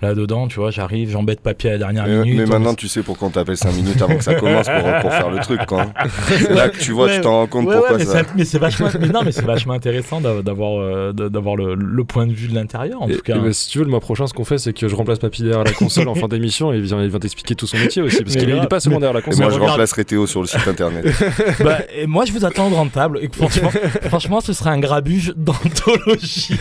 là-dedans, 0.02 0.48
tu 0.48 0.60
vois, 0.60 0.72
j'arrive, 0.72 1.10
j'embête 1.12 1.42
papier 1.42 1.70
à 1.72 1.74
la 1.74 1.80
dernière 1.80 2.06
Mais, 2.08 2.20
minute. 2.24 2.38
mais 2.40 2.46
maintenant, 2.46 2.74
tu 2.74 2.88
sais 2.88 3.04
pourquoi 3.04 3.28
on 3.28 3.32
t'appelle 3.32 3.58
5 3.58 3.74
minutes 3.74 4.02
avant 4.02 4.16
que 4.18 4.24
ça 4.24 4.36
commence 4.36 4.68
pour, 4.68 5.00
pour 5.02 5.14
faire 5.14 5.30
le 5.30 5.40
truc, 5.40 5.66
quoi. 5.66 5.88
Là, 6.50 6.70
tu 6.70 6.92
vois, 6.92 7.08
Ouais, 7.08 7.16
tu 7.16 7.22
t'en 7.22 7.32
rends 7.32 7.48
compte 7.48 7.66
ouais, 7.68 7.74
pourquoi 7.76 7.92
ouais, 7.94 7.98
mais 8.00 8.06
ça. 8.06 8.20
c'est- 8.20 8.36
Mais 8.36 8.46
c'est 8.46 8.60
vachement, 8.60 8.88
mais 9.00 9.08
non, 9.08 9.22
mais 9.26 9.32
c'est 9.32 9.46
vachement 9.46 9.74
intéressant 9.74 10.22
d'av- 10.22 10.42
d'avoir, 10.44 10.80
euh, 10.80 11.12
d'avoir 11.14 11.56
le, 11.56 11.76
le 11.76 12.04
point 12.04 12.28
de 12.28 12.34
vue 12.34 12.48
de 12.48 12.56
l'intérieur, 12.56 13.02
en 13.02 13.08
Et- 13.10 13.16
tout 13.16 13.22
cas. 13.22 13.36
et 13.36 13.40
bah, 13.40 13.52
si 13.54 13.70
tu 13.70 13.78
veux, 13.80 13.84
le 13.86 13.90
mois 13.92 14.00
prochain, 14.00 14.28
ce 14.28 14.34
qu'on 14.34 14.46
fait, 14.46 14.58
c'est 14.58 14.74
que 14.74 14.88
je 14.88 14.96
remplace 14.96 15.20
Papy 15.20 15.44
derrière 15.44 15.64
la 15.64 15.72
console 15.74 16.08
en 16.08 16.16
fin 16.16 16.28
d'émission 16.28 16.72
et 16.74 16.78
il 16.78 16.84
vient, 16.84 17.02
il 17.04 17.10
vient 17.10 17.20
t'expliquer 17.20 17.56
tout 17.56 17.68
son 17.68 17.78
métier 17.78 18.02
aussi. 18.02 18.24
Parce 18.24 18.36
qu'il 18.36 18.42
est- 18.44 18.48
il 18.48 18.50
est 18.52 18.56
grave, 18.56 18.68
pas 18.68 18.80
seulement 18.80 19.00
derrière 19.00 19.14
la 19.14 19.20
Et 19.20 19.24
console. 19.24 19.42
moi, 19.44 19.50
je 19.50 19.56
regarde- 19.56 19.72
remplacerai 19.72 20.06
Théo 20.06 20.28
sur 20.28 20.42
le 20.42 20.48
site 20.48 20.68
internet. 20.68 21.06
Bah, 21.64 21.80
et 21.96 22.08
moi, 22.08 22.26
je 22.26 22.32
vous 22.32 22.46
attends 22.46 22.68
au 22.68 22.70
grande 22.70 22.92
table. 22.92 23.20
Et 23.22 23.30
franchement, 23.32 23.72
franchement, 24.08 24.42
ce 24.42 24.54
serait 24.54 24.70
un 24.70 24.80
grabuge 24.80 25.34
d'anthologie. 25.36 26.56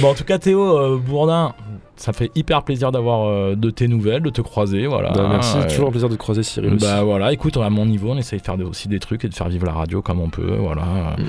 bon, 0.00 0.08
en 0.10 0.14
tout 0.14 0.24
cas, 0.24 0.38
Théo 0.38 0.60
euh, 0.78 0.96
Bourdin, 0.98 1.54
ça 1.96 2.12
fait 2.12 2.30
hyper 2.34 2.62
plaisir 2.62 2.92
d'avoir 2.92 3.26
euh, 3.28 3.54
de 3.54 3.70
tes 3.70 3.88
nouvelles, 3.88 4.22
de 4.22 4.30
te 4.30 4.40
croiser. 4.40 4.86
Voilà. 4.86 5.10
Bah, 5.12 5.26
merci, 5.30 5.56
Euh, 5.58 5.68
toujours 5.68 5.88
un 5.88 5.90
plaisir 5.90 6.08
de 6.08 6.14
te 6.14 6.18
croiser, 6.18 6.42
Cyril. 6.42 6.74
aussi. 6.74 6.84
Bah 6.84 7.02
voilà, 7.02 7.32
écoute, 7.32 7.56
à 7.56 7.70
mon 7.70 7.86
niveau, 7.86 8.10
on 8.12 8.16
essaye 8.18 8.38
de 8.38 8.44
faire 8.44 8.56
de- 8.58 8.64
aussi 8.64 8.88
des 8.88 8.98
trucs 9.00 9.24
et 9.24 9.28
de 9.28 9.34
faire 9.34 9.48
vivre 9.48 9.66
la 9.66 9.72
radio 9.72 10.02
comme 10.02 10.20
on 10.20 10.28
peut. 10.30 10.56
Voilà. 10.58 10.82
Mm. 11.18 11.24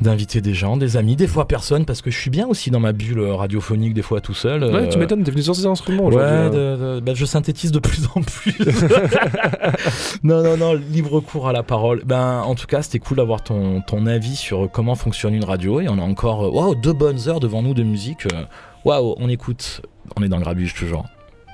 D'inviter 0.00 0.40
des 0.40 0.54
gens, 0.54 0.76
des 0.76 0.96
amis, 0.96 1.16
des 1.16 1.26
fois 1.26 1.48
personne, 1.48 1.84
parce 1.84 2.02
que 2.02 2.10
je 2.12 2.16
suis 2.16 2.30
bien 2.30 2.46
aussi 2.46 2.70
dans 2.70 2.78
ma 2.78 2.92
bulle 2.92 3.20
radiophonique, 3.20 3.94
des 3.94 4.02
fois 4.02 4.20
tout 4.20 4.32
seul. 4.32 4.62
Ouais, 4.62 4.70
euh, 4.72 4.86
tu 4.88 4.96
m'étonnes, 4.96 5.24
t'es 5.24 5.32
venu 5.32 5.42
sur 5.42 5.56
ces 5.56 5.66
instruments 5.66 6.04
Ouais, 6.04 6.14
aujourd'hui. 6.14 6.36
hein. 6.36 6.50
de- 6.50 6.94
de- 6.96 7.00
bah, 7.00 7.14
je 7.16 7.24
synthétise 7.24 7.72
de 7.72 7.80
plus 7.80 8.06
en 8.14 8.20
plus. 8.22 8.56
non, 10.22 10.42
non, 10.42 10.56
non, 10.56 10.74
libre 10.74 11.18
cours 11.20 11.48
à 11.48 11.52
la 11.52 11.64
parole. 11.64 12.02
Ben, 12.04 12.42
en 12.42 12.54
tout 12.54 12.66
cas, 12.66 12.82
c'était 12.82 13.00
cool 13.00 13.16
d'avoir 13.16 13.42
ton, 13.42 13.80
ton 13.80 14.06
avis 14.06 14.36
sur 14.36 14.70
comment 14.70 14.94
fonctionne 14.94 15.34
une 15.34 15.44
radio. 15.44 15.80
Et 15.80 15.88
on 15.88 15.98
a 15.98 16.02
encore 16.02 16.44
euh, 16.44 16.50
waouh, 16.50 16.74
deux 16.76 16.92
bonnes 16.92 17.28
heures 17.28 17.40
devant 17.40 17.62
nous 17.62 17.74
de 17.74 17.82
musique. 17.82 18.26
Euh, 18.26 18.44
Waouh, 18.84 19.14
on 19.18 19.28
écoute. 19.28 19.82
On 20.16 20.22
est 20.22 20.28
dans 20.28 20.36
le 20.36 20.42
grabuge 20.42 20.74
toujours. 20.74 21.06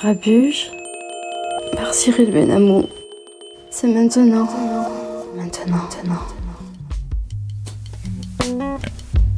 Grabuge 0.00 0.70
par 1.76 1.92
Cyril 1.92 2.30
Benamou. 2.30 2.86
C'est 3.70 3.86
maintenant. 3.86 4.48
Maintenant. 5.36 5.76
Maintenant. 5.76 6.22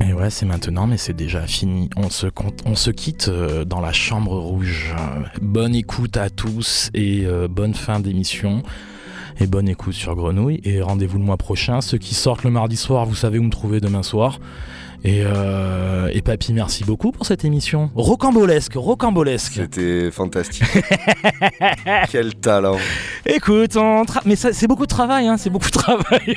Et 0.09 0.13
ouais, 0.13 0.31
c'est 0.31 0.47
maintenant, 0.47 0.87
mais 0.87 0.99
c'est 0.99 1.15
déjà 1.15 1.49
fini. 1.49 1.91
On 1.97 2.11
se, 2.11 2.29
compte- 2.29 2.63
on 2.65 2.77
se 2.77 2.93
quitte 2.93 3.27
euh, 3.27 3.65
dans 3.65 3.81
la 3.81 3.93
chambre 3.93 4.39
rouge. 4.39 4.95
Bonne 5.41 5.75
écoute 5.75 6.17
à 6.17 6.31
tous 6.31 6.91
et 6.95 7.27
euh, 7.27 7.49
bonne 7.49 7.75
fin 7.75 7.99
d'émission. 7.99 8.63
Et 9.41 9.49
bonne 9.49 9.69
écoute 9.69 9.95
sur 9.95 10.15
Grenouille. 10.15 10.61
Et 10.63 10.81
rendez-vous 10.81 11.19
le 11.19 11.25
mois 11.25 11.39
prochain. 11.39 11.81
Ceux 11.81 11.99
qui 11.99 12.15
sortent 12.15 12.45
le 12.45 12.51
mardi 12.51 12.77
soir, 12.77 13.05
vous 13.05 13.17
savez 13.17 13.41
où 13.41 13.43
me 13.43 13.51
trouver 13.51 13.81
demain 13.81 14.05
soir. 14.05 14.39
Et, 15.05 15.23
euh, 15.25 16.11
et 16.13 16.23
Papy, 16.23 16.53
merci 16.53 16.85
beaucoup 16.85 17.11
pour 17.11 17.27
cette 17.27 17.45
émission. 17.45 17.91
Rocambolesque, 17.97 18.75
rocambolesque. 18.77 19.55
C'était 19.55 20.13
fantastique. 20.13 20.63
Quel 22.11 22.35
talent. 22.37 22.77
Écoute, 23.27 23.77
on 23.77 24.05
mais 24.25 24.37
c'est 24.37 24.67
beaucoup 24.69 24.85
de 24.85 24.91
travail, 24.91 25.27
hein, 25.27 25.37
c'est 25.37 25.51
beaucoup 25.51 25.71
de 25.71 25.73
travail. 25.73 26.37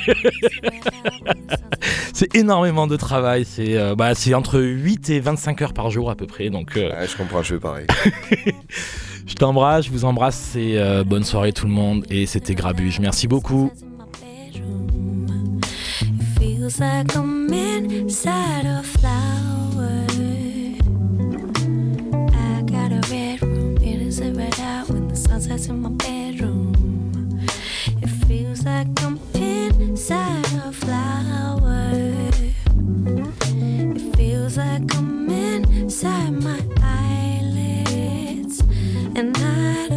c'est 2.12 2.34
énormément 2.34 2.88
de 2.88 2.96
travail. 2.96 3.44
C'est 3.44 3.76
euh, 3.76 3.94
bah, 3.94 4.14
c'est 4.16 4.34
entre 4.34 4.60
8 4.60 5.10
et 5.10 5.20
25 5.20 5.62
heures 5.62 5.72
par 5.72 5.90
jour 5.90 6.10
à 6.10 6.16
peu 6.16 6.26
près. 6.26 6.50
Donc, 6.50 6.76
euh, 6.76 6.90
Ouais, 6.90 7.06
je 7.06 7.16
comprends, 7.16 7.42
je 7.42 7.54
fais 7.54 7.60
pareil. 7.60 7.86
je 9.26 9.34
t'embrasse, 9.34 9.86
je 9.86 9.90
vous 9.90 10.04
embrasse 10.04 10.56
et 10.56 10.78
euh, 10.78 11.04
bonne 11.04 11.24
soirée 11.24 11.52
tout 11.52 11.66
le 11.66 11.72
monde. 11.72 12.04
Et 12.10 12.26
c'était 12.26 12.54
Grabuge. 12.54 12.98
Merci 12.98 13.28
beaucoup. 13.28 13.70
feels 16.66 16.80
like 16.80 17.14
I'm 17.14 17.52
inside 17.52 18.66
a 18.66 18.82
flower. 18.82 20.04
I 22.34 22.62
got 22.62 22.90
a 22.90 23.00
red 23.08 23.40
room, 23.40 23.76
it 23.76 24.02
is 24.02 24.18
a 24.18 24.32
red 24.32 24.58
out 24.58 24.88
when 24.88 25.06
the 25.06 25.14
sun 25.14 25.40
sets 25.40 25.68
in 25.68 25.80
my 25.80 25.90
bedroom. 25.90 27.46
It 28.02 28.08
feels 28.26 28.64
like 28.64 28.88
I'm 29.04 29.20
inside 29.34 30.44
a 30.64 30.72
flower. 30.72 31.90
It 33.94 34.16
feels 34.16 34.56
like 34.56 34.92
I'm 34.96 35.30
inside 35.30 36.32
my 36.42 36.60
eyelids 36.82 38.58
and 39.14 39.36
I. 39.38 39.95